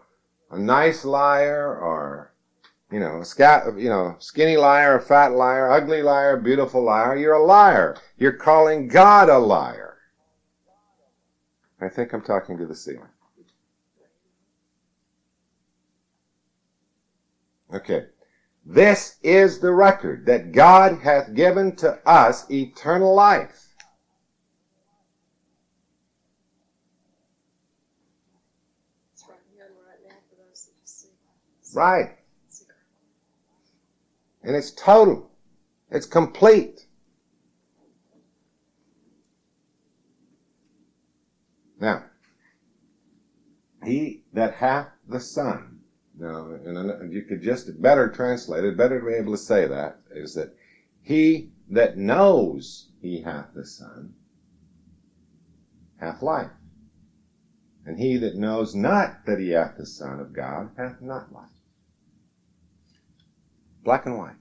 a, 0.51 0.57
a 0.57 0.59
nice 0.59 1.05
liar 1.05 1.77
or, 1.77 2.33
you 2.91 3.01
know, 3.01 3.21
a 3.21 3.25
scat, 3.25 3.65
you 3.77 3.89
know, 3.89 4.17
skinny 4.19 4.57
liar, 4.57 4.97
a 4.97 5.01
fat 5.01 5.33
liar, 5.33 5.71
ugly 5.71 6.03
liar, 6.03 6.37
beautiful 6.37 6.83
liar. 6.83 7.17
You're 7.17 7.35
a 7.35 7.45
liar. 7.45 7.97
You're 8.17 8.33
calling 8.33 8.89
God 8.89 9.29
a 9.29 9.39
liar. 9.39 9.97
I 11.81 11.89
think 11.89 12.13
I'm 12.13 12.23
talking 12.23 12.57
to 12.59 12.67
the 12.67 12.75
ceiling. 12.75 13.09
Okay. 17.75 18.07
This 18.65 19.17
is 19.23 19.59
the 19.59 19.73
record 19.73 20.25
that 20.27 20.53
God 20.53 21.01
hath 21.03 21.35
given 21.35 21.77
to 21.77 21.99
us 22.09 22.51
eternal 22.51 23.15
life. 23.15 23.75
It's 29.13 29.25
right 29.29 29.39
here 29.53 29.67
and 29.67 29.75
right 29.87 29.99
now 30.09 30.17
for 30.31 30.37
those 30.37 30.65
that 30.65 30.81
just 30.81 31.03
see. 31.03 31.09
Right. 31.75 32.17
And 34.43 34.55
it's 34.55 34.71
total. 34.71 35.31
It's 35.91 36.07
complete. 36.07 36.87
Now, 41.81 42.05
he 43.83 44.23
that 44.33 44.55
hath 44.55 44.89
the 45.09 45.21
Son. 45.21 45.81
Now, 46.19 46.47
and 46.65 47.13
you 47.13 47.23
could 47.23 47.43
just 47.43 47.83
better 47.83 48.09
translate 48.09 48.65
it, 48.65 48.77
better 48.77 49.01
to 49.01 49.07
be 49.07 49.15
able 49.15 49.33
to 49.33 49.39
say 49.39 49.67
that, 49.67 49.99
is 50.15 50.35
that 50.35 50.55
he 51.03 51.51
that 51.71 51.97
knows 51.97 52.89
he 53.01 53.23
hath 53.23 53.49
the 53.55 53.67
Son 53.67 54.15
hath 55.99 56.23
life. 56.23 56.51
And 57.85 57.99
he 57.99 58.17
that 58.19 58.37
knows 58.37 58.75
not 58.75 59.27
that 59.27 59.39
he 59.39 59.51
hath 59.51 59.77
the 59.77 59.87
Son 59.87 60.21
of 60.21 60.33
God 60.33 60.71
hath 60.77 61.03
not 61.03 61.33
life. 61.33 61.49
Black 63.85 64.07
and 64.07 64.17
white. 64.17 64.37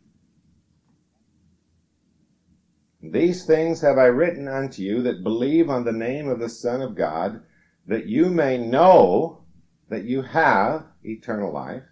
These 3.01 3.45
things 3.45 3.81
have 3.81 3.97
I 3.97 4.05
written 4.05 4.47
unto 4.47 4.81
you 4.81 5.03
that 5.03 5.23
believe 5.23 5.69
on 5.69 5.83
the 5.83 5.91
name 5.91 6.29
of 6.29 6.39
the 6.39 6.47
Son 6.47 6.81
of 6.81 6.95
God, 6.95 7.41
that 7.85 8.05
you 8.05 8.29
may 8.29 8.57
know 8.57 9.43
that 9.89 10.05
you 10.05 10.21
have 10.21 10.85
eternal 11.03 11.51
life, 11.51 11.83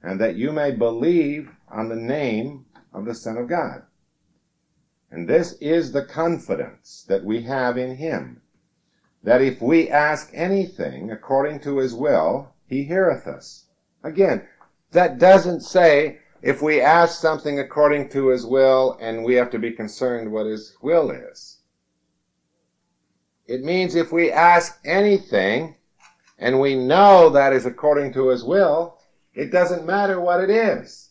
and 0.00 0.20
that 0.20 0.36
you 0.36 0.52
may 0.52 0.70
believe 0.70 1.50
on 1.68 1.88
the 1.88 1.96
name 1.96 2.66
of 2.94 3.04
the 3.04 3.14
Son 3.14 3.36
of 3.36 3.48
God. 3.48 3.82
And 5.10 5.28
this 5.28 5.54
is 5.54 5.90
the 5.90 6.04
confidence 6.04 7.04
that 7.08 7.24
we 7.24 7.42
have 7.42 7.76
in 7.76 7.96
Him, 7.96 8.40
that 9.24 9.42
if 9.42 9.60
we 9.60 9.90
ask 9.90 10.30
anything 10.32 11.10
according 11.10 11.58
to 11.60 11.78
His 11.78 11.92
will, 11.92 12.52
He 12.68 12.84
heareth 12.84 13.26
us. 13.26 13.66
Again, 14.04 14.46
that 14.92 15.18
doesn't 15.18 15.62
say 15.62 16.20
if 16.46 16.62
we 16.62 16.80
ask 16.80 17.20
something 17.20 17.58
according 17.58 18.08
to 18.08 18.28
His 18.28 18.46
will 18.46 18.96
and 19.00 19.24
we 19.24 19.34
have 19.34 19.50
to 19.50 19.58
be 19.58 19.72
concerned 19.72 20.30
what 20.30 20.46
His 20.46 20.76
will 20.80 21.10
is. 21.10 21.58
It 23.48 23.64
means 23.64 23.96
if 23.96 24.12
we 24.12 24.30
ask 24.30 24.78
anything 24.84 25.74
and 26.38 26.60
we 26.60 26.76
know 26.76 27.30
that 27.30 27.52
is 27.52 27.66
according 27.66 28.12
to 28.12 28.28
His 28.28 28.44
will, 28.44 28.96
it 29.34 29.50
doesn't 29.50 29.84
matter 29.84 30.20
what 30.20 30.40
it 30.40 30.48
is. 30.48 31.10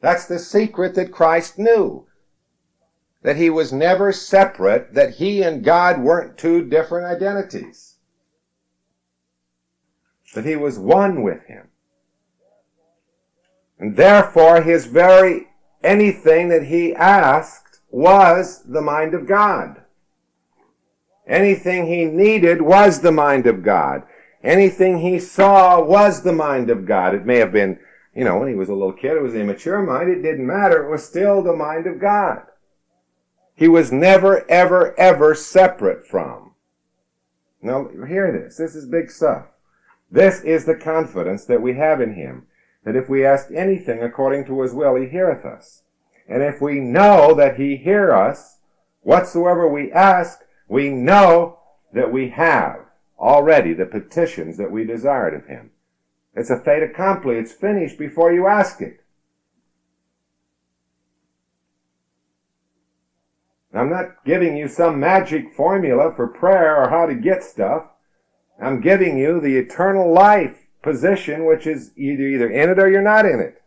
That's 0.00 0.26
the 0.26 0.38
secret 0.38 0.94
that 0.94 1.10
Christ 1.10 1.58
knew. 1.58 2.06
That 3.22 3.36
He 3.36 3.50
was 3.50 3.72
never 3.72 4.12
separate, 4.12 4.94
that 4.94 5.14
He 5.14 5.42
and 5.42 5.64
God 5.64 6.00
weren't 6.00 6.38
two 6.38 6.62
different 6.62 7.06
identities. 7.06 7.96
That 10.36 10.44
He 10.44 10.54
was 10.54 10.78
one 10.78 11.24
with 11.24 11.42
Him. 11.46 11.71
And 13.82 13.96
therefore, 13.96 14.62
His 14.62 14.86
very 14.86 15.48
anything 15.82 16.48
that 16.50 16.66
He 16.66 16.94
asked 16.94 17.80
was 17.90 18.62
the 18.62 18.80
mind 18.80 19.12
of 19.12 19.26
God. 19.26 19.82
Anything 21.26 21.86
he 21.86 22.04
needed 22.04 22.62
was 22.62 23.00
the 23.00 23.12
mind 23.12 23.46
of 23.46 23.62
God. 23.62 24.02
Anything 24.42 24.98
he 24.98 25.18
saw 25.18 25.80
was 25.82 26.22
the 26.22 26.32
mind 26.32 26.68
of 26.68 26.84
God. 26.84 27.14
It 27.14 27.26
may 27.26 27.38
have 27.38 27.52
been, 27.52 27.78
you 28.14 28.24
know, 28.24 28.38
when 28.38 28.48
he 28.48 28.54
was 28.54 28.68
a 28.68 28.74
little 28.74 28.92
kid, 28.92 29.16
it 29.16 29.22
was 29.22 29.34
immature 29.34 29.82
mind. 29.82 30.10
It 30.10 30.22
didn't 30.22 30.46
matter. 30.46 30.84
It 30.84 30.90
was 30.90 31.04
still 31.04 31.42
the 31.42 31.52
mind 31.52 31.86
of 31.86 32.00
God. 32.00 32.42
He 33.54 33.68
was 33.68 33.92
never, 33.92 34.48
ever, 34.50 34.98
ever 34.98 35.34
separate 35.34 36.06
from. 36.06 36.52
Now, 37.60 37.88
hear 37.88 38.32
this. 38.32 38.56
This 38.56 38.74
is 38.74 38.86
big 38.86 39.10
stuff. 39.10 39.46
This 40.10 40.40
is 40.42 40.64
the 40.64 40.74
confidence 40.74 41.44
that 41.44 41.62
we 41.62 41.74
have 41.74 42.00
in 42.00 42.14
Him, 42.14 42.46
that 42.84 42.96
if 42.96 43.08
we 43.08 43.24
ask 43.24 43.50
anything 43.52 44.02
according 44.02 44.44
to 44.46 44.62
His 44.62 44.72
will, 44.72 44.96
He 44.96 45.08
heareth 45.08 45.44
us. 45.44 45.82
And 46.28 46.42
if 46.42 46.60
we 46.60 46.80
know 46.80 47.34
that 47.34 47.56
He 47.56 47.76
hear 47.76 48.12
us, 48.12 48.58
whatsoever 49.02 49.68
we 49.68 49.92
ask, 49.92 50.40
we 50.68 50.88
know 50.88 51.58
that 51.92 52.12
we 52.12 52.30
have 52.30 52.80
already 53.18 53.72
the 53.72 53.86
petitions 53.86 54.56
that 54.56 54.70
we 54.70 54.84
desired 54.84 55.34
of 55.34 55.46
Him. 55.46 55.70
It's 56.34 56.50
a 56.50 56.58
fait 56.58 56.82
accompli. 56.82 57.36
It's 57.36 57.52
finished 57.52 57.98
before 57.98 58.32
you 58.32 58.46
ask 58.46 58.80
it. 58.80 59.02
I'm 63.74 63.90
not 63.90 64.24
giving 64.24 64.56
you 64.56 64.68
some 64.68 65.00
magic 65.00 65.54
formula 65.54 66.12
for 66.14 66.26
prayer 66.26 66.76
or 66.76 66.90
how 66.90 67.06
to 67.06 67.14
get 67.14 67.42
stuff. 67.42 67.84
I'm 68.60 68.80
giving 68.80 69.16
you 69.16 69.40
the 69.40 69.56
eternal 69.56 70.12
life 70.12 70.61
position, 70.82 71.44
which 71.44 71.66
is 71.66 71.92
either 71.96 72.22
either 72.22 72.50
in 72.50 72.70
it 72.70 72.78
or 72.78 72.90
you're 72.90 73.02
not 73.02 73.24
in 73.24 73.40
it. 73.40 73.62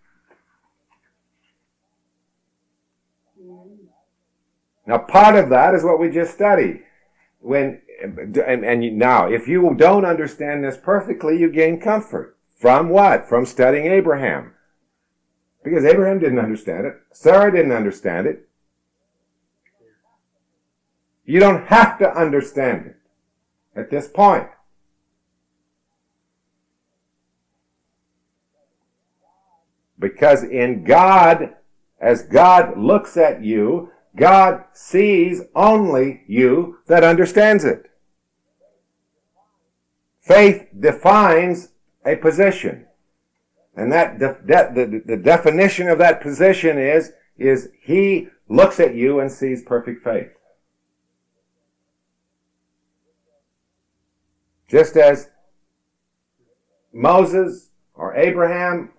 Now, 4.88 5.00
part 5.00 5.36
of 5.36 5.50
that 5.50 5.74
is 5.74 5.84
what 5.84 6.00
we 6.00 6.10
just 6.10 6.34
studied. 6.34 6.84
When 7.40 7.82
and, 8.02 8.66
and 8.66 8.98
now, 8.98 9.32
if 9.32 9.48
you 9.48 9.74
don't 9.76 10.06
understand 10.06 10.64
this 10.64 10.78
perfectly, 10.78 11.40
you 11.40 11.50
gain 11.50 11.80
comfort 11.80 12.38
from 12.56 12.90
what? 12.90 13.28
From 13.28 13.46
studying 13.46 13.88
Abraham, 13.88 14.54
because 15.64 15.86
Abraham 15.86 16.20
didn't 16.20 16.40
understand 16.40 16.86
it. 16.86 16.96
Sarah 17.12 17.52
didn't 17.52 17.72
understand 17.72 18.28
it. 18.28 18.48
You 21.26 21.40
don't 21.40 21.66
have 21.68 21.98
to 22.00 22.16
understand 22.16 22.86
it 22.86 22.98
at 23.76 23.90
this 23.90 24.08
point. 24.08 24.48
Because 30.06 30.44
in 30.44 30.84
God, 30.84 31.56
as 32.00 32.22
God 32.22 32.78
looks 32.78 33.18
at 33.18 33.44
you, 33.44 33.90
God 34.16 34.64
sees 34.72 35.42
only 35.56 36.22
you 36.28 36.78
that 36.86 37.04
understands 37.04 37.66
it. 37.66 37.90
Faith 40.22 40.68
defines 40.80 41.70
a 42.06 42.18
position. 42.18 42.86
And 43.76 43.92
that, 43.92 44.20
de- 44.20 44.38
de- 44.46 44.74
the, 44.76 45.02
the 45.04 45.18
definition 45.18 45.88
of 45.88 45.98
that 45.98 46.22
position 46.22 46.78
is, 46.78 47.14
is 47.40 47.70
he 47.82 48.28
looks 48.48 48.80
at 48.80 48.94
you 48.94 49.20
and 49.20 49.32
sees 49.32 49.64
perfect 49.64 50.04
faith. 50.04 50.30
Just 54.68 54.98
as 54.98 55.32
Moses 56.94 57.72
or 57.96 58.16
Abraham, 58.16 58.92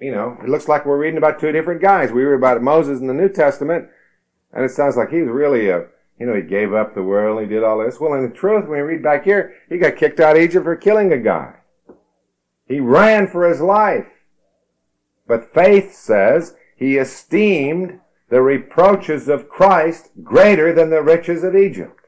you 0.00 0.12
know, 0.12 0.38
it 0.42 0.48
looks 0.48 0.68
like 0.68 0.86
we're 0.86 0.98
reading 0.98 1.18
about 1.18 1.40
two 1.40 1.52
different 1.52 1.82
guys. 1.82 2.12
We 2.12 2.22
read 2.22 2.38
about 2.38 2.62
Moses 2.62 3.00
in 3.00 3.06
the 3.06 3.14
New 3.14 3.28
Testament, 3.28 3.88
and 4.52 4.64
it 4.64 4.70
sounds 4.70 4.96
like 4.96 5.10
he 5.10 5.22
was 5.22 5.30
really 5.30 5.68
a, 5.70 5.86
you 6.18 6.26
know, 6.26 6.34
he 6.34 6.42
gave 6.42 6.72
up 6.72 6.94
the 6.94 7.02
world, 7.02 7.40
he 7.40 7.46
did 7.46 7.64
all 7.64 7.78
this. 7.78 7.98
Well, 7.98 8.14
in 8.14 8.28
the 8.28 8.34
truth, 8.34 8.68
when 8.68 8.78
we 8.78 8.80
read 8.80 9.02
back 9.02 9.24
here, 9.24 9.54
he 9.68 9.78
got 9.78 9.96
kicked 9.96 10.20
out 10.20 10.36
of 10.36 10.42
Egypt 10.42 10.64
for 10.64 10.76
killing 10.76 11.12
a 11.12 11.18
guy. 11.18 11.54
He 12.66 12.80
ran 12.80 13.26
for 13.26 13.48
his 13.48 13.60
life. 13.60 14.06
But 15.26 15.52
faith 15.52 15.94
says 15.94 16.54
he 16.76 16.96
esteemed 16.96 18.00
the 18.30 18.40
reproaches 18.42 19.28
of 19.28 19.48
Christ 19.48 20.10
greater 20.22 20.72
than 20.72 20.90
the 20.90 21.02
riches 21.02 21.42
of 21.44 21.56
Egypt. 21.56 22.06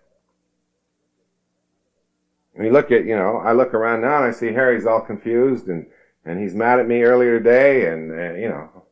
And 2.55 2.67
you 2.67 2.73
look 2.73 2.91
at, 2.91 3.05
you 3.05 3.17
know, 3.17 3.39
I 3.39 3.53
look 3.53 3.75
around 3.75 4.03
now 4.03 4.17
and 4.17 4.27
I 4.27 4.31
see 4.31 4.53
Harry's 4.53 4.87
all 4.87 5.01
confused 5.01 5.69
and, 5.69 5.87
and 6.25 6.41
he's 6.41 6.55
mad 6.55 6.79
at 6.81 6.89
me 6.89 7.03
earlier 7.03 7.39
today 7.39 7.93
and, 7.93 8.11
and 8.13 8.41
you 8.41 8.49
know, 8.49 8.85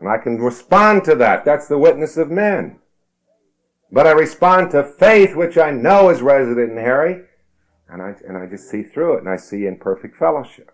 and 0.00 0.08
I 0.08 0.18
can 0.18 0.38
respond 0.38 1.04
to 1.04 1.14
that. 1.16 1.44
That's 1.44 1.66
the 1.66 1.78
witness 1.78 2.16
of 2.16 2.30
men. 2.30 2.78
But 3.90 4.06
I 4.06 4.12
respond 4.12 4.70
to 4.72 4.84
faith, 4.84 5.34
which 5.34 5.56
I 5.58 5.70
know 5.70 6.10
is 6.10 6.20
resident 6.22 6.72
in 6.72 6.76
Harry, 6.76 7.24
and 7.88 8.02
I, 8.02 8.14
and 8.26 8.36
I 8.36 8.46
just 8.46 8.68
see 8.70 8.82
through 8.82 9.14
it 9.14 9.20
and 9.20 9.28
I 9.28 9.36
see 9.36 9.66
in 9.66 9.78
perfect 9.78 10.16
fellowship. 10.16 10.72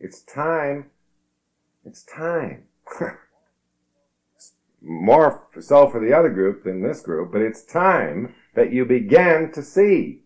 It's 0.00 0.22
time. 0.22 0.90
It's 1.84 2.02
time. 2.02 2.64
More 4.82 5.46
so 5.60 5.88
for 5.88 6.00
the 6.00 6.12
other 6.12 6.30
group 6.30 6.64
than 6.64 6.82
this 6.82 7.00
group, 7.00 7.32
but 7.32 7.42
it's 7.42 7.62
time 7.62 8.34
that 8.54 8.72
you 8.72 8.84
begin 8.84 9.52
to 9.52 9.62
see. 9.62 10.22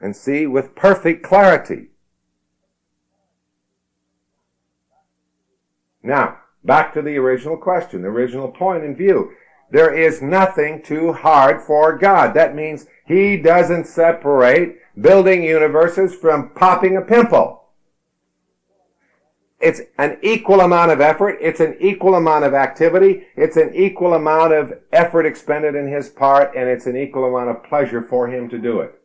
And 0.00 0.14
see 0.14 0.46
with 0.46 0.74
perfect 0.74 1.22
clarity. 1.22 1.88
Now, 6.02 6.38
back 6.64 6.92
to 6.94 7.02
the 7.02 7.16
original 7.16 7.56
question, 7.56 8.02
the 8.02 8.08
original 8.08 8.48
point 8.48 8.84
in 8.84 8.94
view. 8.94 9.32
There 9.70 9.92
is 9.92 10.22
nothing 10.22 10.82
too 10.82 11.12
hard 11.12 11.60
for 11.62 11.98
God. 11.98 12.34
That 12.34 12.54
means 12.54 12.86
He 13.06 13.36
doesn't 13.36 13.86
separate 13.86 14.78
building 15.00 15.42
universes 15.42 16.14
from 16.14 16.50
popping 16.50 16.96
a 16.96 17.02
pimple. 17.02 17.65
It's 19.58 19.80
an 19.96 20.18
equal 20.22 20.60
amount 20.60 20.90
of 20.90 21.00
effort. 21.00 21.38
It's 21.40 21.60
an 21.60 21.76
equal 21.80 22.14
amount 22.14 22.44
of 22.44 22.52
activity. 22.52 23.26
It's 23.36 23.56
an 23.56 23.74
equal 23.74 24.14
amount 24.14 24.52
of 24.52 24.78
effort 24.92 25.24
expended 25.24 25.74
in 25.74 25.88
his 25.88 26.10
part, 26.10 26.54
and 26.54 26.68
it's 26.68 26.86
an 26.86 26.96
equal 26.96 27.24
amount 27.24 27.50
of 27.50 27.64
pleasure 27.64 28.02
for 28.02 28.28
him 28.28 28.50
to 28.50 28.58
do 28.58 28.80
it. 28.80 29.00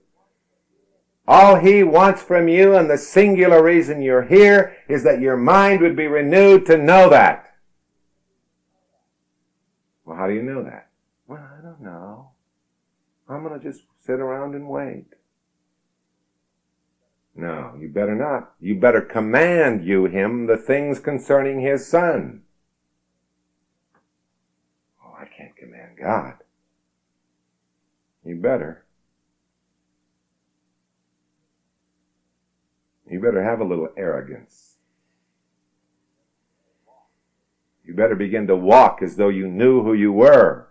All 1.28 1.56
he 1.56 1.84
wants 1.84 2.22
from 2.22 2.50
you, 2.50 2.76
and 2.76 2.90
the 2.90 2.98
singular 2.98 3.64
reason 3.64 4.02
you're 4.02 4.24
here, 4.24 4.76
is 4.90 5.04
that 5.04 5.22
your 5.22 5.38
mind 5.38 5.80
would 5.80 5.96
be 5.96 6.08
renewed 6.08 6.66
to 6.66 6.78
know 6.78 7.10
that. 7.10 7.54
Well, 10.04 10.18
how 10.18 10.28
do 10.28 10.34
you 10.34 10.44
know 10.44 10.64
that? 10.64 10.90
Well, 11.28 11.40
I 11.40 11.62
don't 11.62 11.82
know. 11.82 12.32
I'm 13.30 13.44
going 13.44 13.58
to 13.58 13.66
just 13.66 13.84
sit 14.06 14.20
around 14.20 14.56
and 14.56 14.68
wait. 14.68 15.06
No, 17.36 17.76
you 17.80 17.88
better 17.88 18.16
not. 18.16 18.54
You 18.60 18.76
better 18.76 19.02
command 19.02 19.86
you 19.86 20.06
him 20.06 20.48
the 20.48 20.58
things 20.58 21.00
concerning 21.00 21.62
his 21.62 21.88
son. 21.88 22.44
Oh, 25.04 25.16
I 25.18 25.26
can't 25.26 25.56
command 25.56 25.98
God. 26.00 26.34
You 28.26 28.36
better. 28.36 28.86
You 33.10 33.20
better 33.20 33.44
have 33.44 33.60
a 33.60 33.66
little 33.66 33.90
arrogance. 33.98 34.76
You 37.84 37.94
better 37.94 38.16
begin 38.16 38.48
to 38.48 38.56
walk 38.56 39.02
as 39.02 39.16
though 39.16 39.30
you 39.30 39.48
knew 39.48 39.84
who 39.84 39.94
you 39.94 40.14
were. 40.14 40.68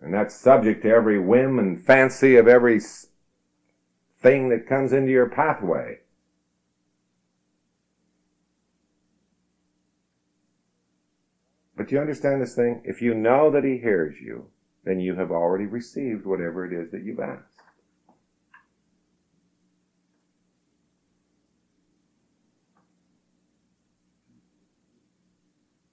And 0.00 0.14
that's 0.14 0.34
subject 0.34 0.82
to 0.82 0.88
every 0.88 1.18
whim 1.18 1.58
and 1.58 1.78
fancy 1.78 2.36
of 2.36 2.48
every 2.48 2.80
thing 4.22 4.48
that 4.50 4.68
comes 4.68 4.92
into 4.92 5.10
your 5.10 5.28
pathway. 5.28 5.98
But 11.76 11.90
you 11.90 11.98
understand 11.98 12.42
this 12.42 12.54
thing? 12.54 12.82
If 12.84 13.00
you 13.00 13.14
know 13.14 13.50
that 13.50 13.64
He 13.64 13.78
hears 13.78 14.16
you, 14.20 14.50
then 14.84 15.00
you 15.00 15.14
have 15.16 15.30
already 15.30 15.64
received 15.66 16.26
whatever 16.26 16.64
it 16.66 16.72
is 16.72 16.90
that 16.90 17.02
you've 17.02 17.20
asked. 17.20 17.62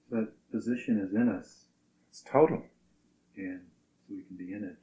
That 0.10 0.34
position 0.52 1.00
is 1.00 1.14
in 1.14 1.30
us, 1.30 1.66
It's 2.10 2.22
total. 2.22 2.66
and 3.36 3.62
so 4.08 4.14
we 4.16 4.24
can 4.24 4.38
be 4.38 4.54
in 4.54 4.64
it. 4.64 4.78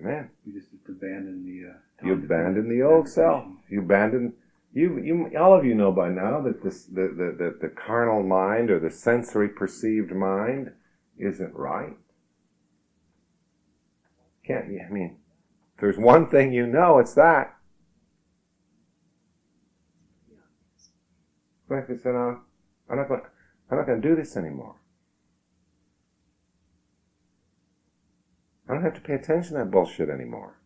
Amen. 0.00 0.30
you 0.46 0.52
just 0.52 0.70
have 0.70 0.84
to 0.84 0.92
abandon 0.92 1.44
the. 1.44 1.70
Uh, 1.70 2.06
You 2.06 2.12
abandon 2.14 2.68
the 2.68 2.82
old 2.82 3.08
self. 3.08 3.44
You 3.68 3.80
abandon. 3.80 4.34
You, 4.72 4.98
you, 4.98 5.38
all 5.38 5.58
of 5.58 5.64
you 5.64 5.74
know 5.74 5.90
by 5.90 6.08
now 6.10 6.40
that 6.42 6.62
this, 6.62 6.84
the, 6.84 7.08
the, 7.08 7.34
the, 7.36 7.58
the 7.62 7.68
carnal 7.68 8.22
mind 8.22 8.70
or 8.70 8.78
the 8.78 8.90
sensory 8.90 9.48
perceived 9.48 10.12
mind 10.12 10.72
isn't 11.18 11.54
right. 11.54 11.96
Can't 14.46 14.70
you? 14.70 14.80
I 14.86 14.92
mean, 14.92 15.16
if 15.74 15.80
there's 15.80 15.98
one 15.98 16.28
thing 16.28 16.52
you 16.52 16.66
know, 16.66 16.98
it's 16.98 17.14
that. 17.14 17.54
Like 21.68 21.90
I 21.90 21.96
said, 21.96 22.14
I'm 22.14 22.40
not 22.88 23.08
going. 23.08 23.20
I'm 23.70 23.76
not 23.76 23.86
going 23.86 24.00
to 24.00 24.08
do 24.08 24.16
this 24.16 24.36
anymore. 24.36 24.76
I 28.68 28.74
don't 28.74 28.82
have 28.82 28.94
to 28.94 29.00
pay 29.00 29.14
attention 29.14 29.52
to 29.52 29.64
that 29.64 29.70
bullshit 29.70 30.10
anymore. 30.10 30.58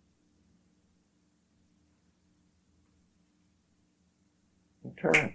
Turn. 5.01 5.35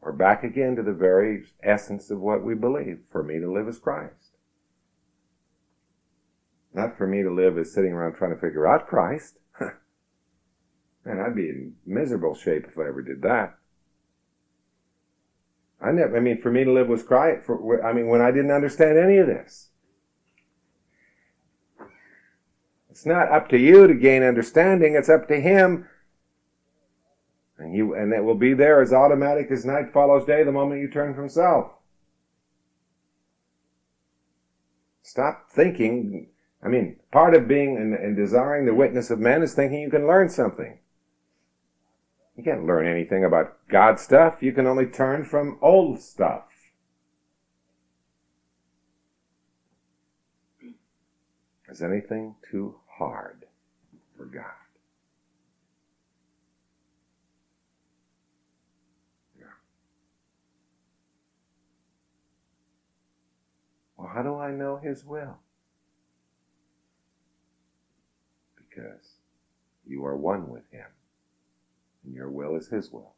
We're 0.00 0.12
back 0.12 0.42
again 0.42 0.74
to 0.76 0.82
the 0.82 0.92
very 0.92 1.44
essence 1.62 2.10
of 2.10 2.20
what 2.20 2.44
we 2.44 2.54
believe. 2.54 3.00
For 3.10 3.22
me 3.22 3.38
to 3.38 3.52
live 3.52 3.68
as 3.68 3.78
Christ. 3.78 4.36
Not 6.72 6.96
for 6.96 7.06
me 7.06 7.22
to 7.22 7.32
live 7.32 7.58
as 7.58 7.72
sitting 7.72 7.92
around 7.92 8.14
trying 8.14 8.34
to 8.34 8.40
figure 8.40 8.66
out 8.66 8.88
Christ. 8.88 9.38
Man, 9.60 11.20
I'd 11.20 11.36
be 11.36 11.48
in 11.48 11.74
miserable 11.86 12.34
shape 12.34 12.66
if 12.66 12.78
I 12.78 12.88
ever 12.88 13.02
did 13.02 13.22
that. 13.22 13.59
I 15.82 15.92
never, 15.92 16.16
I 16.16 16.20
mean, 16.20 16.40
for 16.40 16.50
me 16.50 16.64
to 16.64 16.72
live 16.72 16.88
was 16.88 17.02
Christ. 17.02 17.46
For, 17.46 17.84
I 17.84 17.92
mean, 17.92 18.08
when 18.08 18.20
I 18.20 18.30
didn't 18.30 18.50
understand 18.50 18.98
any 18.98 19.16
of 19.16 19.26
this. 19.26 19.68
It's 22.90 23.06
not 23.06 23.32
up 23.32 23.48
to 23.48 23.58
you 23.58 23.86
to 23.86 23.94
gain 23.94 24.22
understanding. 24.22 24.94
It's 24.94 25.08
up 25.08 25.26
to 25.28 25.40
Him. 25.40 25.86
And 27.58 27.74
you, 27.74 27.94
and 27.94 28.12
it 28.12 28.22
will 28.22 28.34
be 28.34 28.52
there 28.52 28.82
as 28.82 28.92
automatic 28.92 29.50
as 29.50 29.64
night 29.64 29.92
follows 29.92 30.26
day 30.26 30.42
the 30.42 30.52
moment 30.52 30.80
you 30.80 30.88
turn 30.88 31.14
from 31.14 31.28
self. 31.28 31.72
Stop 35.02 35.50
thinking. 35.50 36.28
I 36.62 36.68
mean, 36.68 36.96
part 37.10 37.34
of 37.34 37.48
being 37.48 37.76
and, 37.76 37.94
and 37.94 38.16
desiring 38.16 38.66
the 38.66 38.74
witness 38.74 39.10
of 39.10 39.18
men 39.18 39.42
is 39.42 39.54
thinking 39.54 39.80
you 39.80 39.90
can 39.90 40.06
learn 40.06 40.28
something. 40.28 40.78
You 42.40 42.44
can't 42.44 42.64
learn 42.64 42.86
anything 42.86 43.22
about 43.22 43.58
God 43.68 44.00
stuff. 44.00 44.42
You 44.42 44.52
can 44.52 44.66
only 44.66 44.86
turn 44.86 45.26
from 45.26 45.58
old 45.60 46.00
stuff. 46.00 46.44
Is 51.68 51.82
anything 51.82 52.36
too 52.50 52.76
hard 52.96 53.44
for 54.16 54.24
God? 54.24 54.44
Well, 63.98 64.08
how 64.08 64.22
do 64.22 64.38
I 64.38 64.50
know 64.50 64.78
His 64.78 65.04
will? 65.04 65.36
Because 68.56 69.16
you 69.86 70.06
are 70.06 70.16
one 70.16 70.48
with 70.48 70.62
Him 70.70 70.86
and 72.04 72.14
your 72.14 72.30
will 72.30 72.56
is 72.56 72.68
His 72.68 72.90
will. 72.90 73.14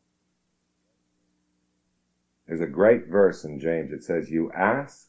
There's 2.46 2.60
a 2.60 2.66
great 2.66 3.06
verse 3.06 3.44
in 3.44 3.58
James. 3.58 3.92
It 3.92 4.02
says, 4.02 4.30
"You 4.30 4.50
ask 4.52 5.08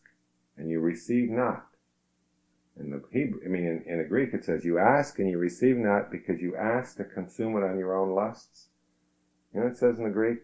and 0.55 0.69
you 0.69 0.79
receive 0.79 1.29
not." 1.29 1.67
In 2.75 2.89
the 2.89 3.03
Hebrew, 3.11 3.39
I 3.45 3.49
mean, 3.49 3.65
in, 3.65 3.83
in 3.85 3.97
the 3.99 4.03
Greek, 4.03 4.33
it 4.33 4.43
says, 4.43 4.65
"You 4.65 4.79
ask 4.79 5.19
and 5.19 5.29
you 5.29 5.37
receive 5.37 5.77
not 5.77 6.09
because 6.09 6.41
you 6.41 6.55
ask 6.55 6.97
to 6.97 7.03
consume 7.03 7.55
it 7.55 7.63
on 7.63 7.77
your 7.77 7.95
own 7.95 8.15
lusts." 8.15 8.69
You 9.53 9.59
know 9.59 9.65
what 9.65 9.73
it 9.73 9.77
says 9.77 9.97
in 9.97 10.05
the 10.05 10.09
Greek? 10.09 10.39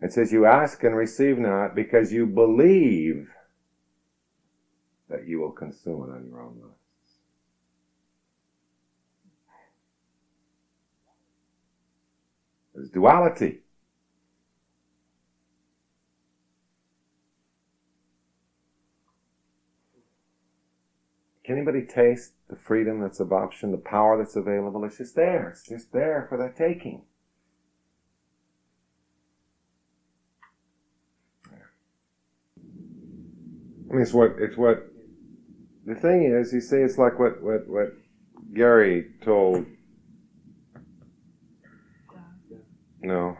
It 0.00 0.12
says, 0.12 0.32
"You 0.32 0.46
ask 0.46 0.82
and 0.82 0.96
receive 0.96 1.38
not 1.38 1.74
because 1.74 2.12
you 2.12 2.26
believe 2.26 3.30
that 5.08 5.26
you 5.26 5.38
will 5.38 5.52
consume 5.52 6.08
it 6.08 6.12
on 6.12 6.26
your 6.26 6.40
own 6.40 6.60
lusts." 6.60 6.83
Duality. 12.90 13.60
Can 21.44 21.56
anybody 21.56 21.82
taste 21.82 22.32
the 22.48 22.56
freedom 22.56 23.00
that's 23.00 23.20
of 23.20 23.32
option, 23.32 23.70
the 23.70 23.76
power 23.76 24.16
that's 24.16 24.34
available? 24.34 24.82
It's 24.84 24.96
just 24.96 25.14
there. 25.14 25.50
It's 25.50 25.68
just 25.68 25.92
there 25.92 26.26
for 26.28 26.38
the 26.38 26.50
taking. 26.56 27.02
I 33.90 33.92
mean, 33.92 34.02
it's 34.02 34.14
what 34.14 34.36
it's 34.38 34.56
what 34.56 34.90
the 35.84 35.94
thing 35.94 36.24
is. 36.24 36.52
You 36.52 36.60
see, 36.60 36.78
it's 36.78 36.98
like 36.98 37.18
what 37.18 37.42
what 37.42 37.68
what 37.68 37.92
Gary 38.54 39.06
told 39.22 39.66
No. 43.04 43.36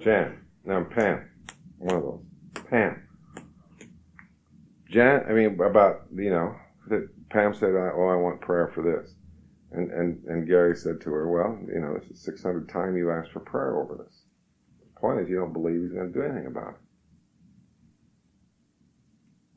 Jan. 0.00 0.40
No, 0.64 0.84
Pam. 0.84 1.28
One 1.78 1.96
of 1.96 2.02
those. 2.02 2.20
Pam. 2.70 3.06
Jan, 4.90 5.24
I 5.28 5.32
mean, 5.32 5.60
about, 5.60 6.06
you 6.14 6.30
know, 6.30 6.56
that 6.88 7.08
Pam 7.28 7.54
said, 7.54 7.74
oh, 7.74 8.08
I 8.10 8.16
want 8.16 8.40
prayer 8.40 8.68
for 8.74 8.82
this. 8.82 9.14
And, 9.72 9.90
and, 9.90 10.24
and 10.24 10.46
Gary 10.46 10.76
said 10.76 11.00
to 11.02 11.10
her, 11.10 11.30
well, 11.30 11.58
you 11.66 11.80
know, 11.80 11.98
this 11.98 12.10
is 12.10 12.24
600 12.24 12.68
time 12.68 12.96
you 12.96 13.10
asked 13.10 13.32
for 13.32 13.40
prayer 13.40 13.78
over 13.80 14.02
this. 14.02 14.22
The 14.80 15.00
point 15.00 15.20
is 15.20 15.28
you 15.28 15.36
don't 15.36 15.52
believe 15.52 15.82
he's 15.82 15.92
going 15.92 16.12
to 16.12 16.18
do 16.18 16.24
anything 16.24 16.46
about 16.46 16.70
it. 16.70 16.80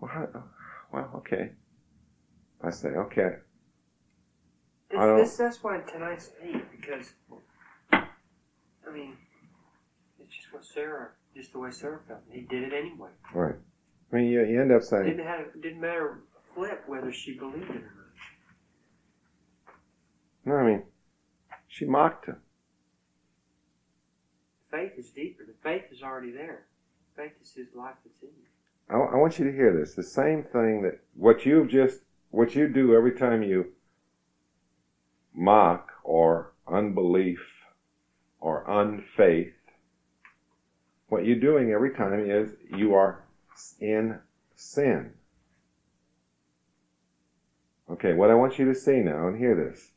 Well, 0.02 0.12
how, 0.12 0.44
well 0.92 1.12
okay. 1.18 1.52
I 2.62 2.72
say, 2.72 2.90
okay. 2.90 3.36
This, 4.90 5.00
this, 5.00 5.38
that's 5.38 5.64
why 5.64 5.80
tonight's 5.80 6.32
neat 6.44 6.64
because, 6.72 7.14
I 8.88 8.94
mean, 8.94 9.18
it's 10.20 10.36
just 10.36 10.54
what 10.54 10.66
Sarah, 10.66 11.10
just 11.36 11.52
the 11.54 11.60
way 11.60 11.72
Sarah 11.72 12.00
felt. 12.08 12.22
He 12.30 12.42
did 12.42 12.64
it 12.64 12.74
anyway. 12.74 13.10
Right. 13.34 13.56
I 14.12 14.16
mean, 14.16 14.28
you, 14.28 14.44
you 14.46 14.62
end 14.62 14.72
up 14.72 14.84
saying, 14.84 15.06
didn't 15.06 15.26
have, 15.26 15.42
it 15.42 15.62
didn't 15.62 15.82
matter 15.82 16.22
flip 16.56 16.84
whether 16.88 17.12
she 17.12 17.38
believed 17.38 17.70
it 17.70 17.84
or 17.84 18.08
not. 20.46 20.56
no, 20.56 20.56
I 20.56 20.66
mean, 20.66 20.84
she 21.68 21.86
mocked 21.86 22.28
him. 22.28 22.38
Faith 24.72 24.94
is 24.98 25.10
deeper. 25.10 25.44
The 25.46 25.54
faith 25.64 25.84
is 25.92 26.02
already 26.02 26.32
there. 26.32 26.66
Faith 27.16 27.34
is 27.42 27.54
His 27.54 27.68
life 27.74 27.96
that's 28.06 28.22
in 28.22 28.30
you. 28.30 28.46
I, 28.90 29.14
I 29.14 29.16
want 29.18 29.40
you 29.40 29.46
to 29.46 29.52
hear 29.52 29.78
this. 29.78 29.96
The 29.96 30.04
same 30.04 30.44
thing 30.44 30.84
that 30.84 31.00
what 31.16 31.46
you've 31.46 31.70
just, 31.70 32.02
what 32.30 32.56
you 32.56 32.68
do 32.68 32.96
every 32.96 33.14
time 33.14 33.44
you 33.44 33.74
mock 35.34 35.92
or 36.04 36.54
unbelief 36.68 37.40
or 38.40 38.64
unfaith, 38.68 39.54
what 41.10 41.26
you're 41.26 41.40
doing 41.40 41.72
every 41.72 41.94
time 41.94 42.30
is 42.30 42.56
you 42.76 42.94
are 42.94 43.24
in 43.80 44.20
sin. 44.56 45.12
Okay, 47.90 48.14
what 48.14 48.30
I 48.30 48.36
want 48.36 48.60
you 48.60 48.66
to 48.66 48.76
see 48.76 49.00
now 49.00 49.28
and 49.28 49.38
hear 49.38 49.56
this. 49.56 49.92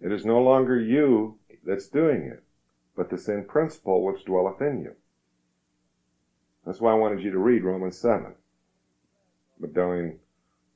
It 0.00 0.12
is 0.12 0.24
no 0.24 0.40
longer 0.40 0.78
you 0.78 1.38
that's 1.64 1.88
doing 1.88 2.22
it, 2.22 2.42
but 2.96 3.10
the 3.10 3.18
sin 3.18 3.44
principle 3.44 4.04
which 4.04 4.24
dwelleth 4.24 4.60
in 4.60 4.80
you. 4.82 4.94
That's 6.64 6.80
why 6.80 6.92
I 6.92 6.96
wanted 6.96 7.22
you 7.22 7.30
to 7.30 7.38
read 7.38 7.64
Romans 7.64 7.96
7. 7.96 8.34
But 9.58 9.74
don't 9.74 10.18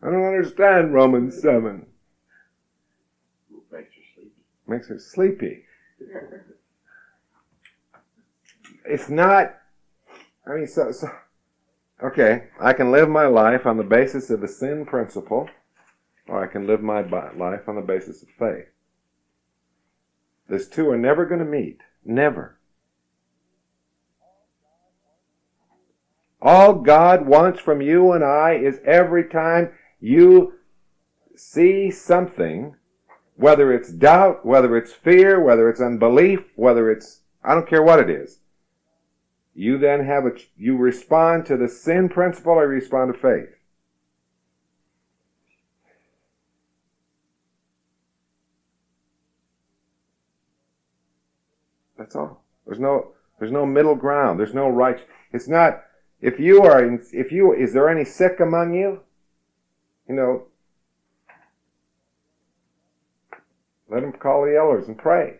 I 0.02 0.10
don't 0.10 0.24
understand 0.24 0.92
Romans 0.92 1.40
7. 1.40 1.86
Makes 3.72 3.96
you 3.96 4.02
sleepy. 4.14 4.30
Makes 4.66 4.88
her 4.88 4.98
sleepy. 4.98 5.64
It's 8.84 9.08
not, 9.08 9.54
I 10.46 10.54
mean, 10.54 10.66
so, 10.66 10.92
so, 10.92 11.08
okay, 12.02 12.48
I 12.60 12.72
can 12.72 12.92
live 12.92 13.08
my 13.08 13.26
life 13.26 13.66
on 13.66 13.76
the 13.76 13.84
basis 13.84 14.30
of 14.30 14.40
the 14.40 14.48
sin 14.48 14.84
principle, 14.84 15.48
or 16.28 16.42
I 16.42 16.46
can 16.46 16.66
live 16.66 16.82
my 16.82 17.00
life 17.00 17.68
on 17.68 17.76
the 17.76 17.82
basis 17.82 18.22
of 18.22 18.28
faith. 18.38 18.66
Those 20.48 20.68
two 20.68 20.90
are 20.90 20.98
never 20.98 21.24
going 21.24 21.40
to 21.40 21.46
meet. 21.46 21.80
Never. 22.04 22.58
All 26.42 26.74
God 26.74 27.26
wants 27.26 27.60
from 27.60 27.80
you 27.80 28.12
and 28.12 28.22
I 28.22 28.52
is 28.52 28.78
every 28.84 29.24
time 29.24 29.72
you 29.98 30.52
see 31.34 31.90
something, 31.90 32.76
whether 33.36 33.72
it's 33.72 33.90
doubt, 33.90 34.44
whether 34.44 34.76
it's 34.76 34.92
fear, 34.92 35.42
whether 35.42 35.70
it's 35.70 35.80
unbelief, 35.80 36.44
whether 36.56 36.90
it's, 36.90 37.22
I 37.42 37.54
don't 37.54 37.66
care 37.66 37.82
what 37.82 37.98
it 37.98 38.10
is. 38.10 38.40
You 39.54 39.78
then 39.78 40.04
have 40.04 40.26
a, 40.26 40.32
you 40.56 40.76
respond 40.76 41.46
to 41.46 41.56
the 41.56 41.68
sin 41.68 42.08
principle 42.08 42.54
or 42.54 42.66
respond 42.66 43.14
to 43.14 43.18
faith. 43.18 43.54
That's 51.96 52.16
all. 52.16 52.42
There's 52.66 52.80
no, 52.80 53.12
there's 53.38 53.52
no 53.52 53.64
middle 53.64 53.94
ground. 53.94 54.40
There's 54.40 54.54
no 54.54 54.68
right. 54.68 55.00
It's 55.32 55.46
not, 55.46 55.84
if 56.20 56.40
you 56.40 56.62
are, 56.62 56.84
if 57.12 57.30
you, 57.30 57.54
is 57.54 57.72
there 57.72 57.88
any 57.88 58.04
sick 58.04 58.40
among 58.40 58.74
you? 58.74 59.00
You 60.08 60.16
know, 60.16 60.42
let 63.88 64.00
them 64.00 64.12
call 64.12 64.44
the 64.44 64.56
elders 64.56 64.88
and 64.88 64.98
pray. 64.98 65.36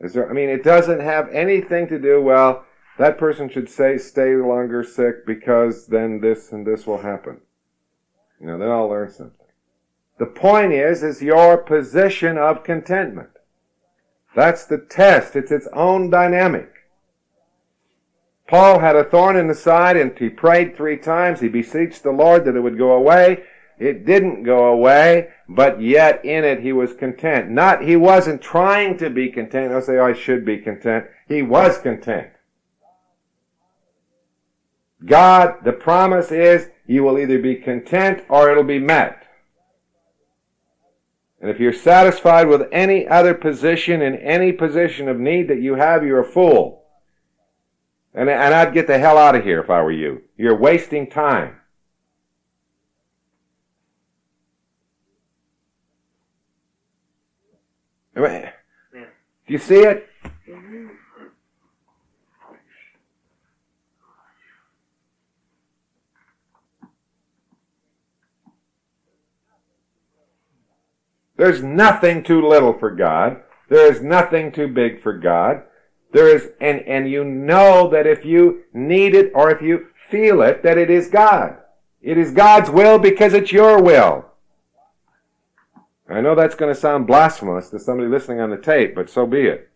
Is 0.00 0.12
there, 0.12 0.28
I 0.28 0.34
mean, 0.34 0.50
it 0.50 0.62
doesn't 0.62 1.00
have 1.00 1.30
anything 1.30 1.88
to 1.88 1.98
do, 1.98 2.20
well, 2.20 2.65
that 2.98 3.18
person 3.18 3.48
should 3.48 3.68
say 3.68 3.98
stay 3.98 4.34
longer 4.36 4.82
sick 4.82 5.26
because 5.26 5.86
then 5.86 6.20
this 6.20 6.52
and 6.52 6.66
this 6.66 6.86
will 6.86 6.98
happen. 6.98 7.40
You 8.40 8.46
know, 8.46 8.58
then 8.58 8.70
I'll 8.70 8.88
learn 8.88 9.10
something. 9.10 9.46
The 10.18 10.26
point 10.26 10.72
is, 10.72 11.02
is 11.02 11.22
your 11.22 11.58
position 11.58 12.38
of 12.38 12.64
contentment. 12.64 13.30
That's 14.34 14.64
the 14.64 14.78
test. 14.78 15.36
It's 15.36 15.52
its 15.52 15.68
own 15.72 16.10
dynamic. 16.10 16.70
Paul 18.48 18.78
had 18.78 18.96
a 18.96 19.04
thorn 19.04 19.36
in 19.36 19.48
the 19.48 19.54
side 19.54 19.96
and 19.96 20.16
he 20.16 20.28
prayed 20.28 20.76
three 20.76 20.96
times. 20.96 21.40
He 21.40 21.48
beseeched 21.48 22.02
the 22.02 22.12
Lord 22.12 22.44
that 22.44 22.56
it 22.56 22.60
would 22.60 22.78
go 22.78 22.92
away. 22.92 23.42
It 23.78 24.06
didn't 24.06 24.44
go 24.44 24.66
away, 24.66 25.30
but 25.48 25.82
yet 25.82 26.24
in 26.24 26.44
it 26.44 26.60
he 26.60 26.72
was 26.72 26.94
content. 26.94 27.50
Not, 27.50 27.82
he 27.82 27.96
wasn't 27.96 28.40
trying 28.40 28.96
to 28.98 29.10
be 29.10 29.28
content. 29.28 29.72
I'll 29.72 29.82
say, 29.82 29.98
oh, 29.98 30.06
I 30.06 30.12
should 30.14 30.46
be 30.46 30.58
content. 30.58 31.06
He 31.28 31.42
was 31.42 31.76
content. 31.78 32.28
God, 35.06 35.64
the 35.64 35.72
promise 35.72 36.30
is 36.30 36.68
you 36.86 37.02
will 37.02 37.18
either 37.18 37.38
be 37.38 37.56
content 37.56 38.24
or 38.28 38.50
it'll 38.50 38.64
be 38.64 38.78
met. 38.78 39.22
And 41.40 41.50
if 41.50 41.60
you're 41.60 41.72
satisfied 41.72 42.48
with 42.48 42.68
any 42.72 43.06
other 43.06 43.34
position 43.34 44.02
in 44.02 44.16
any 44.16 44.52
position 44.52 45.08
of 45.08 45.18
need 45.18 45.48
that 45.48 45.60
you 45.60 45.74
have, 45.74 46.04
you're 46.04 46.20
a 46.20 46.24
fool. 46.24 46.84
And, 48.14 48.28
and 48.30 48.54
I'd 48.54 48.74
get 48.74 48.86
the 48.86 48.98
hell 48.98 49.18
out 49.18 49.36
of 49.36 49.44
here 49.44 49.60
if 49.60 49.70
I 49.70 49.82
were 49.82 49.92
you. 49.92 50.22
You're 50.36 50.56
wasting 50.56 51.08
time. 51.08 51.56
Do 59.46 59.52
you 59.52 59.58
see 59.58 59.80
it? 59.80 60.05
There's 71.36 71.62
nothing 71.62 72.22
too 72.22 72.46
little 72.46 72.72
for 72.72 72.90
God. 72.90 73.42
There 73.68 73.90
is 73.90 74.02
nothing 74.02 74.52
too 74.52 74.68
big 74.68 75.02
for 75.02 75.12
God. 75.12 75.62
There 76.12 76.34
is, 76.34 76.50
and, 76.60 76.80
and 76.82 77.10
you 77.10 77.24
know 77.24 77.88
that 77.90 78.06
if 78.06 78.24
you 78.24 78.62
need 78.72 79.14
it 79.14 79.32
or 79.34 79.50
if 79.50 79.60
you 79.60 79.88
feel 80.08 80.40
it, 80.40 80.62
that 80.62 80.78
it 80.78 80.88
is 80.90 81.08
God. 81.08 81.58
It 82.00 82.16
is 82.16 82.30
God's 82.30 82.70
will 82.70 82.98
because 82.98 83.34
it's 83.34 83.52
your 83.52 83.82
will. 83.82 84.26
I 86.08 86.20
know 86.20 86.36
that's 86.36 86.54
going 86.54 86.72
to 86.72 86.80
sound 86.80 87.06
blasphemous 87.06 87.68
to 87.70 87.80
somebody 87.80 88.08
listening 88.08 88.40
on 88.40 88.50
the 88.50 88.56
tape, 88.56 88.94
but 88.94 89.10
so 89.10 89.26
be 89.26 89.46
it. 89.46 89.68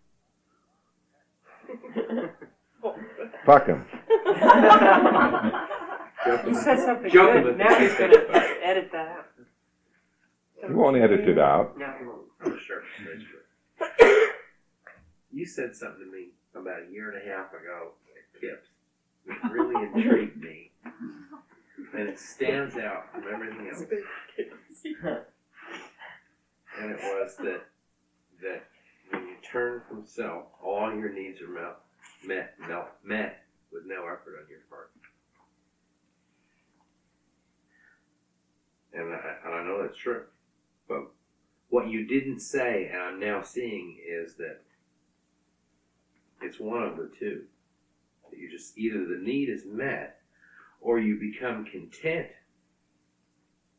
Fuck 3.44 3.66
him. 3.66 3.84
You 6.46 6.54
said 6.54 6.78
something 6.80 7.10
Joking 7.10 7.42
good. 7.42 7.58
Now 7.58 7.78
he's 7.78 7.94
going 7.94 8.10
to 8.10 8.36
edit 8.62 8.90
that 8.92 9.08
out. 9.08 9.29
He 10.66 10.72
won't 10.72 10.96
edit 10.96 11.28
it 11.28 11.38
out. 11.38 11.76
No, 11.78 11.86
he 11.98 12.04
won't. 12.04 12.26
Oh, 12.44 12.56
sure, 12.58 12.82
sure, 12.98 13.14
sure. 13.20 14.26
You 15.32 15.46
said 15.46 15.76
something 15.76 16.04
to 16.04 16.10
me 16.10 16.30
about 16.56 16.88
a 16.88 16.92
year 16.92 17.12
and 17.12 17.22
a 17.22 17.24
half 17.32 17.50
ago 17.52 17.92
at 18.16 18.40
Kips 18.40 18.68
that 19.28 19.52
really 19.52 19.88
intrigued 19.94 20.36
me. 20.42 20.72
And 21.96 22.08
it 22.08 22.18
stands 22.18 22.76
out 22.76 23.12
from 23.12 23.24
everything 23.32 23.68
else. 23.72 23.84
And 26.80 26.90
it 26.90 26.98
was 27.00 27.36
that 27.36 27.62
that 28.42 28.64
when 29.10 29.22
you 29.28 29.34
turn 29.52 29.82
from 29.88 30.04
self, 30.04 30.46
all 30.62 30.92
your 30.94 31.12
needs 31.12 31.40
are 31.42 31.48
met 31.48 31.76
met 32.26 32.54
met, 32.68 32.88
met 33.04 33.42
with 33.72 33.84
no 33.86 34.02
effort 34.06 34.36
on 34.42 34.48
your 34.48 34.60
part. 34.68 34.90
And 38.92 39.14
I, 39.14 39.36
and 39.46 39.54
I 39.54 39.62
know 39.62 39.80
that's 39.82 39.96
true. 39.96 40.24
But 40.90 41.06
what 41.68 41.88
you 41.88 42.04
didn't 42.04 42.40
say, 42.40 42.90
and 42.92 43.00
I'm 43.00 43.20
now 43.20 43.42
seeing, 43.42 43.98
is 44.04 44.34
that 44.34 44.60
it's 46.42 46.58
one 46.58 46.82
of 46.82 46.96
the 46.96 47.08
two. 47.16 47.44
That 48.28 48.38
you 48.38 48.50
just 48.50 48.76
either 48.76 49.06
the 49.06 49.22
need 49.22 49.48
is 49.48 49.64
met, 49.64 50.18
or 50.80 50.98
you 50.98 51.16
become 51.18 51.64
content 51.64 52.26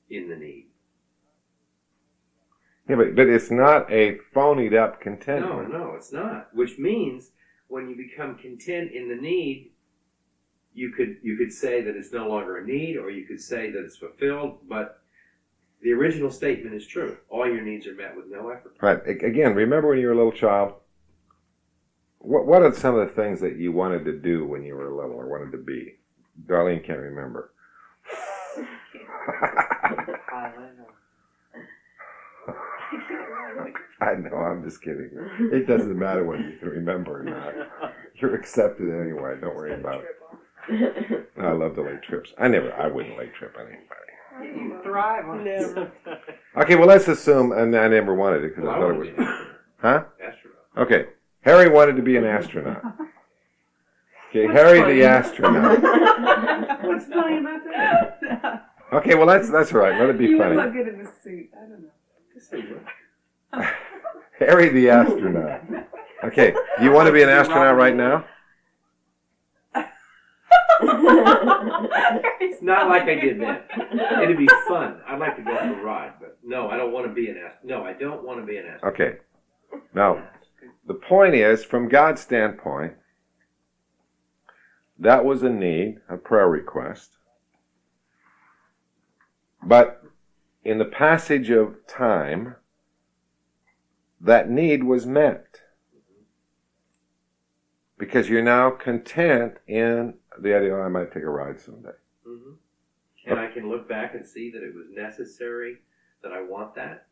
in 0.09 0.29
the 0.29 0.37
need. 0.37 0.67
Yeah, 2.87 2.95
but, 2.95 3.15
but 3.15 3.27
it's 3.27 3.51
not 3.51 3.91
a 3.91 4.17
phonied 4.33 4.73
up 4.73 5.01
content. 5.01 5.41
No, 5.41 5.61
no, 5.63 5.93
it's 5.95 6.13
not. 6.13 6.47
Which 6.55 6.79
means 6.79 7.31
when 7.67 7.89
you 7.89 7.97
become 7.97 8.35
content 8.35 8.91
in 8.93 9.09
the 9.09 9.15
need, 9.15 9.71
you 10.73 10.91
could 10.91 11.17
you 11.21 11.35
could 11.35 11.51
say 11.51 11.81
that 11.81 11.97
it's 11.97 12.13
no 12.13 12.29
longer 12.29 12.57
a 12.57 12.65
need, 12.65 12.95
or 12.95 13.09
you 13.09 13.25
could 13.25 13.41
say 13.41 13.69
that 13.69 13.83
it's 13.83 13.97
fulfilled. 13.97 14.59
But 14.69 15.00
the 15.81 15.91
original 15.93 16.29
statement 16.31 16.75
is 16.75 16.85
true. 16.85 17.17
All 17.29 17.47
your 17.47 17.61
needs 17.61 17.87
are 17.87 17.95
met 17.95 18.15
with 18.15 18.25
no 18.29 18.49
effort. 18.49 18.75
Right. 18.81 18.99
Again, 19.07 19.53
remember 19.55 19.89
when 19.89 19.97
you 19.97 20.07
were 20.07 20.13
a 20.13 20.17
little 20.17 20.31
child? 20.31 20.73
What, 22.19 22.45
what 22.45 22.61
are 22.61 22.71
some 22.73 22.95
of 22.95 23.07
the 23.07 23.13
things 23.13 23.39
that 23.41 23.55
you 23.57 23.71
wanted 23.71 24.05
to 24.05 24.13
do 24.13 24.45
when 24.45 24.63
you 24.63 24.75
were 24.75 24.91
little 24.93 25.13
or 25.15 25.27
wanted 25.27 25.51
to 25.53 25.57
be? 25.57 25.95
Darlene 26.45 26.83
can't 26.83 26.99
remember. 26.99 27.51
Pilot 30.29 30.75
or- 30.79 30.93
I 34.01 34.15
know, 34.15 34.35
I'm 34.35 34.63
just 34.63 34.81
kidding. 34.81 35.09
It 35.51 35.67
doesn't 35.67 35.97
matter 35.97 36.23
whether 36.23 36.41
you 36.41 36.57
can 36.57 36.69
remember 36.69 37.19
or 37.21 37.23
not. 37.23 37.53
You're 38.15 38.35
accepted 38.35 38.89
anyway, 38.89 39.37
don't 39.39 39.55
worry 39.55 39.73
about 39.73 40.03
it. 40.69 41.27
I 41.39 41.51
love 41.51 41.75
to 41.75 41.81
lay 41.83 41.97
trips. 42.03 42.33
I 42.37 42.47
never, 42.47 42.73
I 42.73 42.87
wouldn't 42.87 43.17
lay 43.17 43.27
trip 43.27 43.55
on 43.57 43.65
anybody. 43.67 43.87
You 44.43 44.79
thrive 44.83 45.27
on 45.27 45.45
it. 45.47 45.59
Never. 45.61 45.91
Okay, 46.57 46.75
well 46.75 46.87
let's 46.87 47.07
assume, 47.07 47.53
and 47.53 47.73
I 47.75 47.87
never 47.87 48.13
wanted 48.13 48.43
it 48.43 48.49
because 48.55 48.65
Well, 48.65 48.73
I 48.73 48.77
I 48.77 48.79
thought 48.81 48.89
it 48.89 48.97
want 48.97 48.99
was, 48.99 49.07
to 49.07 49.15
be 49.15 49.21
an 49.23 49.47
huh? 49.77 50.03
astronaut. 50.21 50.57
Okay, 50.77 51.05
Harry 51.41 51.69
wanted 51.69 51.95
to 51.95 52.01
be 52.01 52.17
an 52.17 52.25
astronaut. 52.25 52.83
Okay, 54.29 54.47
Harry 54.47 54.93
the 54.93 55.05
astronaut. 55.05 55.81
What's 56.83 57.05
funny 57.05 57.37
about 57.37 57.61
that? 57.71 58.65
Okay, 58.91 59.15
well 59.15 59.25
that's 59.27 59.49
that's 59.49 59.73
all 59.73 59.79
right. 59.79 59.97
Let 59.97 60.09
it 60.09 60.17
be 60.17 60.25
you 60.27 60.37
funny. 60.37 60.57
would 60.57 60.65
look 60.65 60.73
good 60.73 60.87
in 60.89 60.97
the 61.03 61.09
suit. 61.23 61.49
I 61.55 61.69
don't 61.69 61.83
know. 63.53 63.65
Harry 64.39 64.69
the 64.69 64.89
astronaut. 64.89 65.61
Okay, 66.25 66.51
do 66.79 66.83
you 66.83 66.91
want 66.91 67.07
to 67.07 67.13
be 67.13 67.21
an 67.21 67.29
astronaut 67.29 67.77
right 67.77 67.95
now? 67.95 68.25
It's 72.39 72.61
not 72.61 72.87
like 72.89 73.03
I 73.03 73.15
did 73.15 73.41
that. 73.41 73.67
It'd 74.23 74.37
be 74.37 74.47
fun. 74.67 75.01
I'd 75.07 75.19
like 75.19 75.35
to 75.37 75.43
go 75.43 75.55
for 75.55 75.79
a 75.79 75.83
ride, 75.83 76.13
but 76.19 76.37
no, 76.43 76.69
I 76.69 76.77
don't 76.77 76.91
want 76.91 77.07
to 77.07 77.13
be 77.13 77.29
an 77.29 77.37
ast. 77.37 77.63
No, 77.63 77.83
I 77.83 77.93
don't 77.93 78.23
want 78.23 78.39
to 78.39 78.45
be 78.45 78.57
an 78.57 78.65
astronaut. 78.65 78.93
Okay. 78.93 79.17
Now, 79.93 80.23
the 80.87 80.93
point 80.93 81.35
is, 81.35 81.63
from 81.63 81.89
God's 81.89 82.21
standpoint, 82.21 82.93
that 84.99 85.25
was 85.25 85.43
a 85.43 85.49
need, 85.49 85.99
a 86.09 86.17
prayer 86.17 86.47
request. 86.47 87.17
But 89.63 90.03
in 90.63 90.77
the 90.77 90.85
passage 90.85 91.49
of 91.49 91.87
time, 91.87 92.55
that 94.19 94.49
need 94.49 94.83
was 94.83 95.05
met. 95.05 95.61
Because 97.97 98.29
you're 98.29 98.43
now 98.43 98.71
content 98.71 99.57
in 99.67 100.15
the 100.41 100.55
idea, 100.55 100.75
oh, 100.75 100.81
I 100.81 100.87
might 100.89 101.11
take 101.11 101.23
a 101.23 101.29
ride 101.29 101.59
someday. 101.59 101.91
hmm 102.25 102.53
And 103.25 103.39
I 103.39 103.47
can 103.51 103.69
look 103.69 103.87
back 103.87 104.15
and 104.15 104.25
see 104.25 104.51
that 104.51 104.63
it 104.63 104.73
was 104.75 104.87
necessary 104.91 105.77
that 106.23 106.31
I 106.31 106.41
want 106.41 106.75
that. 106.75 107.07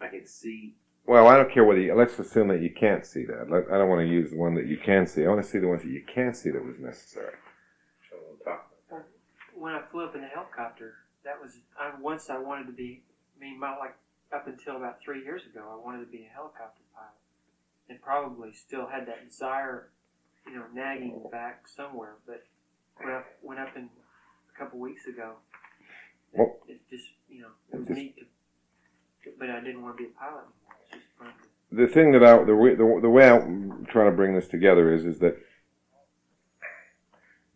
I 0.00 0.08
can 0.08 0.26
see. 0.26 0.74
Well, 1.06 1.28
I 1.28 1.36
don't 1.36 1.50
care 1.52 1.64
whether 1.64 1.80
you, 1.80 1.94
let's 1.94 2.18
assume 2.18 2.48
that 2.48 2.60
you 2.62 2.70
can't 2.70 3.04
see 3.04 3.24
that. 3.26 3.50
Let- 3.50 3.70
I 3.70 3.78
don't 3.78 3.88
want 3.88 4.00
to 4.00 4.06
use 4.12 4.30
the 4.30 4.36
one 4.38 4.54
that 4.54 4.66
you 4.66 4.76
can 4.78 5.06
see. 5.06 5.24
I 5.24 5.28
want 5.28 5.42
to 5.42 5.48
see 5.48 5.58
the 5.58 5.68
ones 5.68 5.82
that 5.82 5.90
you 5.90 6.02
can't 6.02 6.36
see 6.36 6.50
that 6.50 6.64
was 6.64 6.78
necessary. 6.78 7.34
So 8.10 8.16
we'll 8.26 8.38
talk 8.38 8.70
about 8.88 9.04
When 9.54 9.74
I 9.74 9.82
flew 9.82 10.04
up 10.04 10.14
in 10.14 10.24
a 10.24 10.28
helicopter, 10.28 10.94
that 11.24 11.40
was 11.40 11.58
I, 11.78 11.92
once 12.00 12.30
I 12.30 12.38
wanted 12.38 12.66
to 12.66 12.72
be. 12.72 13.02
I 13.36 13.40
mean, 13.44 13.58
my 13.58 13.76
like 13.76 13.96
up 14.32 14.46
until 14.46 14.76
about 14.76 15.00
three 15.00 15.22
years 15.22 15.44
ago, 15.46 15.62
I 15.72 15.84
wanted 15.84 16.00
to 16.00 16.10
be 16.10 16.24
a 16.24 16.34
helicopter 16.34 16.82
pilot, 16.94 17.12
and 17.88 18.00
probably 18.00 18.52
still 18.52 18.86
had 18.86 19.06
that 19.06 19.28
desire, 19.28 19.90
you 20.46 20.54
know, 20.54 20.64
nagging 20.74 21.22
back 21.30 21.66
somewhere. 21.68 22.14
But 22.26 22.44
when 22.98 23.10
I 23.10 23.22
went 23.42 23.60
up 23.60 23.76
in 23.76 23.88
a 24.54 24.58
couple 24.58 24.78
weeks 24.78 25.06
ago, 25.06 25.34
it, 26.32 26.38
Well- 26.38 26.58
it 26.68 26.80
just 26.90 27.08
you 27.28 27.42
know 27.42 27.48
it 27.72 27.78
was 27.78 27.88
just- 27.88 27.98
neat 27.98 28.16
to. 28.16 28.24
But 29.38 29.48
I 29.50 29.60
didn't 29.60 29.82
want 29.82 29.96
to 29.96 30.02
be 30.02 30.10
a 30.10 30.12
pilot 30.12 30.42
anymore. 30.44 30.76
It's 30.82 30.90
just 30.92 31.04
fun. 31.18 31.28
To, 31.28 31.76
the 31.76 31.86
thing 31.86 32.12
that 32.12 32.22
I 32.22 32.44
the 32.44 32.54
way, 32.54 32.74
the, 32.74 32.98
the 33.02 33.10
way 33.10 33.28
I'm 33.28 33.86
trying 33.86 34.10
to 34.10 34.16
bring 34.16 34.34
this 34.34 34.48
together 34.48 34.92
is 34.92 35.04
is 35.04 35.18
that 35.20 35.38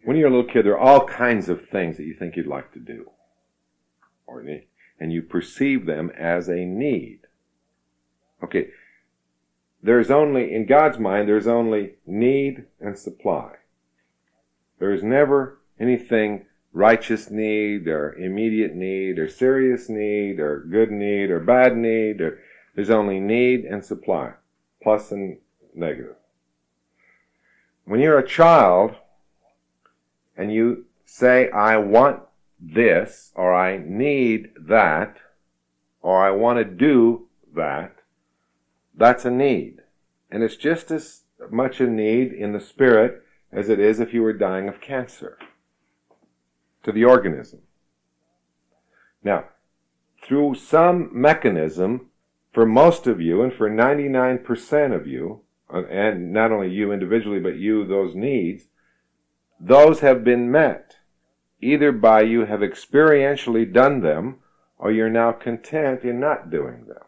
when 0.05 0.17
you're 0.17 0.29
a 0.29 0.31
little 0.31 0.51
kid, 0.51 0.65
there 0.65 0.79
are 0.79 0.79
all 0.79 1.07
kinds 1.07 1.49
of 1.49 1.69
things 1.69 1.97
that 1.99 2.05
you 2.05 2.15
think 2.15 2.37
you'd 2.37 2.47
like 2.47 2.73
to 2.73 2.79
do, 2.79 3.11
or 4.27 4.43
need, 4.43 4.67
and 4.99 5.13
you 5.13 5.21
perceive 5.23 5.85
them 5.85 6.11
as 6.17 6.49
a 6.49 6.65
need. 6.65 7.21
Okay, 8.43 8.69
there's 9.83 10.11
only 10.11 10.55
in 10.55 10.65
God's 10.67 10.99
mind 10.99 11.29
there's 11.29 11.47
only 11.47 11.97
need 12.07 12.65
and 12.81 12.97
supply. 12.97 13.57
There 14.79 14.93
is 14.93 15.03
never 15.03 15.59
anything 15.79 16.47
righteous 16.73 17.31
need 17.31 17.89
or 17.89 18.13
immediate 18.15 18.75
need 18.75 19.19
or 19.19 19.29
serious 19.29 19.89
need 19.89 20.39
or 20.39 20.61
good 20.61 20.91
need 20.91 21.31
or 21.31 21.41
bad 21.41 21.77
need 21.77 22.21
or 22.21 22.39
there's 22.75 22.91
only 22.91 23.19
need 23.19 23.65
and 23.65 23.85
supply, 23.85 24.35
plus 24.81 25.11
and 25.11 25.39
negative. 25.75 26.15
When 27.85 27.99
you're 27.99 28.19
a 28.19 28.27
child 28.27 28.95
and 30.37 30.53
you 30.53 30.85
say, 31.05 31.51
I 31.51 31.79
want 31.79 32.23
this, 32.61 33.33
or 33.35 33.53
I 33.53 33.79
need 33.79 34.51
that, 34.61 35.17
or 36.03 36.25
I 36.25 36.31
want 36.31 36.59
to 36.59 36.65
do 36.65 37.27
that, 37.55 37.97
that's 38.95 39.25
a 39.25 39.31
need. 39.31 39.81
And 40.31 40.43
it's 40.43 40.57
just 40.57 40.93
as 40.93 41.23
much 41.51 41.81
a 41.81 41.87
need 41.87 42.33
in 42.33 42.53
the 42.53 42.61
spirit 42.61 43.25
as 43.53 43.69
it 43.69 43.81
is 43.81 44.01
if 44.01 44.13
you 44.13 44.23
were 44.23 44.33
dying 44.33 44.69
of 44.69 44.81
cancer 44.81 45.39
to 46.83 46.93
the 46.93 47.05
organism. 47.05 47.61
Now, 49.23 49.45
through 50.23 50.57
some 50.57 51.11
mechanism, 51.13 52.11
for 52.53 52.67
most 52.67 53.07
of 53.07 53.21
you 53.21 53.43
and 53.43 53.53
for 53.53 53.71
99% 53.71 54.95
of 54.95 55.07
you, 55.07 55.43
and 55.71 56.33
not 56.33 56.51
only 56.51 56.71
you 56.71 56.93
individually, 56.93 57.41
but 57.41 57.57
you, 57.57 57.87
those 57.87 58.15
needs, 58.15 58.65
those 59.61 60.01
have 60.01 60.25
been 60.25 60.51
met. 60.51 60.97
Either 61.61 61.93
by 61.93 62.23
you 62.23 62.47
have 62.47 62.61
experientially 62.61 63.71
done 63.71 64.01
them, 64.01 64.37
or 64.79 64.93
you're 64.93 65.11
now 65.11 65.33
content 65.33 66.05
in 66.05 66.21
not 66.21 66.51
doing 66.51 66.87
them. 66.87 67.03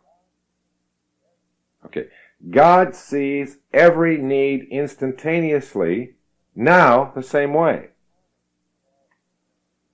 Okay. 1.87 2.09
God 2.51 2.95
sees 2.95 3.59
every 3.73 4.17
need 4.19 4.67
instantaneously, 4.71 6.15
now 6.55 7.13
the 7.15 7.23
same 7.23 7.55
way. 7.55 7.89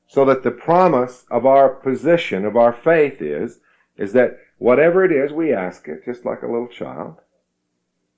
So 0.09 0.25
that 0.25 0.43
the 0.43 0.51
promise 0.51 1.27
of 1.31 1.45
our 1.45 1.69
position, 1.69 2.45
of 2.45 2.57
our 2.57 2.73
faith 2.73 3.21
is, 3.21 3.61
is 3.97 4.13
that 4.13 4.39
whatever 4.59 5.05
it 5.05 5.13
is, 5.13 5.33
we 5.33 5.53
ask 5.53 5.89
it, 5.89 6.05
just 6.05 6.25
like 6.25 6.43
a 6.43 6.51
little 6.51 6.69
child. 6.69 7.17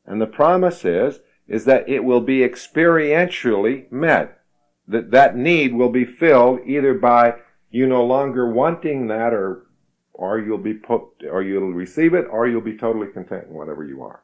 And 0.06 0.20
the 0.20 0.26
promise 0.26 0.84
is, 0.84 1.20
is 1.46 1.64
that 1.64 1.88
it 1.88 2.04
will 2.04 2.20
be 2.20 2.40
experientially 2.40 3.90
met. 3.90 4.40
That 4.86 5.10
that 5.10 5.36
need 5.36 5.74
will 5.74 5.90
be 5.90 6.04
filled 6.04 6.60
either 6.66 6.94
by 6.94 7.34
you 7.70 7.86
no 7.86 8.04
longer 8.04 8.50
wanting 8.50 9.08
that 9.08 9.34
or 9.34 9.66
or 10.14 10.40
you'll 10.40 10.58
be 10.58 10.74
put 10.74 11.02
or 11.30 11.42
you'll 11.42 11.72
receive 11.72 12.14
it 12.14 12.26
or 12.30 12.48
you'll 12.48 12.60
be 12.60 12.76
totally 12.76 13.06
content 13.06 13.46
in 13.48 13.54
whatever 13.54 13.84
you 13.84 14.02
are. 14.02 14.22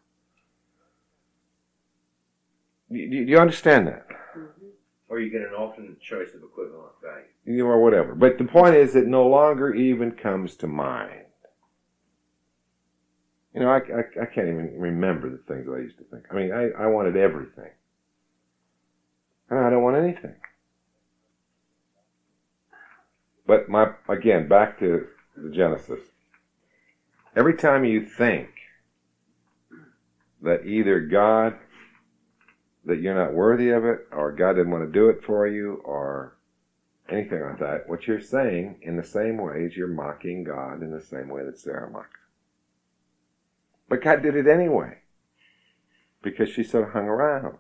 Do 2.91 2.99
you 2.99 3.39
understand 3.39 3.87
that? 3.89 4.07
Mm-hmm. 4.09 4.67
Or 5.09 5.21
you 5.21 5.31
get 5.31 5.43
an 5.43 5.55
alternate 5.57 6.01
choice 6.01 6.35
of 6.35 6.43
equivalent 6.43 6.93
value. 7.03 7.27
You 7.45 7.67
or 7.67 7.83
whatever. 7.83 8.15
But 8.15 8.39
the 8.39 8.45
point 8.45 8.75
is, 8.75 8.97
it 8.97 9.07
no 9.07 9.27
longer 9.27 9.75
even 9.75 10.13
comes 10.13 10.57
to 10.57 10.67
mind. 10.67 11.25
You 13.55 13.61
know, 13.61 13.69
I, 13.69 13.77
I, 13.77 14.23
I 14.23 14.27
can't 14.27 14.49
even 14.49 14.75
remember 14.79 15.31
the 15.31 15.39
things 15.39 15.69
I 15.69 15.79
used 15.79 15.99
to 15.99 16.05
think. 16.05 16.25
I 16.31 16.35
mean, 16.35 16.53
I, 16.53 16.71
I 16.71 16.87
wanted 16.87 17.17
everything. 17.17 17.71
And 19.49 19.59
I 19.59 19.71
don't 19.71 19.83
want 19.83 19.97
anything. 19.97 20.35
But 23.47 23.69
my, 23.69 23.93
again, 24.09 24.49
back 24.49 24.79
to 24.81 25.07
the 25.37 25.51
Genesis. 25.51 26.01
Every 27.37 27.55
time 27.55 27.85
you 27.85 28.05
think 28.07 28.49
that 30.43 30.67
either 30.67 31.01
God, 31.01 31.57
that 32.87 33.01
you're 33.01 33.15
not 33.15 33.33
worthy 33.33 33.71
of 33.71 33.85
it, 33.85 34.01
or 34.13 34.33
God 34.33 34.55
didn't 34.55 34.71
want 34.71 34.85
to 34.85 34.93
do 34.93 35.09
it 35.09 35.23
for 35.23 35.47
you, 35.47 35.81
or 35.85 36.37
anything 37.09 37.43
like 37.43 37.59
that, 37.59 37.89
what 37.89 38.07
you're 38.07 38.21
saying 38.21 38.77
in 38.83 38.97
the 38.97 39.05
same 39.05 39.39
way 39.39 39.65
is 39.65 39.77
you're 39.77 39.89
mocking 39.89 40.45
God 40.45 40.83
in 40.83 40.91
the 40.91 41.01
same 41.01 41.29
way 41.29 41.45
that 41.45 41.59
Sarah 41.59 41.91
mocked. 41.91 42.17
But 43.89 44.03
God 44.03 44.23
did 44.23 44.37
it 44.37 44.47
anyway. 44.47 44.99
Because 46.23 46.49
she 46.49 46.63
sort 46.63 46.85
of 46.85 46.91
hung 46.91 47.07
around. 47.07 47.59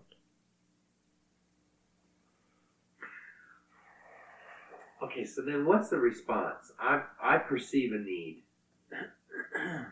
Okay, 5.02 5.24
so 5.26 5.42
then 5.42 5.66
what's 5.66 5.90
the 5.90 5.98
response? 5.98 6.72
I 6.80 7.02
I 7.22 7.36
perceive 7.36 7.92
a 7.92 7.98
need. 7.98 8.42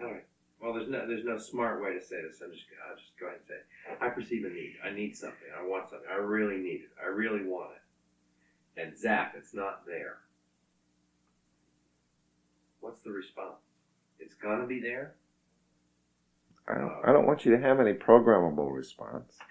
All 0.00 0.12
right. 0.12 0.24
Well, 0.66 0.74
there's 0.74 0.88
no 0.88 1.06
there's 1.06 1.24
no 1.24 1.38
smart 1.38 1.80
way 1.80 1.94
to 1.94 2.04
say 2.04 2.16
this. 2.28 2.40
I'm 2.42 2.50
just 2.50 2.64
I'll 2.90 2.96
just 2.96 3.16
go 3.20 3.26
ahead 3.26 3.38
and 3.38 3.46
say 3.46 3.54
it. 3.54 3.98
I 4.00 4.08
perceive 4.08 4.44
a 4.44 4.48
need. 4.48 4.74
I 4.84 4.90
need 4.90 5.16
something. 5.16 5.46
I 5.56 5.64
want 5.64 5.88
something. 5.88 6.08
I 6.12 6.16
really 6.16 6.56
need 6.56 6.80
it. 6.82 6.90
I 7.00 7.06
really 7.06 7.44
want 7.44 7.70
it. 7.70 8.80
And 8.82 8.98
zap, 8.98 9.34
it's 9.38 9.54
not 9.54 9.86
there. 9.86 10.16
What's 12.80 13.00
the 13.02 13.12
response? 13.12 13.60
It's 14.18 14.34
gonna 14.34 14.66
be 14.66 14.80
there. 14.80 15.14
I 16.66 16.78
don't, 16.78 16.92
I 17.04 17.12
don't 17.12 17.28
want 17.28 17.44
you 17.44 17.52
to 17.52 17.60
have 17.60 17.78
any 17.78 17.92
programmable 17.92 18.74
response. 18.74 19.38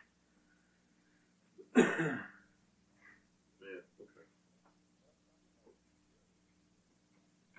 Yeah. 1.78 1.84
Okay. 4.02 4.26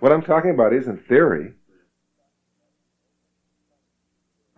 What 0.01 0.13
I'm 0.13 0.23
talking 0.23 0.51
about 0.51 0.75
isn't 0.75 1.07
theory. 1.09 1.56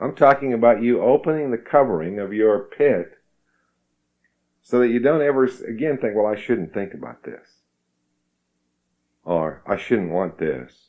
I'm 0.01 0.15
talking 0.15 0.53
about 0.53 0.83
you 0.83 1.03
opening 1.03 1.51
the 1.51 1.59
covering 1.59 2.19
of 2.19 2.33
your 2.33 2.61
pit 2.61 3.19
so 4.63 4.79
that 4.81 4.89
you 4.89 5.01
don't 5.01 5.23
ever 5.23 5.45
again 5.45 5.99
think, 5.99 6.15
well, 6.15 6.27
I 6.27 6.37
shouldn't 6.37 6.75
think 6.75 6.95
about 6.95 7.25
this. 7.25 7.63
Or 9.25 9.63
I 9.67 9.77
shouldn't 9.77 10.11
want 10.11 10.39
this. 10.39 10.89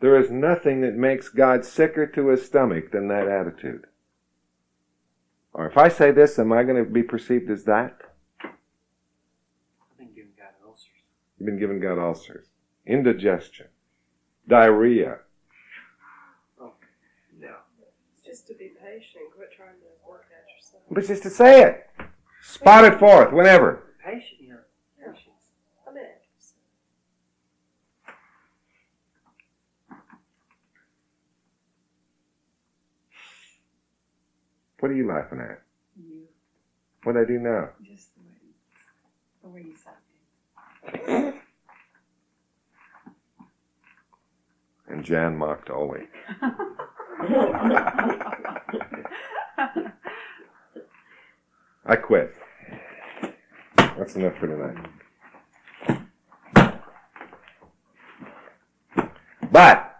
There 0.00 0.18
is 0.18 0.30
nothing 0.30 0.82
that 0.82 0.94
makes 0.94 1.28
God 1.28 1.64
sicker 1.64 2.06
to 2.06 2.28
his 2.28 2.44
stomach 2.44 2.92
than 2.92 3.08
that 3.08 3.28
attitude. 3.28 3.86
Or 5.54 5.66
if 5.66 5.78
I 5.78 5.88
say 5.88 6.10
this, 6.10 6.38
am 6.38 6.52
I 6.52 6.64
going 6.64 6.84
to 6.84 6.90
be 6.90 7.02
perceived 7.02 7.50
as 7.50 7.64
that? 7.64 7.96
I've 8.44 9.96
been 9.96 10.12
giving 10.14 10.32
God 10.36 10.52
ulcers. 10.66 10.90
You've 11.38 11.46
been 11.46 11.58
giving 11.58 11.80
God 11.80 11.98
ulcers, 11.98 12.48
indigestion, 12.86 13.68
diarrhea. 14.46 15.20
No. 16.60 16.72
Just 18.36 18.48
to 18.48 18.54
be 18.54 18.68
patient. 18.78 19.24
Quit 19.34 19.48
trying 19.56 19.70
to 19.80 20.06
work 20.06 20.26
at 20.30 20.44
yourself. 20.54 20.82
But 20.90 21.06
just 21.06 21.22
to 21.22 21.30
say 21.30 21.62
it. 21.62 21.86
Spot 22.42 22.84
it 22.84 22.98
forth 22.98 23.32
whenever. 23.32 23.94
Patient, 24.04 24.42
you 24.42 24.50
know. 24.50 24.58
Patience. 25.00 25.52
I'm 25.88 25.96
at. 25.96 26.20
What 34.80 34.90
are 34.90 34.94
you 34.94 35.08
laughing 35.08 35.40
at? 35.40 35.62
You, 35.98 36.24
What 37.04 37.16
I 37.16 37.24
do 37.24 37.38
now? 37.38 37.70
just 37.82 38.10
the 38.16 38.20
way, 38.20 38.36
the 39.42 39.48
way 39.48 39.64
you 39.66 39.74
said. 41.08 41.32
And 44.88 45.02
Jan 45.06 45.38
mocked 45.38 45.70
Ole. 45.70 46.00
I 51.86 51.96
quit. 51.96 52.34
That's 53.76 54.16
enough 54.16 54.36
for 54.38 54.46
tonight. 54.48 54.76
But 59.50 59.96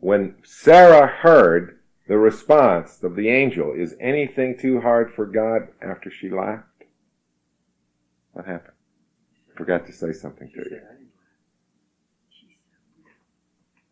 when 0.00 0.36
Sarah 0.44 1.06
heard 1.06 1.78
the 2.08 2.18
response 2.18 3.02
of 3.02 3.16
the 3.16 3.28
angel, 3.28 3.72
is 3.72 3.94
anything 4.00 4.58
too 4.58 4.80
hard 4.80 5.14
for 5.14 5.24
God 5.24 5.68
after 5.80 6.10
she 6.10 6.28
laughed? 6.28 6.66
What 8.32 8.44
happened? 8.46 8.74
Forgot 9.56 9.86
to 9.86 9.92
say 9.92 10.12
something 10.12 10.50
to 10.50 10.56
you. 10.56 10.64
said, 10.64 10.82
I 10.90 10.94
didn't 10.94 11.12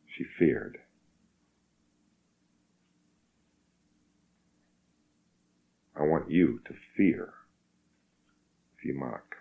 She 0.08 0.24
feared. 0.24 0.78
I 6.00 6.02
want 6.04 6.30
you 6.30 6.60
to 6.64 6.72
fear 6.96 7.34
if 8.78 8.84
you 8.86 8.98
mock. 8.98 9.36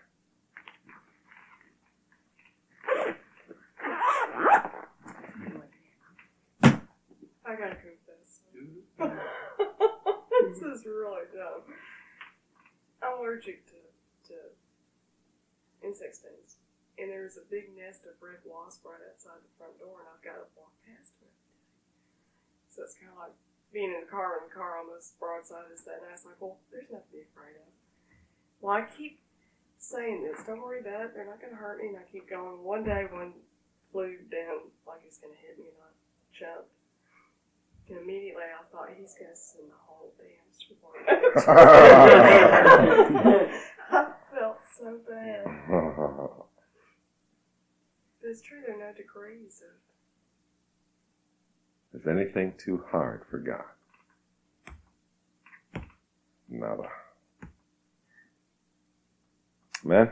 I 7.46 7.56
gotta 7.56 7.78
confess. 7.80 8.42
this 9.00 10.62
is 10.62 10.86
really 10.86 11.32
dumb. 11.34 11.64
I'm 13.02 13.20
allergic 13.20 13.66
to, 13.68 13.80
to 14.28 14.36
insect 15.82 16.18
stings. 16.18 16.58
And 16.98 17.10
there's 17.10 17.38
a 17.38 17.48
big 17.50 17.72
nest 17.78 18.04
of 18.04 18.20
red 18.20 18.44
wasp 18.44 18.84
right 18.84 19.00
outside 19.08 19.40
the 19.40 19.56
front 19.58 19.80
door, 19.80 20.04
and 20.04 20.10
I've 20.12 20.22
got 20.22 20.44
to 20.44 20.48
walk 20.60 20.76
past 20.84 21.14
it. 21.24 21.32
So 22.68 22.84
it's 22.84 22.96
kind 23.00 23.14
of 23.16 23.18
like 23.18 23.40
being 23.74 23.94
in 23.94 24.02
the 24.02 24.08
car 24.10 24.32
when 24.38 24.44
the 24.50 24.54
car 24.56 24.78
almost 24.78 25.20
broadside 25.20 25.72
us 25.74 25.82
that 25.86 26.02
night. 26.02 26.14
It's 26.14 26.26
like, 26.26 26.40
well, 26.40 26.58
there's 26.72 26.90
nothing 26.90 27.10
to 27.12 27.18
be 27.18 27.24
afraid 27.30 27.56
of. 27.58 27.68
Well, 28.62 28.76
I 28.76 28.82
keep 28.86 29.20
saying 29.78 30.24
this. 30.24 30.44
Don't 30.46 30.62
worry 30.62 30.80
about 30.82 31.02
it. 31.06 31.14
They're 31.14 31.26
not 31.26 31.40
going 31.40 31.54
to 31.54 31.60
hurt 31.60 31.80
me. 31.80 31.88
And 31.90 31.98
I 31.98 32.04
keep 32.12 32.28
going. 32.30 32.64
One 32.64 32.84
day, 32.84 33.06
one 33.10 33.34
flew 33.92 34.18
down 34.30 34.70
like 34.86 35.02
it's 35.06 35.18
going 35.18 35.34
to 35.34 35.40
hit 35.40 35.58
me, 35.58 35.66
and 35.70 35.78
I 35.82 35.90
jumped. 36.34 36.70
And 37.90 37.98
immediately 37.98 38.44
I 38.44 38.64
thought 38.72 38.90
he's 38.94 39.16
going 39.18 39.32
to 39.32 39.38
send 39.38 39.70
the 39.70 39.76
whole 39.82 40.14
damn 40.18 40.52
storm. 40.54 41.06
I 43.92 43.94
felt 44.34 44.60
so 44.78 45.00
bad. 45.10 45.46
But 48.22 48.32
it's 48.32 48.42
true, 48.42 48.60
there 48.66 48.76
are 48.76 48.92
no 48.92 48.94
degrees 48.94 49.62
of 49.64 49.76
Is 51.94 52.08
anything 52.08 52.54
too 52.58 52.84
hard 52.92 53.24
for 53.30 53.40
God? 53.40 53.64
Nada. 56.50 56.90
Amen? 59.86 60.12